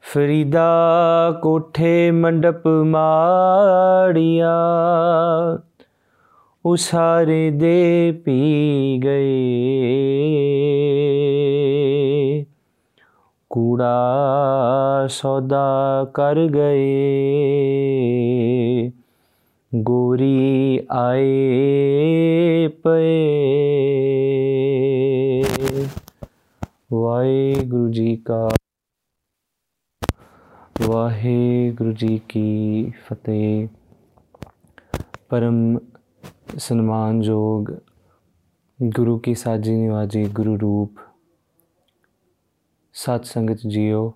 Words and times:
ਫਰੀਦਾ 0.00 0.70
ਕੋਠੇ 1.42 2.10
ਮੰਡਪ 2.10 2.66
ਮਾੜੀਆਂ 2.66 4.48
ਉਸਾਰੇ 6.66 7.50
ਦੇ 7.50 8.12
ਪੀ 8.24 9.00
ਗਏ। 9.04 9.40
ਕੂੜਾ 13.50 15.06
ਸੌਦਾ 15.08 16.06
ਕਰ 16.14 16.48
ਗਏ। 16.48 16.90
ਗੋਰੀ 19.74 20.80
ਆਏ 20.90 22.68
ਪਏ। 22.68 23.32
ਵਾਹਿਗੁਰੂ 26.92 27.90
ਜੀ 27.90 28.16
ਕਾ 28.16 28.48
ਵਾਹਿਗੁਰੂ 30.86 31.92
ਜੀ 31.92 32.20
ਕੀ 32.28 32.92
ਫਤਿਹ। 33.06 33.68
ਪਰਮ 35.28 35.78
ਸਨਮਾਨਯੋਗ 36.58 37.64
ਗੁਰੂ 38.82 39.18
ਕੀ 39.18 39.34
ਸਾਜੀ 39.34 39.76
ਨਿਵਾਜੀ 39.76 40.24
ਗੁਰੂ 40.24 40.60
ਰੂਪ 40.60 41.09
ਸਤ 43.00 43.24
ਸੰਗਤ 43.24 43.58
ਜੀਓ। 43.66 44.14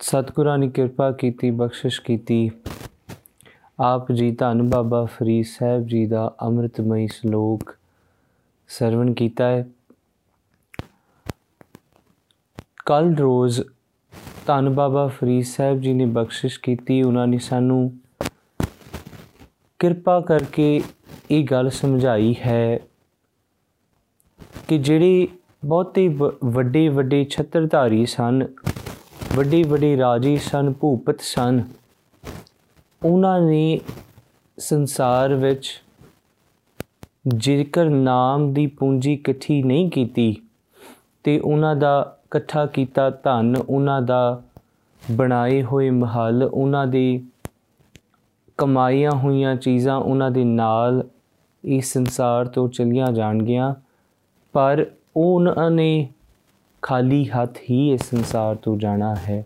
ਸਤਿਗੁਰਾਂ 0.00 0.58
ਨੇ 0.58 0.68
ਕਿਰਪਾ 0.68 1.10
ਕੀਤੀ, 1.12 1.50
ਬਖਸ਼ਿਸ਼ 1.50 2.00
ਕੀਤੀ। 2.00 2.50
ਆਪ 3.80 4.12
ਜੀ 4.12 4.30
ਧੰਨ 4.32 4.62
ਬਾਬਾ 4.70 5.04
ਫਰੀਦ 5.04 5.44
ਸਾਹਿਬ 5.44 5.86
ਜੀ 5.86 6.06
ਦਾ 6.06 6.36
ਅੰਮ੍ਰਿਤਮਈ 6.42 7.06
ਸ਼ਲੋਕ 7.06 7.76
ਸਰਵਣ 8.68 9.12
ਕੀਤਾ 9.12 9.46
ਹੈ। 9.46 9.68
ਕੱਲ 12.86 13.14
ਰੋਜ਼ 13.16 13.62
ਧੰਨ 14.46 14.70
ਬਾਬਾ 14.70 15.06
ਫਰੀਦ 15.06 15.44
ਸਾਹਿਬ 15.44 15.80
ਜੀ 15.80 15.92
ਨੇ 15.92 16.06
ਬਖਸ਼ਿਸ਼ 16.06 16.60
ਕੀਤੀ। 16.60 17.02
ਉਹਨਾਂ 17.02 17.26
ਨੇ 17.26 17.38
ਸਾਨੂੰ 17.38 17.92
ਕਿਰਪਾ 19.78 20.20
ਕਰਕੇ 20.20 20.82
ਇਹ 21.30 21.44
ਗੱਲ 21.44 21.70
ਸਮਝਾਈ 21.70 22.34
ਹੈ 22.46 22.78
ਕਿ 24.68 24.78
ਜਿਹੜੇ 24.78 25.28
ਬਹੁਤੇ 25.64 26.08
ਵੱਡੇ 26.44 26.88
ਵੱਡੇ 26.88 27.24
ਛਤਰਧਾਰੀ 27.24 28.06
ਸਨ, 28.06 28.46
ਵੱਡੇ 29.36 29.62
ਵੱਡੇ 29.62 29.96
ਰਾਜੇ 29.96 30.36
ਸਨ, 30.36 30.72
ਭੂਪਤ 30.72 31.20
ਸਨ। 31.20 31.62
ਉਹਨਾਂ 33.02 33.40
ਨੇ 33.40 33.80
ਸੰਸਾਰ 34.58 35.34
ਵਿੱਚ 35.34 35.68
ਜੇਕਰ 37.28 37.90
ਨਾਮ 37.90 38.52
ਦੀ 38.52 38.66
ਪੂੰਜੀ 38.66 39.12
ਇਕੱਠੀ 39.12 39.62
ਨਹੀਂ 39.62 39.90
ਕੀਤੀ 39.90 40.34
ਤੇ 41.24 41.38
ਉਹਨਾਂ 41.40 41.74
ਦਾ 41.76 42.16
ਇਕੱਠਾ 42.24 42.66
ਕੀਤਾ 42.66 43.08
ਧਨ, 43.10 43.54
ਉਹਨਾਂ 43.68 44.00
ਦਾ 44.02 44.42
ਬਣਾਏ 45.10 45.62
ਹੋਏ 45.62 45.90
ਮਹਲ, 45.90 46.42
ਉਹਨਾਂ 46.42 46.86
ਦੇ 46.86 47.22
ਕਮਾਈਆਂ 48.58 49.10
ਹੋਈਆਂ 49.10 49.54
ਚੀਜ਼ਾਂ 49.56 49.96
ਉਹਨਾਂ 49.96 50.30
ਦੇ 50.30 50.44
ਨਾਲ 50.44 51.02
ਇਸ 51.64 51.92
ਸੰਸਾਰ 51.92 52.46
ਤੋਂ 52.46 52.68
ਚਲੀਆਂ 52.68 53.12
ਜਾਣਗੀਆਂ। 53.12 53.74
ਪਰ 54.54 54.86
ਉਹਨਾਂ 55.16 55.70
ਨੇ 55.70 56.08
ਖਾਲੀ 56.82 57.24
ਹੱਥ 57.30 57.58
ਹੀ 57.70 57.92
ਇਸ 57.92 58.02
ਸੰਸਾਰ 58.10 58.56
ਤੋਂ 58.56 58.76
ਜਾਣਾ 58.76 59.14
ਹੈ। 59.14 59.44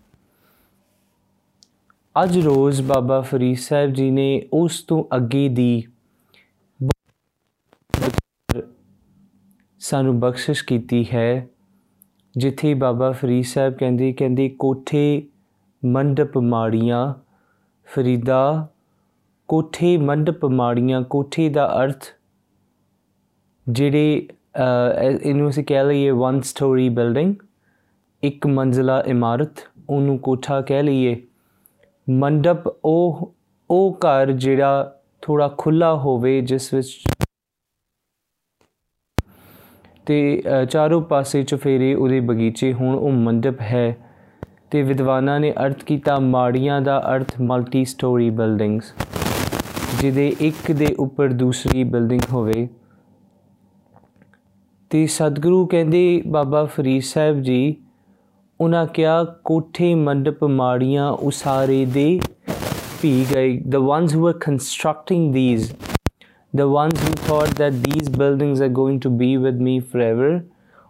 ਅੱਜ 2.23 2.37
ਰੋਜ਼ 2.39 2.81
ਬਾਬਾ 2.81 3.21
ਫਰੀਦ 3.21 3.57
ਸਾਹਿਬ 3.57 3.93
ਜੀ 3.93 4.09
ਨੇ 4.11 4.47
ਉਸ 4.53 4.81
ਤੋਂ 4.83 5.03
ਅੱਗੇ 5.15 5.47
ਦੀ 5.49 5.83
ਸਾਨੂੰ 9.79 10.19
ਬਖਸ਼ਿਸ਼ 10.19 10.63
ਕੀਤੀ 10.63 11.05
ਹੈ, 11.13 11.47
ਜਿੱਥੇ 12.35 12.73
ਬਾਬਾ 12.73 13.11
ਫਰੀਦ 13.11 13.45
ਸਾਹਿਬ 13.45 13.73
ਕਹਿੰਦੇ 13.73 14.11
ਕਹਿੰਦੇ, 14.13 14.49
ਕੋਠੇ 14.49 15.27
ਮੰਡਪ 15.85 16.37
ਮਾੜੀਆਂ 16.37 17.13
ਫਰੀਦਾ, 17.87 18.67
ਕੋਠੇ 19.47 19.97
ਮੰਡਪ 19.97 20.45
ਮਾੜੀਆਂ, 20.45 21.01
ਕੋਠੇ 21.01 21.49
ਦਾ 21.49 21.67
ਅਰਥ 21.83 22.05
ਜਿਹੜੇ 23.69 24.27
ਇਹਨੂੰ 24.59 25.49
ਅਸੀਂ 25.49 25.63
ਕਹਿ 25.65 25.83
ਲਈਏ 25.83 26.11
ਵਨ 26.11 26.39
ਸਟੋਰੀ 26.41 26.87
ਬਿਲਡਿੰਗ 26.89 27.35
ਇੱਕ 28.23 28.47
ਮੰਜ਼ਲਾ 28.47 29.01
ਇਮਾਰਤ, 29.07 29.59
ਉਹਨੂੰ 29.89 30.17
ਕੋਠਾ 30.19 30.59
ਕਹਿ 30.61 30.83
ਲਈਏ। 30.83 31.15
ਮੰਡਪ, 32.07 32.67
ਉਹ 32.85 33.33
ਉਹ 33.69 33.97
ਘਰ 34.05 34.31
ਜਿਹੜਾ 34.31 34.93
ਥੋੜਾ 35.21 35.47
ਖੁੱਲਾ 35.57 35.93
ਹੋਵੇ, 35.95 36.39
ਜਿਸ 36.41 36.73
ਵਿੱਚ 36.73 37.03
ਤੇ 40.07 40.43
ਚਾਰੋਂ 40.69 41.01
ਪਾਸੇ 41.01 41.43
ਚਫੇਰੇ 41.43 41.93
ਉਹਦੇ 41.93 42.19
ਬਗੀਚੇ 42.19 42.73
ਹੋਣ, 42.73 42.95
ਉਹ 42.95 43.11
ਮੰਡਪ 43.11 43.61
ਹੈ। 43.61 43.97
ਤੇ 44.71 44.81
ਵਿਦਵਾਨਾਂ 44.83 45.39
ਨੇ 45.39 45.51
ਅਰਥ 45.65 45.83
ਕੀਤਾ 45.83 46.17
ਮਾੜੀਆਂ 46.19 46.79
ਦਾ 46.81 46.99
ਅਰਥ 47.15 47.39
ਮਲਟੀ 47.41 47.83
ਸਟੋਰੀ 47.85 48.29
ਬਿਲਡਿੰਗਸ 48.29 48.93
ਜਿਹਦੇ 49.99 50.27
ਇੱਕ 50.39 50.71
ਦੇ 50.71 50.93
ਉੱਪਰ 50.99 51.33
ਦੂਸਰੀ 51.33 51.83
ਬਿਲਡਿੰਗ 51.83 52.21
ਹੋਵੇ। 52.31 52.67
ਤੇ 54.89 55.07
ਸਤਿਗੁਰੂ 55.07 55.65
ਕਹਿੰਦੇ, 55.67 56.21
ਬਾਬਾ 56.27 56.65
ਫਰੀਦ 56.65 57.03
ਸਾਹਿਬ 57.03 57.41
ਜੀ, 57.41 57.75
ਉਹਨਾਂ 58.61 58.85
ਕਿਹਾ, 58.85 59.23
ਕੋਠੇ 59.23 59.95
ਮੰਡਪ 59.95 60.43
ਮਾੜੀਆਂ 60.43 61.11
ਉਸਾਰੇ 61.11 61.85
ਦੇ 61.85 62.19
ਪੀ 63.01 63.25
ਗਏ। 63.31 63.61
The 63.75 63.81
ones 63.81 64.15
who 64.15 64.21
were 64.25 64.37
constructing 64.49 65.25
these, 65.33 65.65
the 66.61 66.67
ones 66.67 67.03
who 67.03 67.11
thought 67.25 67.51
that 67.55 67.75
these 67.89 68.09
buildings 68.15 68.63
are 68.67 68.73
going 68.73 68.99
to 69.07 69.13
be 69.17 69.31
with 69.45 69.59
me 69.61 69.75
forever, 69.93 70.43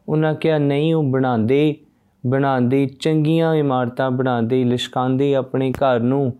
ਉਹਨਾਂ 0.10 0.34
ਕਿਹਾ, 0.36 0.58
ਨਹੀਂ, 0.58 0.94
ਉਹ 0.96 1.04
ਬਣਾਉਂਦੇ 1.04 1.76
ਬਣਾਉਂਦੇ, 2.28 2.90
ਚੰਗੀਆਂ 3.00 3.56
ਇਮਾਰਤਾਂ 3.56 4.12
ਬਣਾਉਂਦੇ, 4.12 4.64
ਲਿਸ਼ਕਾਉਂਦੇ 4.64 5.36
ਆਪਣੇ 5.36 5.72
ਘਰ 5.72 6.00
ਨੂੰ। 6.00 6.34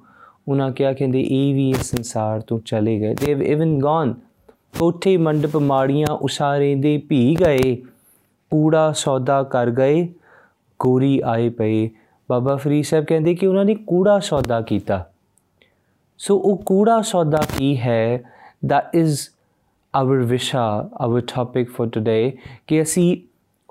ਉਹਨਾਂ 0.48 0.72
ਕਿਹਾ, 0.72 0.94
ਕਹਿੰਦੇ, 0.94 1.22
ਇਹ 1.22 1.54
ਵੀ 1.54 1.70
ਇਸ 1.70 1.82
ਸੰਸਾਰ 1.82 2.42
ਤੋਂ 2.42 2.60
ਚਲੇ 2.66 3.00
ਗਏ। 3.00 3.14
ਦੇ 3.14 3.46
ਇਵਨ 3.46 3.80
ਗੋਨ 3.80 4.14
ਕੋਠੇ 4.80 5.18
ਮੰਡਪ 5.18 5.58
ਮਾੜੀਆਂ 5.58 6.14
ਉਸਾਰੇ 6.14 6.76
ਦੇ 6.76 6.98
ਭੀ 6.98 7.36
ਗਏ, 7.36 7.76
ਕੂੜਾ 8.52 8.92
ਸੌਦਾ 8.92 9.44
ਕਰ 9.44 9.70
ਗਏ, 9.70 10.14
ਗੋਰੀ 10.80 11.22
ਆਏ 11.26 11.50
ਪਏ। 11.50 11.90
ਬਾਬਾ 12.30 12.56
ਫਰੀਦ 12.56 12.84
ਸਾਹਿਬ 12.84 13.06
ਕਹਿੰਦੇ 13.06 13.36
ਕਿ 13.36 13.48
ਉਹਨਾਂ 13.48 13.66
ਨੇ 13.66 13.76
ਕੂੜਾ 13.76 14.20
ਸੌਦਾ 14.20 14.62
ਕੀਤਾ। 14.62 15.10
ਸੋ 16.18 16.38
ਉਹ 16.38 16.58
ਕੂੜਾ 16.58 17.02
ਸੌਦਾ 17.02 17.44
ਕੀ 17.58 17.78
ਹੈ? 17.78 18.22
That 18.68 19.06
is 19.06 19.12
our 20.02 20.26
ਵਿਸ਼ਾ, 20.26 20.90
our 21.06 21.20
topic 21.20 21.64
for 21.64 21.86
today 21.86 22.32
ਕਿ 22.68 22.82
ਅਸੀਂ 22.82 23.18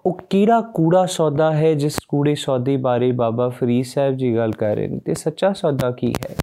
ਉਹ 0.07 0.21
ਕਿਹੜਾ 0.31 0.61
ਕੂੜਾ 0.61 1.07
ਸੌਦਾ 1.07 1.57
ਹੈ 1.57 1.75
ਜਿਸ 1.75 1.97
ਕੂੜੇ 2.09 2.35
ਸੌਦੇ 2.35 2.77
ਬਾਰੇ 2.77 3.13
ਬਾਬਾ 3.13 3.49
ਫਰੀਦ 3.49 3.85
ਸਾਹਿਬ 3.85 4.15
ਜੀ 4.15 4.37
ਗੱਲ 4.37 4.53
ਕਰ 4.53 4.77
ਰਹੇ 4.77 4.89
ਨੇ 4.89 5.01
ਤੇ 5.05 5.15
ਸੱਚਾ 5.15 5.53
ਸੌਦਾ 5.53 5.91
ਕੀ 5.91 6.15
ਹੈ? 6.31 6.37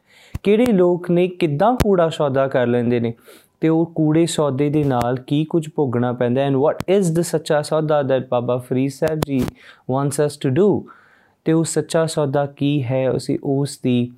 ਕਿਹੜੇ 0.43 0.65
ਲੋਕ 0.65 1.11
ਨੇ 1.11 1.27
ਕਿੱਦਾਂ 1.27 1.77
ਕੂੜਾ 1.83 2.09
ਸੌਦਾ 2.09 2.47
ਕਰ 2.47 2.67
ਲੈਂਦੇ 2.67 2.99
ਨੇ? 2.99 3.13
ਤੇ 3.63 3.69
ਉਹ 3.69 3.91
ਕੂੜੇ 3.95 4.25
ਸੌਦੇ 4.25 4.69
ਦੇ 4.69 4.83
ਨਾਲ 4.83 5.15
ਕੀ 5.15 5.45
ਕੁਝ 5.45 5.69
ਭੋਗਣਾ 5.75 6.13
ਪੈਂਦਾ 6.13 6.41
and 6.41 6.55
what 6.55 6.83
is 6.89 7.11
the 7.15 7.21
Sacha 7.21 7.61
Sauda 7.61 8.01
that 8.03 8.27
Baba 8.31 8.57
Farid 8.57 8.91
Sahib 8.91 9.19
ji 9.27 9.45
wants 9.91 10.21
us 10.25 10.37
to 10.37 10.49
do 10.49 10.89
ਤੇ 11.45 11.53
ਉਹ 11.53 11.63
ਸੱਚਾ 11.63 12.05
ਸੌਦਾ 12.05 12.45
ਕੀ 12.45 12.83
ਹੈ? 12.83 13.15
ਅਸੀਂ 13.17 13.39
ਉਸ 13.43 13.79
ਦੀ 13.83 14.11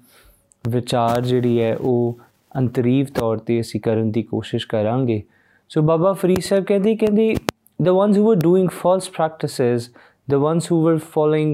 ਵਿਚਾਰ 0.70 1.22
ਜਿਹੜੀ 1.22 1.62
ਹੈ 1.62 1.78
ਉਹ 1.78 2.20
ਅੰਤਰੀਵ 2.58 3.06
ਤੌਰ 3.06 3.38
ਤੇ 3.38 3.62
ਅਸੀਂ 3.62 3.82
ਕਰਨ 3.82 4.12
ਦੀ 4.12 4.24
ਕੋਸ਼ਿਸ਼ 4.24 4.68
ਕਰਾਂਗੇ। 4.68 5.24
ਸੋ 5.70 5.82
ਬਾਬਾ 5.82 6.14
ਫਰੀਦ 6.14 6.42
ਸਾਹਿਬ 6.42 6.64
ਕਹਿੰਦੇ 6.64 6.96
ਕਹਿੰਦੇ 6.96 7.36
the 7.84 7.94
ones 7.94 8.18
who 8.18 8.26
were 8.26 8.42
doing 8.42 8.68
false 8.82 9.12
practices 9.12 9.88
the 10.34 10.42
ones 10.42 10.72
who 10.72 10.82
were 10.88 10.98
following 10.98 11.54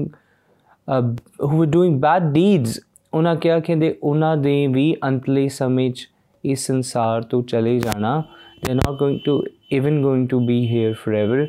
uh, 0.88 1.04
who 1.46 1.60
were 1.60 1.70
doing 1.70 2.00
bad 2.00 2.30
deeds 2.30 2.72
ਉਹਨਾਂ 3.14 3.36
ਕਿਹਾ 3.36 3.60
ਕਹਿੰਦੇ? 3.60 3.98
ਉਹਨਾਂ 4.02 4.36
ਦੇ 4.36 4.66
ਵੀ 4.66 4.96
ਅੰਤਲੇ 5.04 5.48
ਸਮੇਂ 5.48 5.90
'ਚ 5.90 6.08
ਇਸ 6.44 6.66
ਸੰਸਾਰ 6.66 7.22
ਤੋਂ 7.22 7.42
ਚਲੇ 7.42 7.78
ਜਾਣਾ 7.80 8.22
they 8.62 8.74
are 8.74 8.80
not 8.80 8.96
going 8.98 9.16
to 9.18 9.34
even 9.76 9.94
going 10.04 10.26
to 10.32 10.38
be 10.48 10.56
here 10.72 10.94
forever. 10.94 11.46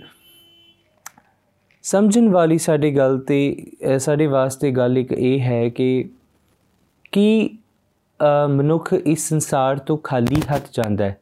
ਸਮਝਣ 1.83 2.29
ਵਾਲੀ 2.29 2.57
ਸਾਡੀ 2.57 2.97
ਗੱਲ 2.97 3.19
ਤੇ 3.19 3.65
ਸਾਡੇ 3.97 4.27
ਵਾਸਤੇ 4.27 4.71
ਗੱਲ 4.71 4.97
ਇੱਕ 4.97 5.11
ਇਹ 5.11 5.39
ਹੈ 5.39 5.69
ਕਿ 5.69 6.09
ਕਿ 7.11 7.49
ਮਨੁੱਖ 8.49 8.93
ਇਸ 8.93 9.29
ਸੰਸਾਰ 9.29 9.77
ਤੋਂ 9.77 9.97
ਖਾਲੀ 9.97 10.41
ਹੱਥ 10.53 10.67
ਜਾਂਦਾ 10.73 11.05
ਹੈ? 11.05 11.17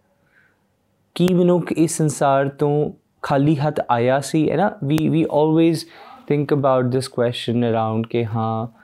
ਕੀ 1.15 1.33
ਮਨੁੱਖ 1.33 1.71
ਇਸ 1.71 1.97
ਸੰਸਾਰ 1.97 2.49
ਤੋਂ 2.49 2.91
ਖਾਲੀ 3.21 3.55
ਹੱਥ 3.55 3.79
ਆਇਆ 3.91 4.19
ਸੀ? 4.19 4.49
ਹੈ 4.51 4.57
ਨਾ? 4.57 4.71
We 4.83 5.09
we 5.09 5.25
always 5.31 5.85
think 6.27 6.53
about 6.53 6.85
this 6.85 7.07
question 7.07 7.69
around 7.69 8.07
ਕਿ 8.07 8.25
ਹਾਂ 8.25 8.80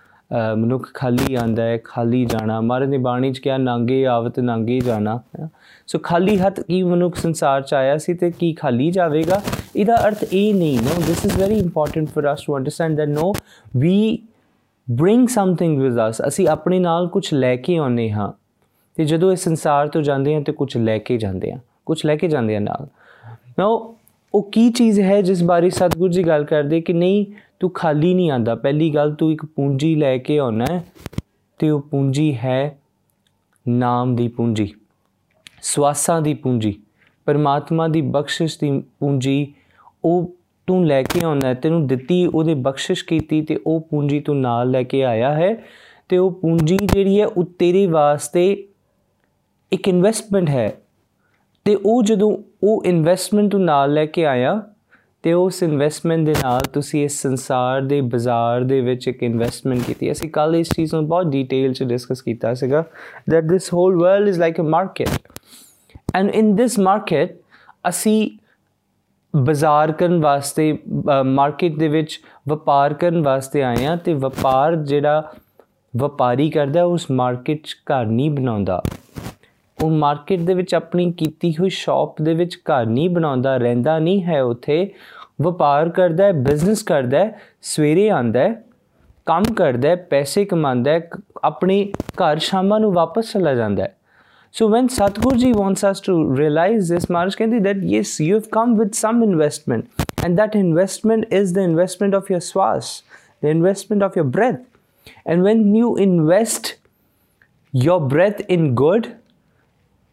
ਮਨੁੱਖ 0.55 0.91
ਖਾਲੀ 0.93 1.35
ਆਂਦਾ 1.35 1.63
ਹੈ, 1.63 1.77
ਖਾਲੀ 1.83 2.25
ਜਾਣਾ। 2.25 2.61
ਮਾਰੇ 2.61 2.85
ਨੇ 2.85 2.97
ਬਾਣੀ 2.97 3.33
ਚ 3.33 3.39
ਕਿਹਾ, 3.39 3.57
ਨਾਂਗੇ 3.57 4.05
ਆਵਤ, 4.05 4.39
ਨਾਂਗੇ 4.39 4.79
ਜਾਣਾ। 4.79 5.19
ਸੋ 5.87 5.99
ਖਾਲੀ 5.99 6.37
ਹੱਥ 6.37 6.59
ਕੀ 6.59 6.83
ਮਨੁੱਖ 6.83 7.15
ਸੰਸਾਰ 7.15 7.61
ਚ 7.61 7.73
ਆਇਆ 7.73 7.97
ਸੀ 7.97 8.13
ਤੇ 8.13 8.31
ਕੀ 8.31 8.53
ਖਾਲੀ 8.53 8.91
ਜਾਵੇਗਾ? 8.91 9.41
ਇਹਦਾ 9.75 10.07
ਅਰਥ 10.07 10.23
ਇਹ 10.33 10.53
ਨਹੀਂ 10.53 10.79
no. 10.79 11.03
This 11.07 11.25
is 11.25 11.37
very 11.37 11.55
important 11.55 12.07
for 12.09 12.33
us 12.33 12.43
to 12.45 12.57
understand 12.57 12.97
that 12.97 13.09
no 13.09 13.33
we 13.77 14.19
bring 14.91 15.27
something 15.27 15.81
with 15.81 16.09
us 16.09 16.21
ਅਸੀਂ 16.27 16.47
ਆਪਣੇ 16.47 16.79
ਨਾਲ 16.79 17.07
ਕੁਝ 17.07 17.33
ਲੈ 17.33 17.55
ਕੇ 17.55 17.77
ਆਉਨੇ 17.77 18.11
ਹਾਂ। 18.11 18.33
ਤੇ 18.95 19.05
ਜਦੋਂ 19.05 19.31
ਇਸ 19.31 19.43
ਸੰਸਾਰ 19.43 19.87
ਤੋਂ 19.87 20.01
ਜਾਂਦੇ 20.01 20.33
ਹਾਂ 20.33 20.41
ਤੇ 20.41 20.51
ਕੁਝ 20.51 20.77
ਲੈ 20.77 20.97
ਕੇ 20.97 21.17
ਜਾਂਦੇ 21.17 21.51
ਹਾਂ। 21.51 21.59
ਕੁਝ 21.85 22.05
ਲੈ 22.05 22.15
ਕੇ 22.15 22.27
ਜਾਂਦੇ 22.27 22.55
ਆ 22.55 22.59
ਨਾਲ। 22.59 22.87
ਨਾਓ 23.59 23.96
ਉਹ 24.33 24.49
ਕੀ 24.51 24.69
ਚੀਜ਼ 24.69 24.99
ਹੈ 24.99 25.21
ਜਿਸ 25.21 25.43
ਬਾਰੇ 25.43 25.69
ਸਤਗੁਰੂ 25.69 26.11
ਜੀ 26.13 26.23
ਗੱਲ 26.23 26.43
ਕਰਦੇ 26.45 26.81
ਕਿ 26.81 26.93
ਨਹੀਂ, 26.93 27.25
ਤੂੰ 27.59 27.69
ਖਾਲੀ 27.69 28.13
ਨਹੀਂ 28.13 28.31
ਆਂਦਾ 28.31 28.55
ਪਹਿਲੀ 28.55 28.89
ਗੱਲ 28.89 29.13
ਤੂੰ 29.15 29.31
ਇੱਕ 29.31 29.45
ਪੂੰਜੀ 29.45 29.95
ਲੈ 29.95 30.17
ਕੇ 30.17 30.37
ਆਉਣਾ 30.37 30.65
ਤੇ 31.59 31.69
ਉਹ 31.69 31.81
ਪੂੰਜੀ 31.81 32.33
ਹੈ 32.35 32.77
ਨਾਮ 33.65 34.15
ਦੀ 34.15 34.27
ਪੂੰਜੀ, 34.27 34.73
ਸਵਾਸਾਂ 35.61 36.21
ਦੀ 36.21 36.33
ਪੂੰਜੀ, 36.33 36.73
ਪਰਮਾਤਮਾ 37.27 37.87
ਦੀ 37.87 38.01
ਬਖਸ਼ਿਸ਼ 38.01 38.59
ਦੀ 38.59 38.71
ਪੂੰਜੀ। 38.99 39.53
ਉਹ 40.05 40.33
ਤੂੰ 40.67 40.85
ਲੈ 40.85 41.01
ਕੇ 41.03 41.23
ਆਉਣਾ 41.23 41.53
ਤੈਨੂੰ 41.53 41.85
ਦਿੱਤੀ, 41.87 42.25
ਉਹਦੇ 42.25 42.53
ਬਖਸ਼ਿਸ਼ 42.53 43.05
ਕੀਤੀ 43.05 43.41
ਤੇ 43.41 43.59
ਉਹ 43.67 43.79
ਪੂੰਜੀ 43.81 44.19
ਤੂੰ 44.19 44.39
ਨਾਲ 44.41 44.71
ਲੈ 44.71 44.83
ਕੇ 44.83 45.03
ਆਇਆ 45.03 45.33
ਹੈ 45.33 45.53
ਤੇ 46.09 46.17
ਉਹ 46.17 46.31
ਪੂੰਜੀ 46.31 46.77
ਜਿਹੜੀ 46.83 47.19
ਹੈ 47.21 47.27
ਉਹ 47.27 47.43
ਤੇਰੇ 47.59 47.85
ਵਾਸਤੇ 47.87 48.67
ਇੱਕ 49.71 49.87
ਇਨਵੈਸਟਮੈਂਟ 49.87 50.49
ਹੈ। 50.49 50.73
ਤੇ 51.67 51.73
ਉਹ 51.75 52.03
ਜਦੋਂ 52.03 52.35
ਉਹ 52.63 52.83
ਇਨਵੈਸਟਮੈਂਟ 52.85 53.51
ਤੂੰ 53.51 53.63
ਨਾਲ 53.63 53.93
ਲੈ 53.93 54.05
ਕੇ 54.05 54.25
ਆਇਆ, 54.25 54.61
ਤੇ 55.23 55.31
ਉਸ 55.33 55.61
ਇਨਵੈਸਟਮੈਂਟ 55.63 56.25
ਦੇ 56.25 56.33
ਨਾਲ 56.41 56.61
ਤੁਸੀਂ 56.73 57.03
ਇਸ 57.05 57.21
ਸੰਸਾਰ 57.21 57.81
ਦੇ 57.81 57.99
ਬਾਜ਼ਾਰ 58.11 58.63
ਦੇ 58.63 58.79
ਵਿੱਚ 58.81 59.07
ਇੱਕ 59.07 59.23
ਇਨਵੈਸਟਮੈਂਟ 59.23 59.81
ਕੀਤੀ। 59.87 60.11
ਅਸੀਂ 60.11 60.29
ਕੱਲ 60.29 60.55
ਇਸ 60.55 60.69
ਚੀਜ਼ 60.75 60.93
ਨੂੰ 60.95 61.07
ਬਹੁਤ 61.07 61.27
ਡਿਟੇਲ 61.31 61.73
ਚ 61.73 61.83
ਡਿਸਕਸ 61.83 62.21
ਕੀਤਾ 62.21 62.53
ਸੀਗਾ 62.53 62.83
that 63.31 63.49
this 63.51 63.67
whole 63.73 63.97
world 64.03 64.31
is 64.33 64.39
like 64.43 64.61
a 64.63 64.67
market. 64.75 65.17
And 66.19 66.35
in 66.41 66.53
this 66.59 66.77
market, 66.87 67.33
ਅਸੀਂ 67.89 68.29
ਬਾਜ਼ਾਰ 69.33 69.91
ਕਰਨ 69.91 70.21
ਵਾਸਤੇ 70.21 70.77
ਮਾਰਕੀਟ 71.25 71.77
ਦੇ 71.79 71.87
ਵਿੱਚ 71.87 72.19
ਵਪਾਰ 72.49 72.93
ਕਰਨ 72.93 73.21
ਵਾਸਤੇ 73.23 73.63
ਆਏ 73.63 73.85
ਆ 73.85 73.95
ਤੇ 73.95 74.13
ਵਪਾਰ 74.13 74.75
ਜਿਹੜਾ 74.75 75.31
ਵਪਾਰੀ 75.93 76.49
ਕਰਦਾ, 76.49 76.83
ਉਸ 76.83 77.11
ਮਾਰਕੀਟ 77.11 77.65
'ਚ 77.65 77.75
ਘਰ 77.91 78.05
ਨਹੀਂ 78.05 78.31
ਬਣਾਉਂਦਾ। 78.31 78.81
ਉਹ 79.83 79.89
ਮਾਰਕੀਟ 79.91 80.41
ਦੇ 80.41 80.53
ਵਿੱਚ 80.53 80.73
ਆਪਣੀ 80.75 81.11
ਕੀਤੀ 81.11 81.53
ਹੋਈ 81.55 81.69
ਸ਼ਾਪ 81.69 82.21
ਦੇ 82.21 82.33
ਵਿੱਚ 82.33 82.57
ਘਰ 82.61 82.85
ਨਹੀਂ 82.85 83.09
ਬਣਾਉਂਦਾ 83.09 83.55
ਰਹਿੰਦਾ 83.57 83.97
ਨਹੀਂ 83.99 84.23
ਹੈ 84.23 84.41
ਉਥੇ 84.43 84.89
ਵਪਾਰ 85.41 85.89
ਕਰਦਾ 85.89 86.23
ਹੈ 86.23 86.31
ਬਿਜ਼ਨਸ 86.31 86.81
ਕਰਦਾ 86.83 87.19
ਹੈ 87.19 87.39
ਸਵੇਰੇ 87.65 88.09
ਆਂਦਾ 88.09 88.39
ਹੈ 88.39 88.53
ਕੰਮ 89.27 89.43
ਕਰਦਾ 89.53 89.89
ਹੈ 89.89 89.95
ਪੈਸੇ 90.09 90.45
ਕਮਾਉਂਦਾ 90.45 90.91
ਹੈ 90.91 91.09
ਆਪਣੇ 91.43 91.83
ਘਰ 92.21 92.39
ਸ਼ਾਮਾਂ 92.39 92.79
ਨੂੰ 92.79 92.91
ਵਾਪਸ 92.93 93.31
ਚਲਾ 93.33 93.53
ਜਾਂਦਾ 93.53 93.83
ਹੈ 93.83 93.93
so 94.53 94.69
when 94.69 94.87
Satguru 94.87 95.37
ji 95.37 95.51
wants 95.51 95.85
us 95.91 96.01
to 96.01 96.15
realise 96.37 96.91
this 96.93 97.09
Maharaj 97.11 97.35
ਕਹਿੰਦੀ 97.35 97.59
that 97.59 97.83
yes 97.83 98.19
you 98.21 98.35
have 98.35 98.49
come 98.51 98.75
with 98.75 98.91
some 98.93 99.23
investment 99.23 99.85
and 100.25 100.37
that 100.37 100.55
investment 100.55 101.33
is 101.33 101.53
the 101.55 101.57
investment 101.59 102.15
of 102.15 102.31
your 102.31 102.39
swaas 102.39 102.91
the 103.43 103.47
investment 103.47 104.03
of 104.03 104.17
your 104.17 104.23
breath 104.25 104.59
and 105.27 105.43
when 105.43 105.75
you 105.75 105.97
invest 105.97 106.75
your 107.73 107.99
breath 108.01 108.39
in 108.47 108.75
good 108.75 109.15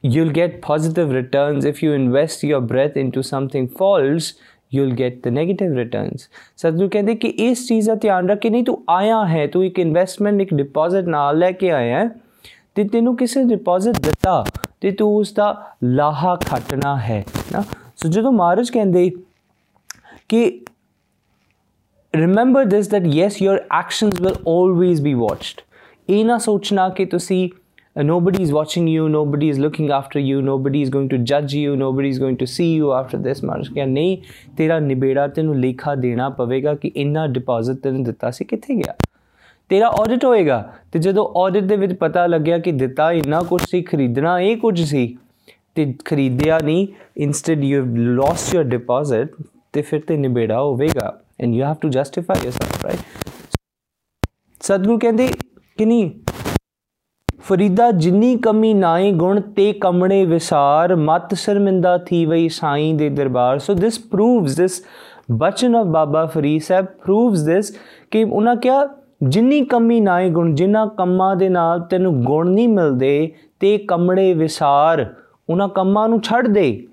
you'll 0.05 0.33
get 0.33 0.61
positive 0.63 1.11
returns. 1.11 1.65
If 1.65 1.83
you 1.83 1.93
invest 1.93 2.43
your 2.43 2.61
breath 2.63 2.97
into 2.97 3.23
something 3.23 3.69
false, 3.71 4.35
you'll 4.73 4.95
get 4.95 5.23
the 5.23 5.31
negative 5.31 5.77
returns. 5.77 6.29
ਸਤਿਗੁਰੂ 6.57 6.89
ਕਹਿੰਦੇ 6.89 7.15
ਕਿ 7.15 7.29
ਇਸ 7.47 7.67
ਚੀਜ਼ 7.69 7.87
ਦਾ 7.87 7.95
ਧਿਆਨ 7.95 8.29
ਰੱਖ 8.29 8.39
ਕਿ 8.39 8.51
ਨਹੀਂ 8.51 8.65
ਤੂੰ 8.65 8.83
ਆਇਆ 8.89 9.25
ਹੈ 9.27 9.47
ਤੂੰ 9.47 9.65
ਇੱਕ 9.65 9.79
ਇਨਵੈਸਟਮੈਂਟ 9.79 10.41
ਇੱਕ 10.41 10.55
ਡਿਪੋਜ਼ਿਟ 10.55 11.09
ਨਾਲ 11.09 11.39
ਲੈ 11.39 11.51
ਕੇ 11.53 11.71
ਆਇਆ 11.71 11.99
ਹੈ 11.99 12.09
ਤੇ 12.75 12.85
ਤੈਨੂੰ 12.85 13.17
ਕਿਸੇ 13.17 13.45
ਡਿਪੋਜ਼ਿਟ 13.45 14.01
ਦਿੱਤਾ 14.01 14.45
ਤੇ 14.81 14.91
ਤੂੰ 14.91 15.15
ਉਸ 15.17 15.33
ਦਾ 15.33 15.55
ਲਾਹਾ 15.85 16.37
ਖੱਟਣਾ 16.47 16.97
ਹੈ 16.97 17.25
ਨਾ 17.53 17.63
ਸੋ 17.97 18.09
ਜਦੋਂ 18.09 18.33
ਮਹਾਰਾਜ 18.33 18.71
ਕਹਿੰਦੇ 18.71 19.11
ਕਿ 20.29 20.61
remember 22.15 22.61
this 22.73 22.89
that 22.91 23.07
yes 23.13 23.37
your 23.45 23.55
actions 23.77 24.21
will 24.25 24.37
always 24.51 25.01
be 25.07 25.15
watched 25.21 25.63
ਇਹ 26.09 26.25
ਨਾ 26.25 26.39
ਸੋਚਣਾ 26.39 26.89
ਕਿ 26.89 27.05
ਤੁਸੀਂ 27.05 27.49
Uh, 27.97 28.03
nobody 28.03 28.43
is 28.43 28.53
watching 28.53 28.89
you, 28.89 29.09
nobody 29.09 29.49
is 29.49 29.59
looking 29.59 29.91
after 29.91 30.19
you, 30.19 30.43
nobody 30.43 30.83
is 30.83 30.89
going 30.91 31.09
to 31.09 31.19
judge 31.19 31.53
you, 31.55 31.77
nobody 31.77 32.09
is 32.09 32.19
going 32.19 32.37
to 32.37 32.47
see 32.47 32.75
you 32.75 32.93
after 32.93 33.19
this 33.27 33.45
marsh 33.45 33.73
ਕਿਹਾ, 33.73 33.87
ਨਹੀਂ, 33.87 34.19
ਤੇਰਾ 34.57 34.79
ਨਿਬੇੜਾ 34.79 35.29
ਤੈਨੂੰ 35.29 35.57
ਲੇਖਾ 35.57 35.95
ਦੇਣਾ 35.95 36.29
ਪਵੇਗਾ 36.29 36.75
ਕਿ 36.75 36.93
ਇੰਨਾ 36.97 37.27
ਡਿਪੋਜ਼ਿਟ 37.27 37.77
ਤੈਨੂੰ 37.77 38.03
ਦਿੱਤਾ 38.03 38.31
ਸੀ, 38.31 38.45
ਕਿੱਥੇ 38.45 38.75
ਗਿਆ? 38.75 38.95
ਤੇਰਾ 39.69 39.89
ਆਡਿਟ 39.89 40.25
ਹੋਏਗਾ, 40.25 40.73
ਤੇ 40.93 40.99
ਜਦੋਂ 40.99 41.29
ਆਡਿਟ 41.37 41.65
ਦੇ 41.65 41.77
ਵਿੱਚ 41.77 41.93
ਪਤਾ 41.93 42.27
ਲੱਗਿਆ 42.27 42.59
ਕਿ 42.59 42.73
ਦਿੱਤਾ 42.73 43.13
ਇੰਨਾ 43.13 43.43
ਕੁਝ 43.43 43.63
ਸੀ, 43.71 43.83
ਖਰੀਦਣਾ 43.83 44.41
ਇਹ 44.41 44.57
ਕੁਝ 44.57 44.83
ਸੀ, 44.83 45.17
ਤੇ 45.75 45.95
ਖਰੀਦਿਆ 46.05 46.59
ਨਹੀਂ 46.59 46.87
instead 47.17 47.65
you 47.65 47.83
have 47.83 47.97
lost 47.97 48.55
your 48.55 48.65
deposit 48.65 49.29
ਤੇ 49.73 49.83
ਫਿਰ 49.83 50.01
ਤੇ 50.01 50.17
ਨਿਬੇੜਾ 50.17 50.63
ਹੋਵੇਗਾ 50.63 51.21
and 51.41 51.55
you 51.55 51.65
have 51.65 51.75
to 51.75 51.89
justify 51.89 52.47
yourself 52.47 52.85
right 52.85 52.99
Satguru 54.61 54.99
ਕਹਿੰਦੇ 54.99 55.29
ਕਿ 55.79 55.85
ਨਹੀਂ 55.85 56.11
ਫਰੀਦਾ 57.49 57.91
ਜਿੰਨੀ 57.91 58.37
ਕਮੀ 58.37 58.73
ਨਾਏ 58.75 59.11
ਗੁਣ, 59.13 59.41
ਤੇ 59.41 59.73
ਕਮਣੇ 59.73 60.25
ਵਿਸਾਰ। 60.25 60.95
ਮਤ 60.97 61.35
ਸ਼ਰਮਿੰਦਾ 61.35 61.97
ਥੀ 61.99 62.25
ਵਈ 62.27 62.49
ਸਾਈਂ 62.49 62.95
ਦੇ 62.95 63.09
ਦਰਬਾਰ। 63.09 63.59
ਸੋ 63.59 63.75
ਦਿਸ 63.75 63.99
ਪ੍ਰੂਵਸ 63.99 64.57
ਦਿਸ 64.57 64.83
ਬਚਨ 65.33 65.77
ਆਫ 65.77 65.87
ਬਾਬਾ 65.87 66.25
ਫਰੀਦ 66.27 66.63
ਸਾਹਿਬ 66.63 66.87
ਪ੍ਰੂਵਸ 66.87 67.43
ਦਿਸ 67.43 67.77
ਕਿ 68.11 68.25
ਉਹਨਾਂ 68.25 68.57
ਕਿਹਾ, 68.57 68.87
ਜਿੰਨੀ 69.23 69.65
ਕਮੀ 69.65 70.01
ਨਾਏ 70.01 70.31
ਗੁਣ 70.31 70.55
ਜਿਨ੍ਹਾਂ 70.55 70.87
ਕੰਮਾਂ 70.87 71.37
ਦੇ 71.37 71.49
ਨਾਲ 71.49 71.81
ਤੈਨੂੰ 71.81 72.23
ਗੁਣ 72.23 72.51
ਨਹੀਂ 72.51 72.69
ਮਿਲਦੇ, 72.69 73.33
ਤੇ 73.61 73.77
ਕਮੜੇ 73.79 74.33
ਵਿਸਾਰ, 74.35 75.07
ਉਹਨਾਂ 75.51 75.69
ਕੰਮਾਂ 75.69 76.09
ਨੂੰ 76.09 76.21
ਛੱਡ 76.21 76.49
ਦੇ। 76.49 76.87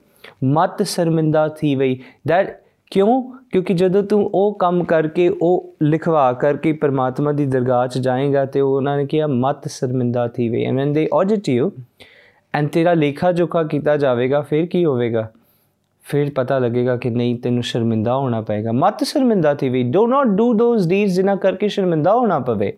ਮਤ 0.44 0.82
ਸ਼ਰਮਿੰਦਾ 0.82 1.48
ਥੀ 1.48 1.76
ਵਈ। 1.76 2.00
ਦੈਟ 2.28 2.58
ਕਿਉਂ? 2.92 3.22
ਕਿਉਂਕਿ 3.52 3.74
ਜਦੋਂ 3.74 4.02
ਤੂੰ 4.04 4.30
ਉਹ 4.34 4.54
ਕੰਮ 4.60 4.84
ਕਰਕੇ, 4.84 5.28
ਉਹ 5.42 5.74
ਲਿਖਵਾ 5.84 6.32
ਕਰਕੇ 6.34 6.72
ਪਰਮਾਤਮਾ 6.74 7.32
ਦੀ 7.32 7.46
ਦਰਗਾਹ 7.46 7.88
'ਚ 7.88 7.98
ਜਾਏਗਾ 7.98 8.46
ਤੇ 8.46 8.62
ਉਹਨਾਂ 8.62 8.98
ਨੇ 8.98 9.06
ਕਿਹਾ, 9.06 9.28
ਮਤ 9.28 9.68
ਸ਼ਰਮਿੰਦਾ 9.68 10.28
ਥੀ 10.28 10.48
ਵਈ 10.50 10.64
and 10.66 10.78
when 10.78 10.94
they 10.94 11.08
audit 11.14 11.50
you 11.50 11.72
and 12.54 12.68
ਤੇਰਾ 12.70 12.94
ਲੇਖਾ 12.94 13.32
ਜੋਖਾ 13.32 13.64
ਕੀਤਾ 13.64 13.98
ਜਾਵੇਗਾ, 13.98 14.42
ਫਿਰ 14.42 14.66
ਕੀ 14.66 14.86
ਹੋਵੇਗਾ? 14.86 15.28
ਫਿਰ 16.06 16.30
ਪਤਾ 16.36 16.58
ਲੱਗੇਗਾ 16.60 16.96
ਕਿ 16.98 17.10
ਨਹੀਂ, 17.10 17.36
ਤੈਨੂੰ 17.40 17.64
ਸ਼ਰਮਿੰਦਾ 17.64 18.16
ਹੋਣਾ 18.16 18.42
ਪਏਗਾ। 18.42 18.72
ਮਤ 18.72 19.04
ਸ਼ਰਮਿੰਦਾ 19.04 19.54
ਥੀ 19.54 19.70
we 19.70 19.84
do 19.84 20.06
not 20.08 20.28
do 20.28 20.54
those 20.54 20.88
deeds 20.88 21.14
ਜਿਨ੍ਹਾਂ 21.14 21.36
ਕਰਕੇ 21.38 21.68
ਸ਼ਰਮਿੰਦਾ 21.68 22.14
ਹੋਣਾ 22.14 22.40
ਪਵੇ। 22.40 22.74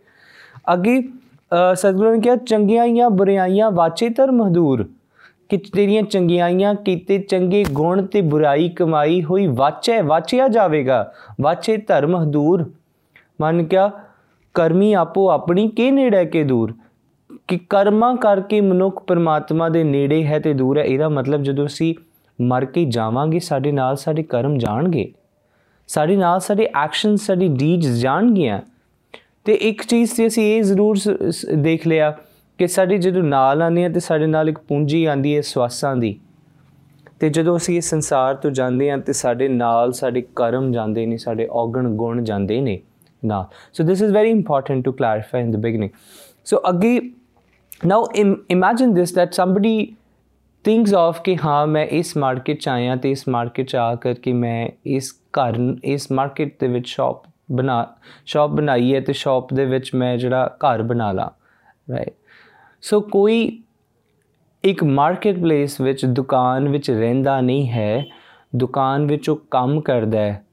ਅੱਗੇ 0.74 1.02
ਸਤਿਗੁਰੂ 1.74 2.12
ਨੇ 2.12 2.20
ਕਿਹਾ 2.22 2.36
ਚੰਗਿਆਈਆਂ 2.36 3.10
ਬੁਰਾਈਆਂ 3.10 3.72
ਵਾਚੇ 3.72 4.10
ਤਰ 4.10 4.32
ਮਹਦੂਰ। 4.32 4.86
ਕਿ 5.54 5.58
ਤੇਰੀਆਂ 5.58 6.04
ਚੰਗਿਆਈਆਂ 6.04 6.76
ਕੀਤੇ 6.76 7.18
ਚੰਗੇ 7.20 7.66
ਗੁਣ 7.72 8.06
ਤੇ 8.06 8.22
ਬੁਰਾਈ 8.22 8.70
ਕਮਾਈ 8.70 9.24
ਹੋਈ, 9.24 9.48
ਵਾਚੇ, 9.48 10.02
ਵਾਚਿਆ 10.02 10.48
ਜਾਵੇਗਾ, 10.48 11.14
ਵਾਚੇ 11.42 11.78
ਧਰਮ 11.78 12.24
ਹਦੂਰ। 12.24 12.72
ਮਨ 13.42 13.64
ਕਿਆ 13.64 13.92
ਕਰਮੀ 14.54 14.94
ਆਪੋ 14.94 15.30
ਆਪਣੀ, 15.30 15.68
ਕੇ 15.68 15.92
ਨੇੜੇ 15.92 16.26
ਕੇ 16.26 16.44
ਦੂਰ? 16.44 16.74
ਕਿ 17.48 17.60
ਕਰਮਾਂ 17.70 18.16
ਕਰਕੇ 18.16 18.62
ਮਨੁੱਖ 18.62 19.04
ਪਰਮਾਤਮਾ 19.04 19.70
ਦੇ 19.70 19.84
ਨੇੜੇ 19.84 20.24
ਹੈ 20.24 20.40
ਤੇ 20.40 20.54
ਦੂਰ 20.54 20.78
ਹੈ, 20.78 20.84
ਇਹਦਾ 20.84 21.10
ਮਤਲਬ 21.10 21.44
ਜਦੋਂ 21.44 21.66
ਅਸੀਂ 21.66 21.96
ਮਰ 22.42 22.66
ਕੇ 22.66 22.86
ਜਾਵਾਂਗੇ, 22.86 23.40
ਸਾਡੇ 23.40 23.72
ਨਾਲ 23.72 23.96
ਸਾਡੇ 23.96 24.24
ਕਰਮ 24.24 24.58
ਜਾਣਗੇ। 24.58 25.14
ਸਾਡੇ 25.88 26.16
ਨਾਲ 26.16 26.40
ਸਾਡੇ 26.40 26.70
ਐਕਸ਼ਨ 26.84 27.16
ਸਾਡੀ 27.16 27.48
ਡੀਡਸ 27.48 27.88
ਜਾਣਗੀਆਂ। 27.88 28.62
ਤੇ 29.46 29.54
ਇੱਕ 29.54 29.86
ਚੀਜ਼ 29.86 30.12
ਤੇ 30.18 30.28
ਅਸੀਂ 30.28 30.58
ਇਹ 30.58 30.64
ਜ਼ਰੂਰ 30.64 30.98
ਦੇਖ 31.56 31.88
ਲਿਆ 31.88 32.18
ਕਿ 32.60 32.68
ਸਾਡੇ 32.68 32.98
ਜਦੋਂ 32.98 33.24
ਨਾਲ 33.24 33.62
ਆਉਂਦੇ 33.62 33.86
ਆ 33.86 33.90
ਤੇ 33.90 34.00
ਸਾਡੇ 34.00 34.26
ਨਾਲ 34.28 34.50
ਇੱਕ 34.50 34.60
ਪੂੰਜੀ 34.60 35.04
ਆਂਦੀ 35.06 35.36
ਹੈ 35.36 35.42
ਸਵਾਸਾਂ 35.42 35.96
ਦੀ, 35.96 36.20
ਤੇ 37.20 37.30
ਜਦੋਂ 37.30 37.56
ਅਸੀਂ 37.58 37.78
ਇਸ 37.78 37.90
ਸੰਸਾਰ 37.90 38.36
ਤੋਂ 38.36 38.52
ਜਾਂਦੇ 38.52 38.90
ਆ 38.92 38.98
ਤੇ 38.98 39.14
ਸਾਡੇ 39.14 39.48
ਨਾਲ 39.48 39.92
ਸਾਡੇ 39.92 40.24
ਕਰਮ 40.36 40.72
ਜਾਂਦੇ 40.72 41.06
ਨੇ, 41.06 41.18
ਸਾਡੇ 41.18 41.48
ਔਗਣ 41.52 41.90
ਗੁਣ 41.96 42.24
ਜਾਂਦੇ 42.24 42.60
ਨੇ 42.62 42.80
ਨਾ 43.24 43.48
so 43.74 43.84
this 43.84 44.02
is 44.02 44.12
very 44.14 44.30
important 44.30 44.86
to 44.86 44.92
clarify 44.92 45.42
in 45.42 45.52
the 45.52 45.56
beginning 45.56 45.90
so 46.46 46.62
ਅੱਗੇ 46.70 47.00
now 47.86 48.08
imagine 48.16 48.94
this 48.94 49.14
that 49.20 49.36
somebody 49.40 49.76
thinks 50.66 50.94
of 51.00 51.22
ਕਿ 51.24 51.36
ਹਾਂ, 51.46 51.68
ਮੈਂ 51.68 51.86
ਇਸ 51.86 52.16
ਮਾਰਕੀਟ 52.18 52.60
ਚ 52.60 52.70
ਆਇਆ 52.70 52.96
ਤੇ 52.96 53.12
ਇਸ 53.12 53.28
ਮਾਰਕੀਟ 53.28 53.68
ਚ 53.68 53.76
ਆ 53.76 53.94
ਕਰਕੇ 53.96 54.34
ਮੈਂ 54.34 54.68
ਇਸ 54.86 55.14
ਘਰ, 55.40 55.76
ਇਸ 55.84 56.12
ਮਾਰਕੀਟ 56.12 56.56
ਦੇ 56.60 56.68
ਵਿੱਚ 56.68 56.88
ਸ਼ਾਪ 56.88 57.24
ਬਣਾ 57.52 57.86
ਸ਼ਾਪ 58.26 58.50
ਬਣਾਈ 58.50 58.94
ਹੈ 58.96 59.00
ਤੇ 59.00 59.14
ਸ਼ਾਪ 59.14 59.54
ਦੇ 59.54 59.66
ਵਿੱਚ 59.66 59.96
ਮੈਂ 59.96 60.18
ਜਿਹੜਾ 60.18 60.58
ਘਰ 60.60 60.82
ਬਣਾ 60.84 61.12
ਲਾ 61.12 61.32
ਰਾਈਟ 61.92 62.14
ਸੋ 62.84 63.02
ਕੋਈ 63.02 63.64
ਇੱਕ 64.64 64.84
ਮਾਰਕੀਟ 64.84 65.40
ਪਲੇਸ 65.40 65.82
ਵਿੱਚ, 65.82 66.06
ਦੁਕਾਨ 66.06 66.70
ਵਿੱਚ 66.70 66.92
ਰਹਿੰਦਾ 66.92 67.42
ਨਹੀਂ 67.42 67.70
ਹੈ, 67.70 68.06
ਦੁਕਾਨ 68.56 69.06
ਵਿੱਚ 69.06 69.30
ਉਹ 69.30 69.42
ਕੰਮ 69.52 69.82
ਕਰਦਾ 69.82 70.20
ਹੈ 70.20 70.46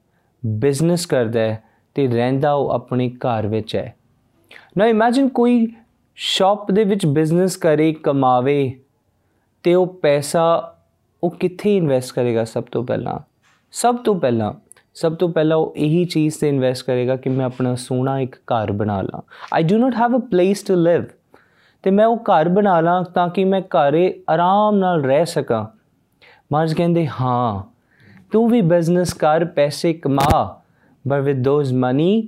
ਬਿਜ਼ਨਸ 0.45 1.05
ਕਰਦਾ 1.05 1.39
ਹੈ, 1.39 1.63
ਤੇ 1.95 2.07
ਰਹਿੰਦਾ 2.07 2.53
ਉਹ 2.53 2.69
ਆਪਣੇ 2.69 3.09
ਘਰ 3.09 3.47
ਵਿੱਚ 3.47 3.75
ਹੈ। 3.75 3.95
ਨਾ 4.77 4.85
ਇਮੇਜਿਨ 4.85 5.29
ਕੋਈ 5.29 5.67
ਸ਼ਾਪ 6.15 6.71
ਦੇ 6.71 6.83
ਵਿੱਚ 6.83 7.05
ਬਿਜ਼ਨਸ 7.05 7.57
ਕਰੇ, 7.57 7.93
ਕਮਾਵੇ, 7.93 8.79
ਤੇ 9.63 9.75
ਉਹ 9.75 9.87
ਪੈਸਾ 9.87 10.75
ਉਹ 11.23 11.31
ਕਿੱਥੇ 11.31 11.77
ਇਨਵੈਸਟ 11.77 12.15
ਕਰੇਗਾ 12.15 12.43
ਸਭ 12.43 12.63
ਤੋਂ 12.63 12.83
ਪਹਿਲਾਂ? 12.83 13.19
ਸਭ 13.71 13.95
ਤੋਂ 13.95 14.19
ਪਹਿਲਾਂ, 14.19 14.53
ਸਭ 14.93 15.15
ਤੋਂ 15.15 15.29
ਪਹਿਲਾਂ 15.29 15.57
ਉਹ 15.57 15.73
ਇਹੀ 15.77 16.05
ਚੀਜ਼ 16.05 16.39
ਤੇ 16.39 16.49
ਇਨਵੈਸਟ 16.49 16.85
ਕਰੇਗਾ 16.85 17.15
ਕਿ 17.15 17.29
ਮੈਂ 17.29 17.45
ਆਪਣਾ 17.45 17.75
ਸੋਹਣਾ 17.75 18.19
ਇੱਕ 18.19 18.35
ਘਰ 18.35 18.71
ਬਣਾ 18.71 19.01
ਲਾਂ। 19.01 19.21
I 19.53 19.63
do 19.63 19.77
not 19.77 19.95
have 19.95 20.17
a 20.17 20.19
place 20.19 20.63
to 20.63 20.75
live 20.75 21.03
ਤੇ 21.83 21.91
ਮੈਂ 21.91 22.05
ਉਹ 22.05 22.17
ਘਰ 22.17 22.49
ਬਣਾ 22.49 22.79
ਲਾਂ 22.81 23.03
ਤਾਂ 23.03 23.27
ਕਿ 23.29 23.43
ਮੈਂ 23.45 23.61
ਘਰੇ 23.61 24.21
ਆਰਾਮ 24.29 24.75
ਨਾਲ 24.75 25.03
ਰਹਿ 25.03 25.25
ਸਕਾਂ। 25.25 25.65
ਮਾਰਜ 26.51 26.73
ਕਹਿੰਦੇ, 26.73 27.07
ਹਾਂ, 27.07 27.63
ਤੂੰ 28.31 28.49
ਵੀ 28.49 28.61
ਬਿਜ਼ਨਸ 28.61 29.13
ਕਰ, 29.13 29.45
ਪੈਸੇ 29.45 29.93
ਕਮਾ 29.93 30.61
but 31.07 31.21
with 31.21 31.43
those 31.43 31.73
money 31.73 32.27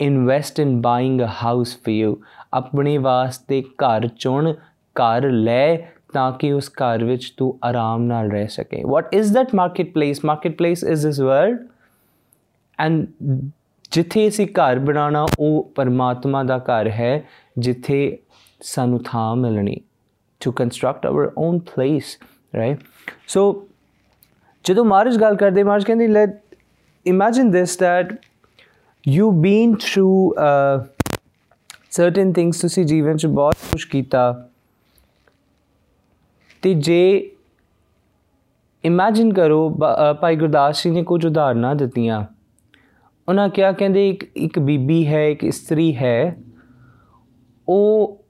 invest 0.00 0.60
in 0.60 0.80
buying 0.80 1.20
a 1.20 1.26
house 1.44 1.76
for 1.76 1.90
you 1.90 2.16
ਆਪਣੇ 2.52 2.96
ਵਾਸਤੇ 2.98 3.62
ਘਰ 3.62 4.06
ਚੁਣ, 4.18 4.52
ਘਰ 4.96 5.30
ਲੈ 5.30 5.76
ਤਾਂ 6.12 6.30
ਕਿ 6.32 6.52
ਉਸ 6.52 6.70
ਘਰ 6.70 7.04
ਵਿੱਚ 7.04 7.32
ਤੂੰ 7.36 7.58
ਆਰਾਮ 7.64 8.02
ਨਾਲ 8.02 8.30
ਰਹਿ 8.30 8.48
ਸਕੇ। 8.48 8.82
What 8.86 9.14
is 9.14 9.32
that 9.34 9.54
market 9.54 9.92
place 9.94 10.24
market 10.24 10.56
place 10.58 10.84
is 10.84 11.06
this 11.06 11.20
world 11.20 11.66
and 12.78 13.06
ਜਿੱਥੇ 13.92 14.28
ਅਸੀਂ 14.28 14.46
ਘਰ 14.48 14.78
ਬਣਾਉਣਾ, 14.78 15.26
ਉਹ 15.38 15.72
ਪਰਮਾਤਮਾ 15.74 16.42
ਦਾ 16.42 16.58
ਘਰ 16.58 16.88
ਹੈ, 16.88 17.24
ਜਿੱਥੇ 17.58 18.18
ਸਾਨੂੰ 18.64 19.02
ਥਾਂ 19.04 19.34
ਮਿਲਣੀ 19.36 19.76
to 20.40 20.52
construct 20.52 21.06
our 21.06 21.30
own 21.38 21.58
place 21.58 22.18
right 22.56 22.80
so 23.28 23.42
ਜਦੋਂ 24.64 24.84
ਮਾਰਜ 24.84 25.16
ਗੱਲ 25.20 25.36
ਕਰਦੇ 25.36 25.62
ਮਾਰਜ 25.62 25.84
ਕਹਿੰਦੀ 25.84 26.06
let 26.06 26.40
imagine 27.06 27.50
this 27.50 27.76
that 27.76 28.14
you 29.08 29.30
been 29.42 29.74
through 29.74 30.34
certain 31.90 32.32
things 32.32 32.60
ਤੁਸੀਂ 32.60 32.84
ਜੀਵਨ 32.84 33.16
'ਚ 33.16 33.26
ਬਹੁਤ 33.26 33.56
ਕੁਝ 33.72 33.84
ਕੀਤਾ। 33.84 34.48
ਤੇ 36.62 36.74
ਜੇ 36.74 37.30
ਇਮੇਜਿਨ 38.84 39.32
ਕਰੋ 39.32 39.68
ਭਾਈ 40.20 40.36
ਗੁਰਦਾਸ 40.36 40.82
ਜੀ 40.84 40.90
ਨੇ 40.90 41.02
ਕੁਝ 41.02 41.24
ਉਦਾਹਰਨਾਂ 41.26 41.74
ਦਿੱਤੀਆਂ। 41.74 42.24
ਉਹਨਾਂ 43.28 43.48
ਕਿਹਾ, 43.48 43.72
ਕਹਿੰਦੇ, 43.72 44.08
ਇੱਕ 44.08 44.24
ਇੱਕ 44.36 44.58
ਬੀਬੀ 44.58 45.06
ਹੈ, 45.06 45.28
ਇੱਕ 45.30 45.44
ਇਸਤਰੀ 45.44 45.94
ਹੈ, 45.96 46.36
ਉਹ 47.68 48.23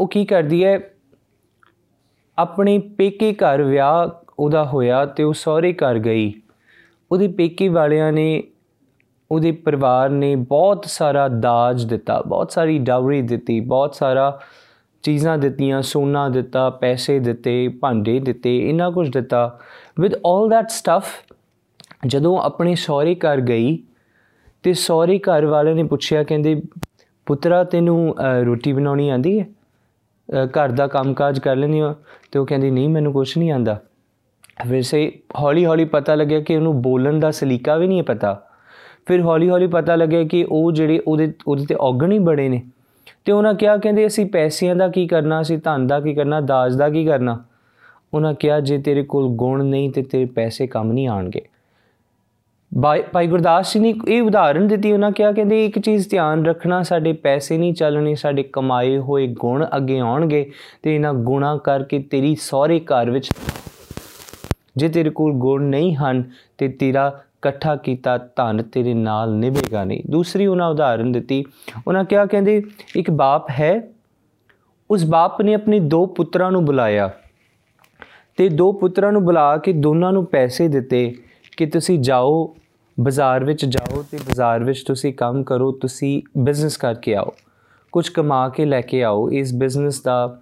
ਉਹ 0.00 0.08
ਕੀ 0.08 0.24
ਕਰਦੀ 0.24 0.64
ਹੈ? 0.64 0.78
ਆਪਣੇ 2.38 2.78
ਪੇਕੇ 2.78 3.32
ਘਰ 3.32 3.62
ਵਿਆਹ 3.62 4.08
ਉਹਦਾ 4.38 4.64
ਹੋਇਆ 4.64 5.04
ਤੇ 5.06 5.22
ਉਹ 5.22 5.32
ਸਹੁਰੇ 5.32 5.72
ਘਰ 5.72 5.98
ਗਈ। 5.98 6.32
ਉਹਦੇ 7.12 7.28
ਪੇਕੇ 7.28 7.68
ਵਾਲਿਆਂ 7.68 8.12
ਨੇ, 8.12 8.42
ਉਹਦੇ 9.30 9.52
ਪਰਿਵਾਰ 9.52 10.10
ਨੇ 10.10 10.34
ਬਹੁਤ 10.36 10.84
ਸਾਰਾ 10.84 11.26
ਦਾਜ 11.28 11.84
ਦਿੱਤਾ, 11.84 12.20
ਬਹੁਤ 12.26 12.50
ਸਾਰੀ 12.50 12.78
ਡਾਵਰੀ 12.78 13.22
ਦਿੱਤੀ, 13.22 13.58
ਬਹੁਤ 13.60 13.94
ਸਾਰਾ 13.94 14.40
ਚੀਜ਼ਾਂ 15.02 15.36
ਦਿੱਤੀਆਂ, 15.38 15.82
ਸੋਨਾ 15.82 16.28
ਦਿੱਤਾ, 16.28 16.68
ਪੈਸੇ 16.70 17.18
ਦਿੱਤੇ, 17.18 17.68
ਭਾਂਡੇ 17.68 18.18
ਦਿੱਤੇ, 18.20 18.58
ਇਨਾ 18.70 18.90
ਕੁਝ 18.90 19.08
ਦਿੱਤਾ। 19.10 19.58
ਵਿਦ 20.00 20.14
올 20.14 20.48
that 20.52 20.68
ਸਟਫ 20.68 21.04
ਜਦੋਂ 22.06 22.38
ਆਪਣੇ 22.38 22.74
ਸਹੁਰੇ 22.74 23.14
ਘਰ 23.14 23.40
ਗਈ 23.40 23.78
ਤੇ 24.62 24.72
ਸਹੁਰੇ 24.74 25.18
ਘਰ 25.18 25.46
ਵਾਲੇ 25.46 25.74
ਨੇ 25.74 25.82
ਪੁੱਛਿਆ, 25.82 26.22
ਕਹਿੰਦੇ, 26.22 26.60
ਪੁੱਤਰਾ, 27.26 27.64
ਤੈਨੂੰ 27.64 28.14
ਰੋਟੀ 28.46 28.72
ਬਣਾਉਣੀ 28.72 29.08
ਆਂਦੀ 29.08 29.40
ਹੈ? 29.40 29.46
ਘਰ 30.34 30.68
ਦਾ 30.68 30.86
ਕੰਮਕਾਜ 30.86 31.38
ਕਰ 31.38 31.56
ਲੈਣੀ 31.56 31.80
ਹੋ 31.80 31.94
ਤੇ 32.32 32.38
ਉਹ 32.38 32.46
ਕਹਿੰਦੀ, 32.46 32.70
ਨਹੀਂ, 32.70 32.88
ਮੈਨੂੰ 32.88 33.12
ਕੁਝ 33.12 33.38
ਨਹੀਂ 33.38 33.52
ਆਂਦਾ 33.52 33.80
ਫਿਰ 34.68 34.82
ਸੇ 34.82 35.12
ਹੌਲੀ 35.40 35.66
ਹੌਲੀ 35.66 35.84
ਪਤਾ 35.84 36.14
ਲੱਗਿਆ 36.14 36.40
ਕਿ 36.40 36.56
ਉਹਨੂੰ 36.56 36.82
ਬੋਲਣ 36.82 37.18
ਦਾ 37.20 37.30
ਸਲੀਕਾ 37.30 37.76
ਵੀ 37.76 37.86
ਨਹੀਂ 37.86 38.02
ਪਤਾ। 38.02 38.48
ਫਿਰ 39.06 39.20
ਹੌਲੀ 39.20 39.50
ਹੌਲੀ 39.50 39.66
ਪਤਾ 39.66 39.96
ਲੱਗਿਆ 39.96 40.24
ਕਿ 40.24 40.46
ਉਹ 40.50 40.72
ਜਿਹੜੇ 40.72 40.98
ਉਹਦੇ 41.06 41.32
ਉਹਦੇ 41.46 41.66
ਤੇ 41.66 41.74
ਔਗਣ 41.74 42.12
ਹੀ 42.12 42.18
ਬੜੇ 42.18 42.48
ਨੇ। 42.48 42.62
ਤੇ 43.24 43.32
ਉਹਨਾਂ 43.32 43.54
ਕਿਹਾ, 43.54 43.76
ਕਹਿੰਦੇ, 43.76 44.06
ਅਸੀਂ 44.06 44.26
ਪੈਸਿਆਂ 44.26 44.76
ਦਾ 44.76 44.88
ਕੀ 44.88 45.06
ਕਰਨਾ, 45.06 45.40
ਅਸੀਂ 45.40 45.58
ਧਨ 45.58 45.86
ਦਾ 45.86 46.00
ਕੀ 46.00 46.14
ਕਰਨਾ, 46.14 46.40
ਦਾਜ 46.40 46.76
ਦਾ 46.76 46.88
ਕੀ 46.90 47.04
ਕਰਨਾ? 47.04 47.44
ਉਹਨਾਂ 48.14 48.34
ਕਿਹਾ, 48.34 48.60
ਜੇ 48.60 48.78
ਤੇਰੇ 48.78 49.02
ਕੋਲ 49.02 49.28
ਗੁਣ 49.28 49.64
ਨਹੀਂ 49.64 49.90
ਤੇ 49.90 50.02
ਤੇਰੇ 50.02 50.24
ਪੈਸੇ 50.24 50.66
ਕੰਮ 50.66 50.92
ਨਹੀਂ 50.92 51.08
ਆਣਗੇ 51.08 51.47
ਭਾਈ 53.12 53.26
ਗੁਰਦਾਸ 53.26 53.72
ਜੀ 53.72 53.80
ਨੇ 53.80 53.94
ਇਹ 54.08 54.22
ਉਦਾਹਰਣ 54.22 54.66
ਦਿੱਤੀ, 54.66 54.92
ਉਹਨਾਂ 54.92 55.10
ਕਿਹਾ 55.10 55.32
ਕਹਿੰਦੇ, 55.32 55.64
ਇੱਕ 55.66 55.78
ਚੀਜ਼ 55.78 56.08
ਧਿਆਨ 56.08 56.44
ਰੱਖਣਾ, 56.46 56.82
ਸਾਡੇ 56.82 57.12
ਪੈਸੇ 57.12 57.58
ਨਹੀਂ 57.58 57.74
ਚੱਲਣੇ, 57.74 58.14
ਸਾਡੇ 58.14 58.42
ਕਮਾਏ 58.42 58.98
ਹੋਏ 58.98 59.26
ਗੁਣ 59.26 59.66
ਅੱਗੇ 59.76 59.98
ਆਉਣਗੇ 59.98 60.50
ਤੇ 60.82 60.94
ਇਹਨਾਂ 60.94 61.14
ਗੁਣਾ 61.14 61.56
ਕਰਕੇ 61.56 61.98
ਤੇਰੀ 61.98 62.34
ਸਹੁਰੇ 62.34 62.80
ਘਰ 62.80 63.10
ਵਿੱਚ 63.10 63.30
ਜੇ 64.76 64.88
ਤੇਰੇ 64.88 65.10
ਕੋਲ 65.10 65.32
ਗੁਣ 65.32 65.62
ਨਹੀਂ 65.62 65.96
ਹਨ 65.96 66.22
ਤੇ 66.58 66.68
ਤੇਰਾ 66.68 67.22
ਇਕੱਠਾ 67.38 67.76
ਕੀਤਾ 67.76 68.16
ਧਨ 68.36 68.62
ਤੇਰੇ 68.62 68.94
ਨਾਲ 68.94 69.32
ਨਿਭੇਗਾ 69.32 69.84
ਨਹੀਂ। 69.84 70.02
ਦੂਸਰੀ 70.10 70.46
ਉਹਨਾਂ 70.46 70.68
ਉਦਾਹਰਨ 70.68 71.12
ਦਿੱਤੀ। 71.12 71.44
ਉਹਨਾਂ 71.86 72.04
ਕਿਹਾ 72.04 72.26
ਕਹਿੰਦੇ, 72.26 72.62
ਇੱਕ 72.96 73.10
ਬਾਪ 73.10 73.50
ਹੈ, 73.50 73.88
ਉਸ 74.90 75.04
ਬਾਪ 75.04 75.40
ਨੇ 75.42 75.54
ਆਪਣੇ 75.54 75.80
ਦੋ 75.80 76.06
ਪੁੱਤਰਾਂ 76.06 76.50
ਨੂੰ 76.52 76.64
ਬੁਲਾਇਆ 76.64 77.10
ਤੇ 78.36 78.48
ਦੋ 78.48 78.72
ਪੁੱਤਰਾਂ 78.72 79.12
ਨੂੰ 79.12 79.24
ਬੁਲਾ 79.24 79.56
ਕੇ 79.56 79.72
ਦੋਨਾਂ 79.72 80.12
ਨੂੰ 80.12 80.26
ਪੈਸੇ 80.26 80.68
ਦਿੱਤੇ 80.68 81.14
ਕਿ 81.58 81.66
ਤੁਸੀਂ 81.66 81.98
ਜਾਓ, 81.98 82.54
ਬਾਜ਼ਾਰ 82.96 83.44
ਵਿੱਚ 83.44 83.64
ਜਾਓ 83.64 84.02
ਤੇ 84.10 84.18
ਬਾਜ਼ਾਰ 84.18 84.64
ਵਿੱਚ 84.64 84.82
ਤੁਸੀਂ 84.82 85.12
ਕੰਮ 85.14 85.42
ਕਰੋ, 85.42 85.70
ਤੁਸੀਂ 85.72 86.22
ਬਿਜ਼ਨਸ 86.38 86.76
ਕਰਕੇ 86.76 87.14
ਆਓ। 87.14 87.34
ਕੁਝ 87.92 88.08
ਕਮਾ 88.08 88.48
ਕੇ 88.48 88.64
ਲੈ 88.64 88.80
ਕੇ 88.80 89.02
ਆਓ। 89.04 89.28
ਇਸ 89.30 89.52
ਬਿਜ਼ਨਸ 89.54 90.00
ਦਾ 90.02 90.38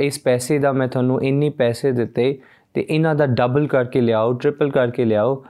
ਇਸ 0.00 0.18
ਪੈਸੇ 0.18 0.58
ਦਾ 0.58 0.72
ਮੈਂ 0.72 0.88
ਤੁਹਾਨੂੰ 0.88 1.22
ਇੰਨੇ 1.24 1.48
ਪੈਸੇ 1.50 1.92
ਦਿੱਤੇ 1.92 2.38
ਤੇ 2.74 2.86
ਇਹਨਾਂ 2.90 3.14
ਦਾ 3.14 3.26
ਡਬਲ 3.26 3.66
ਕਰਕੇ 3.66 4.00
ਲਿਆਓ 4.00 4.32
ਟ੍ਰਿਪਲ 4.32 4.70
ਕਰਕੇ 4.70 5.04
ਲਿਆਓ 5.04 5.44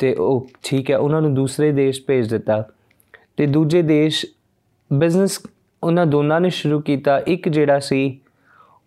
ਤੇ 0.00 0.14
ਉਹ 0.14 0.46
ਠੀਕ 0.64 0.90
ਹੈ, 0.90 0.96
ਉਹਨਾਂ 0.96 1.20
ਨੂੰ 1.22 1.34
ਦੂਸਰੇ 1.34 1.72
ਦੇਸ਼ 1.72 2.02
ਭੇਜ 2.06 2.28
ਦਿੱਤਾ। 2.30 2.62
ਤੇ 3.36 3.46
ਦੂਜੇ 3.46 3.82
ਦੇਸ਼ 3.82 4.24
ਬਿਜ਼ਨਸ 4.90 5.40
ਉਹਨਾਂ 5.82 6.06
ਦੋਨਾਂ 6.06 6.40
ਨੇ 6.40 6.50
ਸ਼ੁਰੂ 6.50 6.80
ਕੀਤਾ। 6.80 7.18
ਇੱਕ 7.26 7.48
ਜਿਹੜਾ 7.48 7.78
ਸੀ 7.78 8.20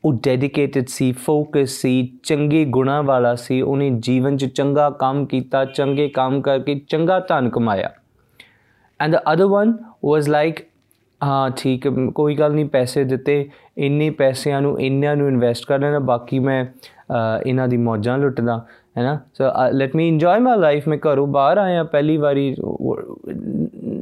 ਉਹ 0.03 0.13
ਡੈਡੀਕੇਟਿਡ 0.23 0.87
ਸੀ 0.87 1.11
ਫੋਕਸ 1.11 1.69
ਸੀ, 1.81 2.19
ਚੰਗੇ 2.23 2.63
ਗੁਣਾ 2.65 3.01
ਵਾਲਾ 3.01 3.33
ਸੀ, 3.35 3.61
ਉਹਨੇ 3.61 3.89
ਜੀਵਨ 3.99 4.37
'ਚ 4.37 4.45
ਚੰਗਾ 4.45 4.89
ਕੰਮ 4.99 5.25
ਕੀਤਾ, 5.25 5.63
ਚੰਗੇ 5.65 6.07
ਕੰਮ 6.09 6.41
ਕਰਕੇ 6.41 6.79
ਚੰਗਾ 6.89 7.19
ਧਨ 7.19 7.49
ਕਮਾਇਆ। 7.49 7.91
And 8.99 9.11
the 9.11 9.19
other 9.33 9.45
one 9.45 9.73
was 10.05 10.27
like 10.29 10.59
ਹਾਂ, 11.21 11.49
ਠੀਕ, 11.57 11.87
ਕੋਈ 12.15 12.35
ਗੱਲ 12.35 12.53
ਨਹੀਂ, 12.53 12.65
ਪੈਸੇ 12.65 13.03
ਦਿੱਤੇ, 13.03 13.49
ਇੰਨੇ 13.77 14.09
ਪੈਸਿਆਂ 14.09 14.61
ਨੂੰ, 14.61 14.79
ਇੰਨਿਆਂ 14.79 15.15
ਨੂੰ 15.15 15.27
ਇਨਵੈਸਟ 15.27 15.65
ਕਰ 15.67 15.79
ਲੈਣਾ, 15.79 15.99
ਬਾਕੀ 15.99 16.39
ਮੈਂ 16.39 16.65
ਇਹਨਾਂ 17.45 17.67
ਦੀ 17.67 17.77
ਮੌਜਾਂ 17.77 18.17
ਲੁੱਟਦਾ 18.17 18.65
ਹੈ 18.97 19.03
ਨਾ 19.03 19.19
so 19.33 19.51
let 19.71 19.95
me 19.95 20.07
enjoy 20.07 20.39
my 20.39 20.59
life 20.59 20.87
ਮੈਂ 20.87 20.97
ਘਰੋਂ 20.97 21.25
ਬਾਹਰ 21.27 21.57
ਆਇਆ, 21.57 21.83
ਪਹਿਲੀ 21.83 22.17
ਵਾਰੀ 22.17 22.55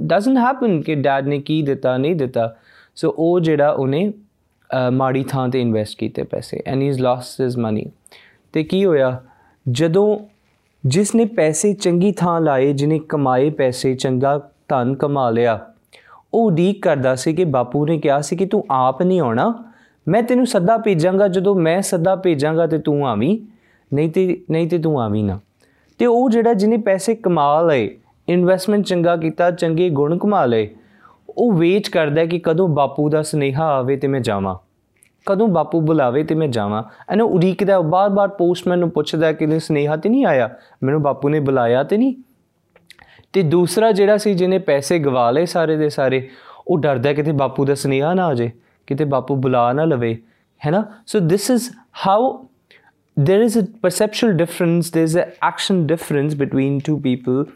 ਡਸਨਟ 0.07 0.37
ਹੈਪਨ 0.37 0.81
ਕਿ 0.81 0.95
ਡੈਡ 0.95 1.27
ਨੇ 1.27 1.39
ਕੀ 1.39 1.61
ਦਿੱਤਾ, 1.61 1.97
ਨਹੀਂ 1.97 2.15
ਦਿੱਤਾ। 2.15 2.55
ਸੋ 2.97 3.13
ਉਹ 3.17 3.39
ਜਿਹੜਾ 3.39 3.69
ਉਹਨੇ 3.69 4.11
ਮਾੜੀ 4.93 5.23
ਥਾਂ 5.23 5.47
ਤੇ 5.49 5.61
ਇਨਵੈਸਟ 5.61 5.97
ਕੀਤੇ 5.97 6.23
ਪੈਸੇ 6.23 6.61
and 6.65 6.81
he 6.81 6.87
is 6.87 6.99
lost 7.01 7.41
his 7.41 7.57
money 7.57 7.85
ਤੇ 8.53 8.63
ਕੀ 8.63 8.83
ਹੋਇਆ? 8.85 9.19
ਜਦੋਂ 9.65 10.17
ਜਿਸ 10.83 11.13
ਨੇ 11.15 11.25
ਪੈਸੇ 11.25 11.73
ਚੰਗੀ 11.73 12.11
ਥਾਂ 12.11 12.39
ਲਾਏ, 12.41 12.73
ਜਿਨੇ 12.73 12.99
ਕਮਾਏ 13.09 13.49
ਪੈਸੇ, 13.49 13.93
ਚੰਗਾ 13.95 14.37
ਧਨ 14.67 14.93
ਕਮਾ 14.95 15.29
ਲਿਆ, 15.29 15.59
ਉਹ 16.33 16.45
ਉਡੀਕ 16.45 16.81
ਕਰਦਾ 16.81 17.15
ਸੀ 17.15 17.33
ਕਿ 17.33 17.45
ਬਾਪੂ 17.45 17.85
ਨੇ 17.85 17.97
ਕਿਹਾ 17.99 18.19
ਸੀ 18.21 18.35
ਕਿ 18.35 18.45
ਤੂੰ 18.45 18.63
ਆਪ 18.71 19.01
ਨਹੀਂ 19.01 19.19
ਆਉਣਾ, 19.21 19.53
ਮੈਂ 20.07 20.21
ਤੈਨੂੰ 20.23 20.45
ਸੱਦਾ 20.47 20.77
ਭੇਜਾਂਗਾ, 20.77 21.27
ਜਦੋਂ 21.27 21.55
ਮੈਂ 21.55 21.81
ਸੱਦਾ 21.81 22.15
ਭੇਜਾਂਗਾ 22.15 22.67
ਤੇ 22.67 22.77
ਤੂੰ 22.77 23.07
ਆਵੀਂ, 23.07 23.37
ਨਹੀਂ 23.91 24.09
ਤੇ 24.09 24.41
ਨਹੀਂ 24.51 24.67
ਤੇ 24.69 24.77
ਤੂੰ 24.77 25.01
ਆਵੀਂ 25.01 25.23
ਨਾ। 25.23 25.39
ਤੇ 25.99 26.05
ਉਹ 26.05 26.29
ਜਿਹੜਾ 26.29 26.53
ਜਿਹਨੇ 26.53 26.77
ਪੈਸੇ 26.77 27.15
ਕਮਾ 27.15 27.61
ਲਏ 27.61 27.89
ਇਨਵੈਸਟਮੈਂਟ 28.27 28.85
ਚੰਗਾ 28.85 29.15
ਕੀਤਾ, 29.17 29.51
ਚੰਗੇ 29.51 29.89
ਗੁਣ 29.89 30.17
ਕਮਾ 30.17 30.45
ਲਏ 30.45 30.69
ਉਹ 31.37 31.53
ਵੇਟ 31.53 31.89
ਕਰਦਾ 31.89 32.25
ਕਿ 32.25 32.39
ਕਦੋਂ 32.39 32.67
ਬਾਪੂ 32.67 33.09
ਦਾ 33.09 33.21
ਸਨੇਹਾ 33.21 33.63
ਆਵੇ 33.63 33.97
ਤੇ 33.97 34.07
ਮੈਂ 34.07 34.19
ਜਾਵਾਂ। 34.19 34.55
ਕਦੋਂ 35.25 35.47
ਬਾਪੂ 35.47 35.81
ਬੁਲਾਵੇ 35.81 36.23
ਤੇ 36.23 36.35
ਮੈਂ 36.35 36.47
ਜਾਵਾਂ। 36.47 36.83
ਐਨ 37.09 37.21
ਉਡੀਕਦਾ 37.21 37.81
ਬਾਰ-ਬਾਰ 37.81 38.27
ਪੋਸਟਮੈਨ 38.27 38.79
ਨੂੰ 38.79 38.89
ਪੁੱਛਦਾ 38.89 39.31
ਕਿ 39.31 39.45
ਨੇ 39.45 39.59
ਸਨੇਹਾ 39.59 39.95
ਤੇ 39.95 40.09
ਨਹੀਂ 40.09 40.25
ਆਇਆ। 40.25 40.49
ਮੈਨੂੰ 40.83 41.01
ਬਾਪੂ 41.01 41.29
ਨੇ 41.29 41.39
ਬੁਲਾਇਆ 41.39 41.83
ਤੇ 41.83 41.97
ਨਹੀਂ। 41.97 42.15
ਤੇ 43.33 43.41
ਦੂਸਰਾ 43.41 43.91
ਜਿਹੜਾ 43.91 44.17
ਸੀ 44.17 44.33
ਜਿਹਨੇ 44.33 44.57
ਪੈਸੇ 44.57 44.99
ਗਵਾ 44.99 45.31
ਲਏ 45.31 45.45
ਸਾਰੇ 45.45 45.75
ਦੇ 45.75 45.89
ਸਾਰੇ, 45.89 46.29
ਉਹ 46.67 46.79
ਡਰਦਾ 46.79 47.13
ਕਿਤੇ 47.13 47.31
ਬਾਪੂ 47.31 47.65
ਦਾ 47.65 47.75
ਸਨੇਹਾ 47.75 48.13
ਨਾ 48.13 48.25
ਆ 48.25 48.33
ਜਾਏ, 48.33 48.51
ਕਿਤੇ 48.87 49.05
ਬਾਪੂ 49.05 49.35
ਬੁਲਾ 49.35 49.73
ਨਾ 49.73 49.85
ਲਵੇ, 49.85 50.21
ਹੈ 50.65 50.71
ਨਾ? 50.71 50.85
So 51.07 51.19
this 51.19 51.49
is 51.49 51.69
how 52.07 52.45
there 53.19 53.41
is 53.41 53.61
a 53.61 53.65
perceptual 53.65 54.35
difference 54.35 54.81
there's 54.81 55.13
an 55.15 55.27
action 55.27 55.95
difference 55.95 56.43
between 56.43 56.77
two 56.77 56.95
people 56.95 57.51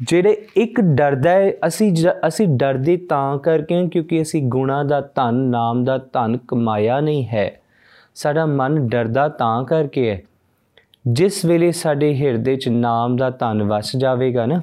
ਜਿਹੜੇ 0.00 0.46
ਇੱਕ 0.56 0.80
ਡਰਦਾ 0.80 1.30
ਹੈ, 1.30 1.52
ਅਸੀਂ 1.66 1.92
ਅਸੀਂ 2.28 2.46
ਡਰਦੇ 2.48 2.96
ਤਾਂ 2.96 3.38
ਕਰਕੇ 3.38 3.86
ਕਿਉਂਕਿ 3.88 4.22
ਅਸੀਂ 4.22 4.42
ਗੁਣਾ 4.42 4.82
ਦਾ 4.82 5.00
ਧਨ, 5.14 5.34
ਨਾਮ 5.34 5.84
ਦਾ 5.84 5.98
ਧਨ 6.12 6.36
ਕਮਾਇਆ 6.48 7.00
ਨਹੀਂ 7.00 7.24
ਹੈ। 7.26 7.50
ਸਾਡਾ 8.14 8.46
ਮਨ 8.46 8.88
ਡਰਦਾ 8.88 9.28
ਤਾਂ 9.28 9.64
ਕਰਕੇ 9.64 10.10
ਹੈ। 10.10 10.22
ਜਿਸ 11.08 11.44
ਵੇਲੇ 11.44 11.70
ਸਾਡੇ 11.72 12.14
ਹਿਰਦੇ 12.14 12.56
'ਚ 12.56 12.68
ਨਾਮ 12.68 13.16
ਦਾ 13.16 13.30
ਧਨ 13.30 13.62
ਵਸ 13.62 13.96
ਜਾਵੇਗਾ 13.96 14.46
ਨਾ, 14.46 14.60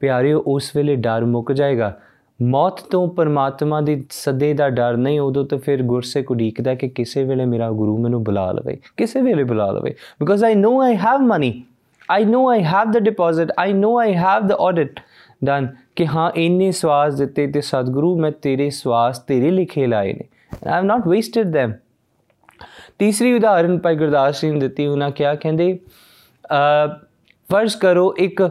ਪਿਆਰਿਓ, 0.00 0.42
ਉਸ 0.46 0.76
ਵੇਲੇ 0.76 0.96
ਡਰ 0.96 1.24
ਮੁੱਕ 1.24 1.52
ਜਾਏਗਾ। 1.52 1.96
ਮੌਤ 2.42 2.80
ਤੋਂ 2.90 3.06
ਪਰਮਾਤਮਾ 3.08 3.80
ਦੀ 3.80 4.04
ਸਦੇ 4.10 4.52
ਦਾ 4.54 4.68
ਡਰ 4.70 4.96
ਨਹੀਂ, 4.96 5.20
ਉਦੋਂ 5.20 5.44
ਤਾਂ 5.44 5.58
ਫਿਰ 5.58 5.82
ਗੁਰਸਿੱਖ 5.82 6.30
ਉਡੀਕਦਾ 6.30 6.74
ਕਿ 6.74 6.88
ਕਿਸੇ 6.88 7.24
ਵੇਲੇ 7.24 7.44
ਮੇਰਾ 7.44 7.70
ਗੁਰੂ 7.70 7.96
ਮੈਨੂੰ 7.98 8.22
ਬੁਲਾ 8.24 8.50
ਲਵੇ, 8.52 8.78
ਕਿਸੇ 8.96 9.20
ਵੇਲੇ 9.20 9.44
ਬੁਲਾ 9.44 9.70
ਲਵੇ। 9.70 9.94
Because 10.20 10.44
I 10.44 10.54
know 10.54 10.80
I 10.82 10.96
have 10.96 11.20
money 11.20 11.62
I 12.10 12.24
know 12.24 12.48
I 12.48 12.62
have 12.62 12.90
the 12.90 12.98
deposit 12.98 13.52
I 13.58 13.72
know 13.72 13.98
I 13.98 14.14
have 14.14 14.46
the 14.46 14.52
audit 14.52 15.00
done 15.44 15.68
ਕਿ 15.96 16.06
ਹਾਂ 16.06 16.30
ਇੰਨੇ 16.36 16.70
ਸਵਾਸ 16.72 17.14
ਦਿੱਤੇ 17.14 17.46
ਤੇ 17.46 17.60
ਸਤਿਗੁਰੂ 17.60 18.16
ਮੈਂ 18.18 18.30
ਤੇਰੇ 18.32 18.70
ਸਵਾਸ 18.70 19.18
ਤੇਰੇ 19.18 19.50
ਲਿਖੇ 19.50 19.86
ਲਾਏ 19.86 20.12
ਨੇ 20.12 20.28
I 20.52 20.70
have 20.72 20.84
not 20.84 21.08
wasted 21.08 21.56
them. 21.56 21.72
ਤੀਸਰੀ 22.98 23.32
ਉਦਾਹਰਨ 23.32 23.78
ਭਾਈ 23.78 23.96
ਗੁਰਦਾਸ 23.96 24.40
ਜੀ 24.40 24.50
ਨੇ 24.50 24.60
ਦਿੱਤੀ 24.60 24.86
ਉਹਨਾਂ 24.86 25.10
ਕਿਹਾ 25.10 25.34
ਕਹਿੰਦੇ 25.34 25.78
ਅ 26.44 26.88
ਫਰਜ਼ 27.50 27.76
ਕਰੋ 27.76 28.14
ਇੱਕ 28.18 28.50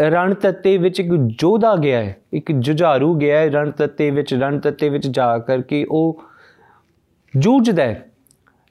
ਰਣ 0.00 0.34
ਤੱਤੇ 0.34 0.78
ਵਿੱਚ 0.78 1.00
ਇੱਕ 1.00 1.08
ਜੋਧਾ 1.12 1.76
ਗਿਆ 1.76 2.04
ਹੈ 2.04 2.16
ਇੱਕ 2.32 2.52
ਜੁਝਾਰੂ 2.52 3.14
ਗਿਆ 3.14 3.38
ਹੈ 3.38 3.50
ਰਣ 3.50 3.70
ਤੱਤੇ 3.70 4.10
ਵਿੱਚ 4.10 4.34
ਰਣ 4.34 4.58
ਤੱਤੇ 4.58 4.88
ਵਿੱਚ 4.88 5.06
ਜਾ 5.06 5.38
ਕਰਕੇ 5.38 5.86
ਉਹ 5.90 6.22
ਜੂਝਦਾ 7.36 7.82
ਹੈ 7.82 8.10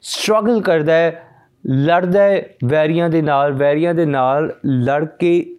ਸਟਰਗਲ 0.02 0.62
ਕਰਦਾ 0.62 0.94
ਹੈ 0.94 1.27
ਲੜਦਾ 1.68 2.24
ਹੈ, 2.24 2.50
ਵੈਰੀਆਂ 2.66 3.10
ਦੇ 3.10 3.22
ਨਾਲ, 3.22 3.54
ਵੈਰੀਆਂ 3.54 3.94
ਦੇ 3.94 4.06
ਨਾਲ 4.06 4.54
ਲੜ 4.66 5.06
ਕੇ 5.06 5.56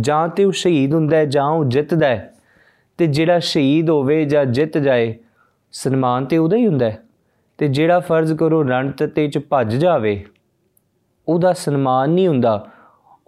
ਜਾਂ 0.00 0.28
ਤੇ 0.28 0.44
ਉਹ 0.44 0.52
ਸ਼ਹੀਦ 0.52 0.94
ਹੁੰਦਾ 0.94 1.16
ਹੈ 1.16 1.24
ਜਾਂ 1.24 1.46
ਉਹ 1.46 1.64
ਜਿੱਤਦਾ 1.64 2.06
ਹੈ। 2.06 2.32
ਤੇ 2.98 3.06
ਜਿਹੜਾ 3.06 3.38
ਸ਼ਹੀਦ 3.38 3.90
ਹੋਵੇ 3.90 4.24
ਜਾਂ 4.24 4.44
ਜਿੱਤ 4.44 4.78
ਜਾਏ, 4.78 5.14
ਸਨਮਾਨ 5.72 6.24
ਤੇ 6.24 6.38
ਉਹਦਾ 6.38 6.56
ਹੀ 6.56 6.66
ਹੁੰਦਾ 6.66 6.90
ਹੈ। 6.90 7.02
ਤੇ 7.58 7.68
ਜਿਹੜਾ 7.68 8.00
ਫਰਜ਼ 8.00 8.32
ਕਰੋ 8.32 8.62
ਰਣਤਤੇ 8.62 9.28
ਚ 9.28 9.38
ਭੱਜ 9.38 9.76
ਜਾਵੇ, 9.76 10.24
ਉਹਦਾ 11.28 11.52
ਸਨਮਾਨ 11.52 12.10
ਨਹੀਂ 12.10 12.28
ਹੁੰਦਾ। 12.28 12.68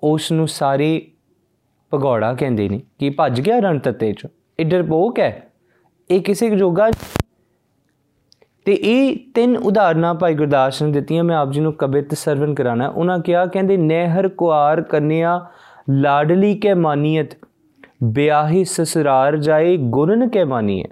ਉਸ 0.02 0.32
ਨੂੰ 0.32 0.48
ਸਾਰੇ 0.48 1.06
ਭਗੌੜਾ 1.94 2.34
ਕਹਿੰਦੇ 2.34 2.68
ਨੇ 2.68 2.80
ਕਿ 2.98 3.10
ਭੱਜ 3.10 3.40
ਗਿਆ 3.40 3.58
ਰਣਤਤੇ 3.58 4.12
ਚ। 4.12 4.26
ਇਹ 4.60 4.66
ਡਰਪੋਕ 4.66 5.20
ਹੈ। 5.20 5.42
ਇਹ 6.10 6.20
ਕਿਸੇ 6.20 6.50
ਜੋਗਾ 6.50 6.90
ਤੇ 8.66 8.72
ਇਹ 8.74 9.16
ਤਿੰਨ 9.34 9.56
ਉਦਾਹਰਨਾਂ 9.56 10.14
ਭਾਈ 10.14 10.34
ਗੁਰਦਾਸ 10.34 10.82
ਨੇ 10.82 10.90
ਦਿੱਤੀਆਂ, 10.92 11.24
ਮੈਂ 11.24 11.36
ਆਪ 11.36 11.50
ਜੀ 11.52 11.60
ਨੂੰ 11.60 11.72
ਕਬਿਤ 11.72 12.14
ਸਰਵਨ 12.14 12.54
ਕਰਾਣਾ 12.54 12.88
ਉਹਨਾਂ 12.88 13.18
ਕਿਹਾ, 13.18 13.44
ਕਹਿੰਦੇ, 13.46 13.76
ਨਹਿਰ 13.76 14.28
ਕੁਆਰ 14.28 14.80
ਕੰਨਿਆ, 14.82 15.40
ਲਾਡਲੀ 15.90 16.54
ਕੇ 16.58 16.74
ਮਾਨੀਅਤ 16.74 17.36
ਵਿਆਹੀ 18.04 18.64
ਸਸਰਾਰ 18.64 19.36
ਜਾਏ, 19.38 19.76
ਗੁਣਨ 19.76 20.28
ਕੇ 20.28 20.44
ਮਾਨੀਏ 20.44 20.84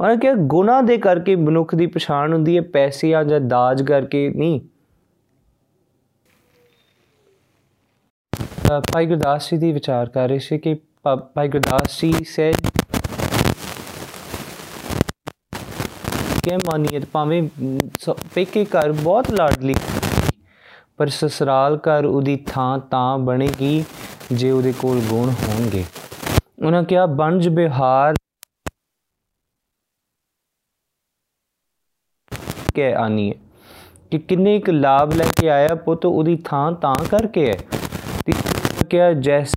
ਉਹਨਾਂ 0.00 0.16
ਕਿਹਾ 0.16 0.34
ਗੁਨਾ 0.48 0.80
ਦੇ 0.80 0.96
ਕਰਕੇ 0.98 1.36
ਮਨੁੱਖ 1.36 1.74
ਦੀ 1.74 1.86
ਪਛਾਣ 1.86 2.32
ਹੁੰਦੀ 2.32 2.56
ਹੈ 2.56 2.62
ਪੈਸਿਆਂ 2.72 3.22
ਜਾਂ 3.24 3.40
ਦਾਜ 3.40 3.82
ਕਰਕੇ 3.82 4.28
ਨਹੀਂ। 4.28 4.60
ਭਾਈ 8.92 9.06
ਗੁਰਦਾਸ 9.06 9.50
ਜੀ 9.50 9.56
ਦੀ 9.56 9.72
ਵਿਚਾਰ 9.72 10.08
ਕਰ 10.08 10.28
ਰਹੇ 10.28 10.38
ਸੀ 10.38 10.58
ਕਿ 10.58 10.74
ਭਾਈ 11.04 11.48
ਗੁਰਦਾਸ 11.48 12.00
ਜੀ 12.00 12.24
ਸੇ 12.24 12.52
ਕਿ 16.48 16.56
ਮਾਨੀਅਤ 16.56 17.04
ਭਾਵੇਂ 17.12 17.42
ਪੇਕੇ 18.34 18.64
ਘਰ 18.64 18.92
ਬਹੁਤ 18.92 19.30
ਲਾਡਲੀ 19.30 19.74
ਪਰ 20.96 21.08
ਸਸਰਾਲ 21.08 21.78
ਘਰ 21.78 22.04
ਉਹਦੀ 22.04 22.36
ਥਾਂ 22.46 22.78
ਤਾਂ 22.90 23.18
ਬਣੇਗੀ 23.18 23.84
ਜੇ 24.32 24.50
ਉਹਦੇ 24.50 24.72
ਕੋਲ 24.72 25.00
ਗੁਣ 25.00 25.30
ਹੋਣਗੇ। 25.42 25.84
ਉਹਨਾਂ 26.66 26.82
ਕਿਹਾ 26.82 27.06
ਬੰਜ 27.06 27.48
ਬਿਹਾਰ 27.48 28.14
ਕੇ 32.74 32.92
ਆਨੀ 32.94 33.28
ਹੈ 33.30 33.34
ਕਿ 34.10 34.18
ਕਿੰਨੇ 34.18 34.56
ਇੱਕ 34.56 34.70
ਲਾਭ 34.70 35.12
ਲੈ 35.14 35.24
ਕੇ 35.40 35.48
ਆਇਆ 35.50 35.74
ਪੁੱਤ, 35.74 36.06
ਉਹਦੀ 36.06 36.36
ਥਾਂ 36.44 36.70
ਤਾਂ 36.72 36.94
ਕਰਕੇ 37.10 37.46
ਹੈ 37.48 37.56
ਤੇ 38.26 38.32
ਕਿਹਾ, 38.90 39.12
ਜੈਸ 39.12 39.54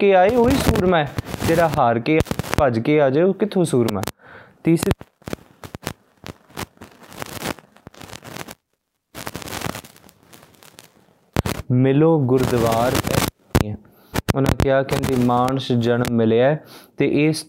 ਕੇ 0.00 0.14
ਆਏ 0.14 0.34
ਉਹੀ 0.36 0.56
ਸੂਰਮਾ 0.56 1.04
ਜਿਹੜਾ 1.46 1.68
ਹਾਰ 1.68 1.98
ਕੇ 1.98 2.18
ਭੱਜ 2.58 2.78
ਕੇ 2.78 3.00
ਆ 3.00 3.08
ਜਾਏ 3.10 3.24
ਉਹ 3.24 3.34
ਕਿੱਥੋਂ 3.34 3.64
ਸੂਰਮਾ? 3.64 4.02
ਤੀਸਰੀ 4.64 4.92
ਮਿਲੋ 11.72 12.18
ਗੁਰਦੁਆਰ 12.20 12.92
ਉਹਨਾਂ 14.34 14.52
ਕਿਹਾ, 14.56 14.82
ਕਹਿੰਦੇ 14.82 15.14
ਮਾਨਸ 15.16 15.70
ਜਨਮ 15.74 16.14
ਮਿਲਿਆ 16.16 16.56
ਤੇ 16.98 17.06
ਇਸ 17.26 17.44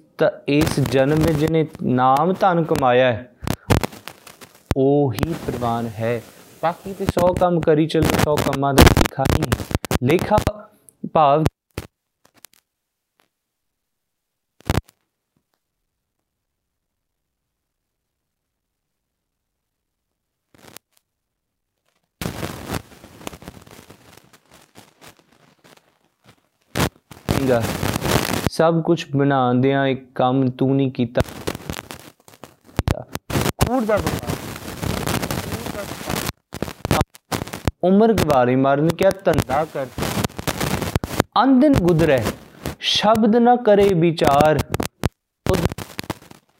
ਇਸ 0.49 0.79
ਜਨਮ 0.91 1.19
ਵਿੱਚ 1.19 1.37
ਜਿਹਨੇ 1.37 1.65
ਨਾਮ 1.83 2.33
ਧਨ 2.39 2.63
ਕਮਾਇਆ 2.63 3.05
ਹੈ, 3.05 3.31
ਉਹ 4.77 5.13
ਹੀ 5.13 5.33
ਪ੍ਰਵਾਨ 5.45 5.87
ਹੈ। 5.99 6.21
ਬਾਕੀ 6.63 6.93
ਤੇ 6.93 7.05
100 7.05 7.33
ਕੰਮ 7.39 7.59
ਕਰੀ 7.61 7.87
ਚੱਲੋ 7.87 8.17
100 8.17 8.35
ਕੰਮਾਂ 8.43 8.73
ਦਾ 8.73 8.83
ਲਿਖਾ 8.89 9.23
ਨਹੀਂ। 9.31 9.51
ਲੇਖਾ 10.03 10.37
ਭਾਵ 11.13 11.43
ਸੀਗਾ 27.41 27.61
ਸਭ 28.51 28.81
ਕੁਝ 28.81 29.03
ਬਣਾਉਂਦਿਆਂ 29.15 29.85
ਇੱਕ 29.87 30.01
ਕੰਮ 30.15 30.49
ਤੂੰ 30.49 30.75
ਨਹੀਂ 30.75 30.91
ਕੀਤਾ। 30.91 31.21
ਕੂੜ 33.57 33.83
ਦਾ 33.83 33.97
ਉਮਰ 37.83 38.13
ਗਵਾਰੀ 38.13 38.55
ਮਾਰਨ 38.55 38.87
ਕਿਆ 38.87 39.11
ਧੰਦਾ 39.25 39.65
ਕਰ। 39.65 39.87
ਅੰਦਨ 41.43 41.73
ਗੁਦਰੇ 41.81 42.19
ਸ਼ਬਦ 42.79 43.35
ਨਾ 43.35 43.55
ਕਰੇ 43.55 43.89
ਵਿਚਾਰ। 43.95 44.59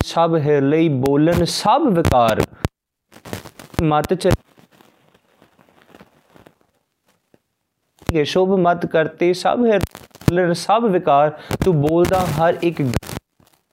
ਸਭ 0.04 0.36
ਹੈ 0.40 0.60
ਲਈ 0.62 0.90
ਬੋਲਨ 0.90 1.46
ਸਭ 1.46 1.82
ਵਿਕਾਰ। 1.92 2.44
ਮਤ 3.84 4.14
ਚ 4.14 4.30
ਇਹ 8.14 8.26
ਸ਼ੋਭ 8.26 8.50
ਮਤ 8.60 8.86
ਕਰਤੇ 8.86 9.34
ਸਭ 9.34 9.60
ਹੈ 9.74 9.80
ਬੋਲਣ 10.32 10.54
ਸਭ 10.54 10.84
ਵਿਕਾਰ, 10.92 11.32
ਤੂੰ 11.64 11.74
ਬੋਲਦਾ 11.82 12.20
ਹਰ 12.28 12.58
ਇੱਕ 12.64 12.82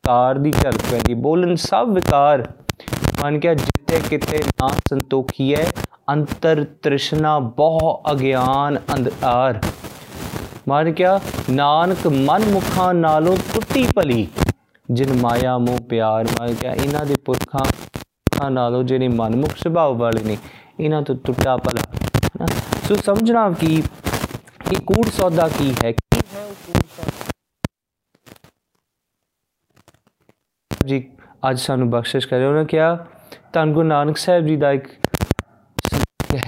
ਕਾਰ 0.05 0.39
ਦੀ 0.39 0.51
ਝਲਕ 0.53 0.81
ਪੈਂਦੀ। 0.91 1.15
ਬੋਲਣ 1.17 1.55
ਸਭ 1.57 1.89
ਵਿਕਾਰ, 1.89 2.43
ਮਨ 3.23 3.39
ਕਿਆ 3.41 3.53
ਜਿੱਤੇ 3.55 4.01
ਕਿਤੇ 4.09 4.39
ਨਾ 4.39 4.69
ਸੰਤੋਖੀ 4.89 5.55
ਹੈ, 5.55 5.67
ਅੰਤਰ 6.11 6.65
ਤ੍ਰਿਸ਼ਨਾ 6.83 7.39
ਬਹੁ 7.59 7.93
ਅਗਿਆਨ 8.13 8.79
ਅੰਧਾਰ 8.95 9.61
ਮਨ 10.69 10.93
ਕਿਆ 10.93 11.19
ਨਾਨਕ 11.51 12.07
ਮਨ 12.07 12.45
ਮੁਖਾਂ 12.53 12.93
ਨਾਲੋਂ 12.95 13.37
ਟੁੱਟੀ 13.55 13.87
ਭਲੀ, 13.97 14.27
ਜਿਨ 14.89 15.13
ਮਾਇਆ, 15.21 15.57
ਮੋਹ, 15.59 15.79
ਪਿਆਰ, 15.91 16.27
ਮਨ 16.41 16.55
ਕਿਆ 16.55 16.73
ਇਹਨਾਂ 16.75 17.05
ਦੇ 17.07 17.15
ਪੁਰਖਾਂ 17.25 18.51
ਨਾਲੋਂ 18.51 18.83
ਜਿਹੜੇ 18.83 19.09
ਮਨਮੁਖ 19.11 19.57
ਸੁਭਾਅ 19.63 19.93
ਵਾਲੇ 19.95 20.25
ਨੇ, 20.25 20.37
ਇਹਨਾਂ 20.81 21.03
ਤੋਂ 21.03 21.17
ਟੁੱਟਾ 21.25 21.57
ਭਲਾ 21.59 22.47
ਸੋ 22.89 22.95
ਸਮਝਣਾ 22.97 23.49
ਕਿ 23.61 23.83
ਕਿ 24.61 24.77
ਕੂੜ 24.87 25.09
ਸੌਦਾ 25.11 25.49
ਕੀ 25.49 25.73
ਹੈ 25.85 25.93
ਜੀ, 30.89 31.11
ਅੱਜ 31.51 31.59
ਸਾਨੂੰ 31.59 31.91
ਬਖਸ਼ਿਸ਼ 31.91 32.29
ਕਰੇ 32.29 32.45
ਉਹਨਾਂ 32.45 32.65
ਕਿਹਾ, 32.65 33.07
ਧੰਨ 33.53 33.73
ਗੁਰੂ 33.73 33.89
ਨਾਨਕ 33.89 34.17
ਸਾਹਿਬ 34.17 34.47
ਜੀ 34.47 34.57
ਦਾ 34.57 34.73
ਇੱਕ 34.73 34.87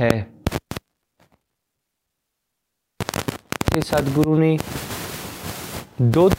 ਹੈ 0.01 0.27
ਕਿ 3.73 3.81
ਸਤਿਗੁਰੂ 3.81 4.37
ਨੇ 4.37 4.59
ਦੋ 6.03 6.31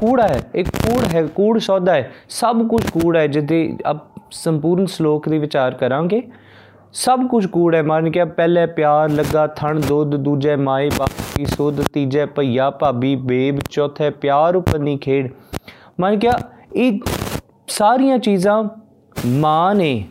ਕੂੜਾ 0.00 0.26
ਹੈ। 0.28 0.40
ਇੱਕ 0.54 0.68
ਕੂੜ 0.68 1.04
ਹੈ, 1.14 1.26
ਕੂੜ 1.26 1.58
ਸੌਦਾ 1.58 1.94
ਹੈ। 1.94 2.12
ਸਭ 2.28 2.66
ਕੁਝ 2.66 2.90
ਕੂੜ 2.90 3.16
ਹੈ 3.16 3.26
ਜਿੱਦੇ 3.26 3.76
ਅਬ 3.90 3.98
ਸੰਪੂਰਨ 4.30 4.86
ਸ਼ਲੋਕ 4.86 5.28
ਦੇ 5.28 5.38
ਵਿਚਾਰ 5.38 5.74
ਕਰਾਂਗੇ। 5.74 6.22
ਸਭ 6.94 7.26
ਕੁਝ 7.28 7.46
ਕੂੜ 7.46 7.74
ਹੈ 7.74 7.82
ਮਨ 7.82 8.10
ਕੇ 8.10 8.24
ਪਹਿਲੇ 8.24 8.64
ਪਿਆਰ 8.66 9.08
ਲੱਗਾ 9.10 9.46
ਥਣ 9.56 9.80
ਦੁੱਧ 9.80 10.14
ਦੂਜੇ 10.16 10.54
ਮਾਏ 10.56 10.90
ਬਾਕੀ 10.98 11.44
ਸੁਧ 11.46 11.80
ਤੀਜੇ 11.92 12.26
ਭਈਆ 12.26 12.68
ਭਾਬੀ 12.70 13.14
ਬੇਬ 13.22 13.58
ਚੌਥੇ 13.70 14.10
ਪਿਆਰ 14.10 14.56
ਉਪਰਨੀ 14.56 14.96
ਖੇਡ 14.96 15.30
ਮਨ 16.00 16.18
ਕਿਹਾ 16.18 16.38
ਇਹ 16.76 16.98
ਸਾਰੀਆਂ 17.68 18.18
ਚੀਜ਼ਾਂ 18.18 18.62
ਮਾਂ 19.26 19.74
ਨੇ 19.74 20.04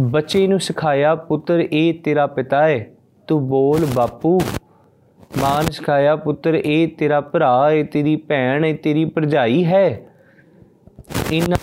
ਬੱਚੇ 0.00 0.46
ਨੂੰ 0.46 0.60
ਸਿਖਾਇਆ 0.60 1.14
ਪੁੱਤਰ 1.14 1.60
ਇਹ 1.62 1.92
ਤੇਰਾ 1.94 2.26
ਪਿਤਾ 2.26 2.66
ਹੈ 2.68 2.84
ਤੂੰ 3.28 3.46
ਬੋਲ 3.48 3.86
ਬਾਪੂ 3.94 4.38
ਮਾਂ 5.38 5.62
ਨੇ 5.62 5.70
ਸਿਖਾਇਆ 5.70 6.16
ਪੁੱਤਰ 6.16 6.54
ਇਹ 6.54 6.88
ਤੇਰਾ 6.88 7.20
ਭਰਾ 7.22 7.70
ਹੈ 7.70 7.82
ਤੇਰੀ 7.82 8.16
ਭੈਣ 8.28 8.64
ਹੈ 8.64 8.72
ਤੇਰੀ 8.74 9.04
ਭਰਜਾਈ 9.04 9.64
ਹੈ 9.64 9.88
ਇਹਨਾਂ 11.32 11.56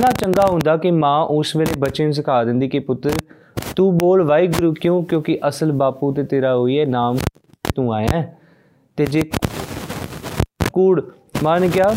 ਕਿੰਨਾ 0.00 0.12
ਚੰਗਾ 0.12 0.46
ਹੁੰਦਾ 0.46 0.76
ਕਿ 0.76 0.90
ਮਾਂ 0.90 1.24
ਉਸ 1.24 1.56
ਵੇਲੇ 1.56 1.72
ਬੱਚੇ 1.78 2.04
ਨੂੰ 2.04 2.12
ਸਿਖਾ 2.14 2.44
ਦਿੰਦੀ 2.44 2.68
ਕਿ 2.68 2.78
ਪੁੱਤ, 2.78 3.22
ਤੂੰ 3.76 3.98
ਬੋਲ 3.98 4.22
ਵਾਹਿਗੁਰੂ 4.22 4.74
ਕਿਉਂ? 4.74 5.02
ਕਿਉਂਕਿ 5.04 5.38
ਅਸਲ 5.48 5.72
ਬਾਪੂ 5.72 6.12
ਤੇ 6.12 6.22
ਤੇਰਾ 6.24 6.56
ਹੋਈ 6.56 6.78
ਹੈ, 6.78 6.86
ਨਾਮ 6.86 7.18
ਤੂੰ 7.74 7.92
ਆਇਆ 7.94 8.08
ਹੈ। 8.14 8.38
ਤੇ 8.96 9.06
ਜੇ 9.06 9.22
ਕੂੜ 10.72 11.02
ਮਾਨ 11.42 11.66
ਗਿਆ 11.66 11.94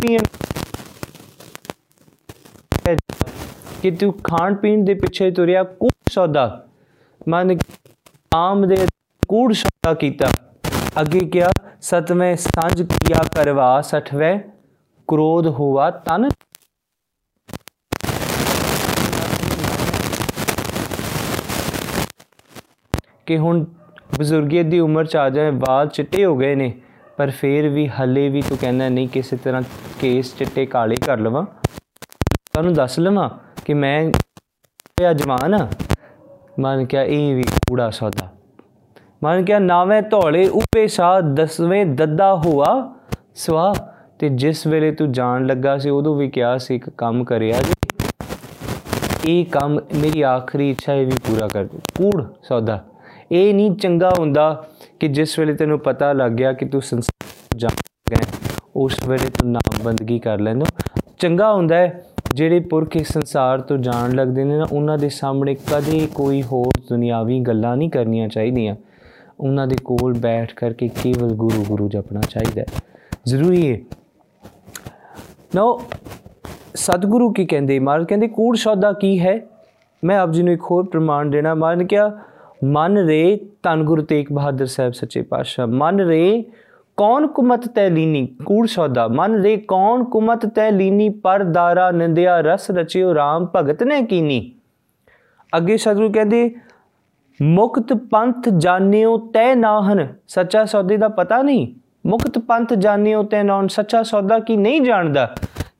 ਪੀਣ 0.00 0.18
ਕਿ 3.82 3.90
ਤੂੰ 3.90 4.14
ਖਾਣ 4.24 4.54
ਪੀਣ 4.54 4.84
ਦੇ 4.84 4.94
ਪਿੱਛੇ 4.94 5.30
ਤੁਰਿਆ, 5.30 5.62
ਕੂੜ 5.62 5.90
ਸੌਦਾ। 6.10 6.66
ਮਨ 7.28 7.58
ਆਮ 8.34 8.68
ਦੇ 8.68 8.86
ਕੂੜ 9.28 9.52
ਸੌਦਾ 9.52 9.94
ਕੀਤਾ। 9.94 10.28
ਅੱਗੇ 11.00 11.20
ਕਿਹਾ, 11.20 11.50
ਸਤਵੇਂ 11.80 12.36
ਸਾਂਝ 12.36 12.82
ਕੀਆ 12.82 13.22
ਕਰਵਾ 13.36 13.82
60ਵੇਂ 13.82 14.40
क्रोध 15.12 15.50
हुआ 15.50 16.02
तन 16.04 16.34
ਕਿ 23.26 23.38
ਹੁਣ 23.38 23.64
ਬਜ਼ੁਰਗੀਅਤ 24.18 24.66
ਦੀ 24.66 24.80
ਉਮਰ 24.80 25.04
ਚ 25.04 25.16
ਆ 25.16 25.30
ਜਾਏ, 25.30 25.50
ਵਾਲ 25.50 25.88
ਚਿੱਟੇ 25.88 26.24
ਹੋ 26.24 26.36
ਗਏ 26.36 26.54
ਨੇ, 26.54 26.82
ਪਰ 27.16 27.30
ਫੇਰ 27.30 27.68
ਵੀ 27.68 27.88
ਹੱਲੇ 27.88 28.28
ਵੀ 28.28 28.42
ਤੂੰ 28.42 28.58
ਕਹਿੰਦਾ 28.58 28.88
ਨਹੀਂ 28.88 29.08
ਕਿਸੇ 29.08 29.36
ਤਰ੍ਹਾਂ 29.36 29.62
ਕੇਸ 30.00 30.36
ਚਿੱਟੇ 30.36 30.66
ਕਾਲੇ 30.66 30.96
ਕਰ 30.96 31.18
ਲਵਾਂ। 31.18 31.42
ਤੁਹਾਨੂੰ 32.52 32.74
ਦੱਸ 32.74 32.98
ਲਵਾਂ 32.98 33.30
ਕਿ 33.64 33.74
ਮੈਂ 33.74 34.10
ਪਿਆ 34.96 35.12
ਜਵਾਨ 35.12 35.54
ਆ। 35.54 35.68
ਮਨ 36.60 36.86
ਕਿਹਾ, 36.86 37.02
ਇਹ 37.02 37.36
ਵੀ 37.36 37.42
ਕੂੜਾ 37.42 37.90
ਸੌਦਾ। 37.90 38.28
ਮਨ 39.24 39.44
ਕਿਹਾ, 39.44 39.58
ਨਾਵੇਂ 39.58 40.02
ਧੋਲੇ, 40.02 40.48
ਉਪੇ 40.48 40.86
ਸਾ 40.86 41.20
ਦਸਵੇਂ 41.20 41.86
ਦੱਦਾ 41.86 42.34
ਹੁਆ 42.34 42.94
ਸਵਾ 43.34 43.93
ਤੇ 44.24 44.28
ਜਿਸ 44.28 44.66
ਵੇਲੇ 44.66 44.90
ਤੂੰ 44.92 45.12
ਜਾਣ 45.12 45.46
ਲੱਗਾ 45.46 45.76
ਸੀ, 45.78 45.90
ਉਦੋਂ 45.90 46.14
ਵੀ 46.16 46.28
ਕਿਹਾ 46.28 46.58
ਸੀ, 46.58 46.74
ਇੱਕ 46.74 46.88
ਕੰਮ 46.90 47.24
ਕਰਿਆ 47.24 47.56
ਜੀ। 47.62 47.72
ਇਹ 49.24 49.44
ਕੰਮ 49.46 49.80
ਮੇਰੀ 49.94 50.22
ਆਖਰੀ 50.22 50.70
ਇੱਛਾ 50.70 50.94
ਇਹ 50.94 51.06
ਵੀ 51.06 51.12
ਪੂਰਾ 51.26 51.48
ਕਰ 51.48 51.64
ਦੇ। 51.64 51.78
ਕੂੜ, 51.94 52.22
ਸੌਦਾ। 52.42 52.84
ਇਹ 53.32 53.54
ਨਹੀਂ 53.54 53.70
ਚੰਗਾ 53.72 54.10
ਹੁੰਦਾ 54.18 54.64
ਕਿ 55.00 55.08
ਜਿਸ 55.08 55.38
ਵੇਲੇ 55.38 55.54
ਤੈਨੂੰ 55.54 55.78
ਪਤਾ 55.78 56.12
ਲੱਗ 56.12 56.32
ਗਿਆ 56.32 56.52
ਕਿ 56.52 56.64
ਤੂੰ 56.64 56.80
ਸੰਸਾਰ 56.82 57.58
ਜਾ 57.58 57.68
ਗਿਆ 58.10 58.24
ਉਸ 58.76 58.98
ਵੇਲੇ 59.08 59.28
ਤੂੰ 59.30 59.50
ਨਾਮ 59.52 59.82
ਬੰਦਗੀ 59.82 60.18
ਕਰ 60.18 60.40
ਲੈਂਦਾ 60.40 60.66
ਚੰਗਾ 61.18 61.52
ਹੁੰਦਾ 61.52 61.76
ਹੈ, 61.76 62.04
ਜਿਹੜੇ 62.34 62.60
ਪੁਰਖ 62.60 62.96
ਇਸ 62.96 63.12
ਸੰਸਾਰ 63.12 63.60
ਤੋਂ 63.60 63.78
ਜਾਣ 63.78 64.12
ਲੱਗਦੇ 64.12 64.44
ਨੇ 64.44 64.58
ਨਾ, 64.58 64.66
ਉਹਨਾਂ 64.72 64.98
ਦੇ 64.98 65.08
ਸਾਹਮਣੇ 65.08 65.54
ਕਦੇ 65.54 66.08
ਕੋਈ 66.14 66.42
ਹੋਰ 66.42 66.72
ਦੁਨਿਆਵੀ 66.88 67.40
ਗੱਲਾਂ 67.40 67.76
ਨਹੀਂ 67.76 67.90
ਕਰਨੀਆਂ 67.90 68.28
ਚਾਹੀਦੀਆਂ। 68.28 68.76
ਉਹਨਾਂ 69.40 69.66
ਦੇ 69.66 69.76
ਕੋਲ 69.84 70.14
ਬੈਠ 70.18 70.54
ਕਰਕੇ 70.54 70.88
ਕੇਵਲ 70.88 71.34
ਗੁਰੂ 71.34 71.64
ਗੁਰੂ 71.68 71.88
ਜਪਣਾ 71.88 72.20
ਚਾਹੀਦਾ 72.20 72.60
ਹੈ। 72.60 72.66
ਜ਼ਰੂਰੀ 73.26 73.72
ਹੈ 73.72 73.78
ਨੋ 75.54 75.80
ਸਤਿਗੁਰੂ 76.74 77.32
ਕੀ 77.32 77.46
ਕਹਿੰਦੇ? 77.46 77.78
ਮਹਾਰਾਜ 77.78 78.06
ਕਹਿੰਦੇ, 78.06 78.28
ਕੂੜ 78.28 78.56
ਸੌਦਾ 78.56 78.92
ਕੀ 78.92 79.20
ਹੈ? 79.20 79.40
ਮੈਂ 80.04 80.18
ਆਪ 80.18 80.30
ਜੀ 80.30 80.42
ਨੂੰ 80.42 80.52
ਇੱਕ 80.52 80.62
ਹੋਰ 80.62 80.86
ਪ੍ਰਮਾਣ 80.86 81.26
ਦੇਣਾ। 81.26 81.54
ਮਨ 81.54 81.86
ਕਿਹਾ, 81.86 82.12
ਮਨ 82.64 82.98
ਰੇ 82.98 83.40
ਤਨ 83.62 83.82
ਗੁਰੂ 83.82 84.02
ਤੇਗ 84.02 84.26
ਬਹਾਦਰ 84.32 84.66
ਸਾਹਿਬ 84.66 84.92
ਸੱਚੇ 84.92 85.22
ਪਾਤਸ਼ਾਹ। 85.22 85.66
ਮਨ 85.66 86.00
ਰੇ 86.00 86.44
ਕੌਣ 86.96 87.26
ਕੁਮਤ 87.26 87.68
ਤੈ 87.68 87.90
ਲੀਨੀ? 87.90 88.28
ਕੂੜ 88.46 88.66
ਸੌਦਾ। 88.66 89.08
ਮਨ 89.08 89.34
ਰੇ 89.34 89.56
ਕੌਣ 89.56 90.04
ਕੁਮਤ 90.04 90.46
ਤੈ 90.46 90.70
ਲੀਨੀ? 90.70 91.08
ਪਰ 91.08 91.44
ਦਾਰਾ 91.44 91.90
ਨਿੰਦਿਆ 91.90 92.40
ਰਸ 92.40 92.70
ਰਚਿਓ 92.70 93.12
RAM 93.12 93.46
ਭਗਤ 93.56 93.82
ਨੇ 93.82 94.02
ਕੀਨੀ? 94.02 94.52
ਅੱਗੇ 95.56 95.76
ਸਤਿਗੁਰੂ 95.76 96.12
ਕਹਿੰਦੇ, 96.12 96.54
ਮੁਕਤ 97.42 97.92
ਪੰਥ 97.92 98.48
ਜਾਣਿਓ 98.48 99.18
ਤੈ 99.18 99.54
ਨਾਹਨ। 99.54 100.08
ਸੱਚਾ 100.28 100.64
ਸੌਦੇ 100.64 100.96
ਦਾ 100.96 101.08
ਪਤਾ 101.08 101.42
ਨਹੀਂ? 101.42 101.74
ਮੁਕਤ 102.06 102.38
ਪੰਥ 102.38 102.72
ਜਾਣਿਓ 102.74 103.22
ਤੈ 103.22 103.42
ਨਾਹਨ 103.42 103.68
ਸੱਚਾ 103.68 104.02
ਸੌਦਾ 104.02 104.38
ਕੀ 104.38 104.56
ਨਹੀਂ 104.56 104.80
ਜਾਣਦਾ? 104.80 105.34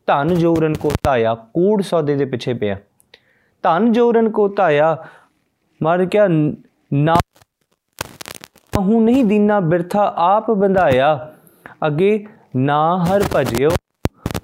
ਧਨ 0.07 0.35
ਜੋਰਨ 0.35 0.75
ਕੋ 0.75 0.91
ਧਾਇਆ, 1.03 1.35
ਕੂੜ 1.35 1.83
ਸੌਦੇ 1.83 2.15
ਦੇ 2.17 2.25
ਪਿੱਛੇ 2.25 2.55
ਪਿਆ। 2.55 2.77
ਧਨ 3.65 3.93
ਜੋਰਨ 3.93 4.31
ਕੋ 4.31 4.49
ਧਾਇਆ, 4.49 4.97
ਮਰ 5.83 6.05
ਕਿਆ 6.05 6.27
ਨਾ 6.93 7.17
ਹੂੰ 8.79 9.05
ਨਹੀਂ 9.05 9.25
ਦੀਨਾ 9.25 9.61
ਬਿਰਥਾ 9.61 10.13
ਆਪ 10.17 10.51
ਬੰਧਾਇਆ। 10.51 11.33
ਅੱਗੇ 11.87 12.27
ਨਾ 12.57 13.05
ਹਰ 13.05 13.23
ਭਜਿਓ, 13.37 13.71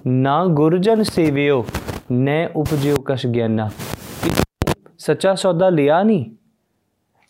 ਨਾ 0.07 0.45
ਗੁਰਜਨ 0.45 1.03
ਸੇਵਿਓ, 1.03 1.65
ਨੈ 2.11 2.47
ਉਪਜਿਓ 2.55 2.95
ਕਸ਼ 3.05 3.27
ਗਿਆਨਾ। 3.27 3.69
ਸੱਚਾ 4.97 5.35
ਸੌਦਾ 5.35 5.69
ਲਿਆ 5.69 6.03
ਨਹੀਂ 6.03 6.25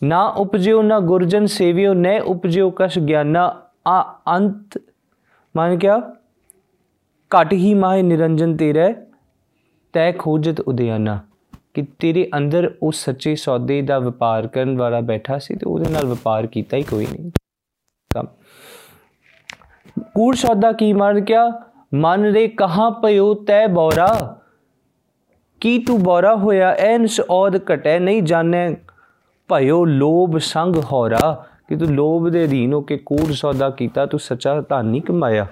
ਨਾ 0.03 0.27
ਉਪਜਿਓ, 0.27 0.81
ਨਾ 0.81 0.99
ਗੁਰਜਨ 0.99 1.45
ਸੇਵਿਓ, 1.45 1.93
ਨੈ 1.93 2.19
ਉਪਜਿਓ 2.21 2.69
ਕਸ਼ 2.75 2.99
ਗਿਆਨਾ। 2.99 3.51
ਆ 3.87 4.19
ਅੰਤ 4.27 4.81
ਮਾਨ 5.55 5.77
ਕਿਆ? 5.77 6.15
ਘਟ 7.29 7.53
ਹੀ 7.53 7.73
ਮਾਹ 7.73 7.97
ਨਿਰੰਜਨ 7.97 8.57
ਤੇਰੇ, 8.57 8.95
ਤੈ 9.93 10.11
ਖੋਜਤ 10.11 10.59
ਉਦਿਆਨਾ 10.59 11.19
ਕਿ 11.73 11.87
ਤੇਰੇ 11.99 12.29
ਅੰਦਰ 12.37 12.75
ਉਹ 12.83 12.91
ਸੱਚੇ 12.91 13.35
ਸੌਦੇ 13.35 13.81
ਦਾ 13.81 13.99
ਵਪਾਰ 13.99 14.47
ਕਰਨ 14.47 14.77
ਵਾਲਾ 14.77 15.01
ਬੈਠਾ 15.01 15.39
ਸੀ 15.39 15.55
ਤੇ 15.55 15.65
ਉਹਦੇ 15.65 15.91
ਨਾਲ 15.91 16.05
ਵਪਾਰ 16.05 16.47
ਕੀਤਾ 16.47 16.77
ਹੀ 16.77 16.83
ਕੋਈ 16.83 17.07
ਨਹੀਂ। 17.11 17.31
ਕੰਮ। 18.13 18.27
ਕੂੜ 20.03 20.35
ਸੌਦਾ 20.35 20.71
ਕੀ 20.71 20.93
ਮਨ 20.93 21.23
ਕਿਆ? 21.23 21.61
ਮਨ 21.93 22.33
ਦੇ 22.33 22.47
ਕਹਾਂ 22.47 22.91
ਪਇਓ 22.91 23.33
ਤੈ 23.33 23.67
ਬੌਰਾ? 23.67 24.37
ਕੀ 25.59 25.79
ਤੂੰ 25.79 26.03
ਬੌਰਾ 26.03 26.35
ਹੋਇਆ? 26.35 26.69
ਐਨਸ 26.69 27.21
ਔਦ 27.29 27.57
ਘਟੈ 27.57 27.99
ਨਹੀਂ 27.99 28.23
ਜਾਣੈ। 28.23 28.73
ਭਇਓ 29.47 29.85
ਲੋਭ 29.85 30.37
ਸੰਗ 30.37 30.75
ਹੋਰਾ। 30.75 31.45
ਕਿ 31.71 31.77
ਤੂੰ 31.77 31.87
ਲੋਭ 31.87 32.29
ਦੇ 32.29 32.45
ਅਧੀਨ 32.45 32.73
ਹੋ 32.73 32.81
ਕੇ 32.81 32.97
ਕੂੜ 32.97 33.31
ਸੌਦਾ 33.31 33.69
ਕੀਤਾ, 33.69 34.05
ਤੂੰ 34.05 34.19
ਸੱਚਾ 34.19 34.61
ਧਨ 34.61 34.85
ਨਹੀਂ 34.85 35.01
ਕਮਾਇਆ। 35.01 35.47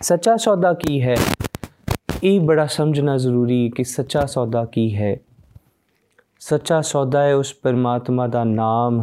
ਸੱਚਾ 0.00 0.36
ਸੌਦਾ 0.36 0.72
ਕੀ 0.72 1.02
ਹੈ? 1.02 1.16
ਇਹ 2.24 2.40
ਬੜਾ 2.40 2.66
ਸਮਝਣਾ 2.66 3.16
ਜ਼ਰੂਰੀ 3.16 3.70
ਕਿ 3.76 3.84
ਸੱਚਾ 3.84 4.26
ਸੌਦਾ 4.26 4.64
ਕੀ 4.64 4.96
ਹੈ। 4.96 5.16
ਸੱਚਾ 6.40 6.80
ਸੌਦਾ 6.80 7.22
ਹੈ 7.22 7.34
ਉਸ 7.34 7.54
ਪਰਮਾਤਮਾ 7.62 8.26
ਦਾ 8.26 8.44
ਨਾਮ। 8.44 9.02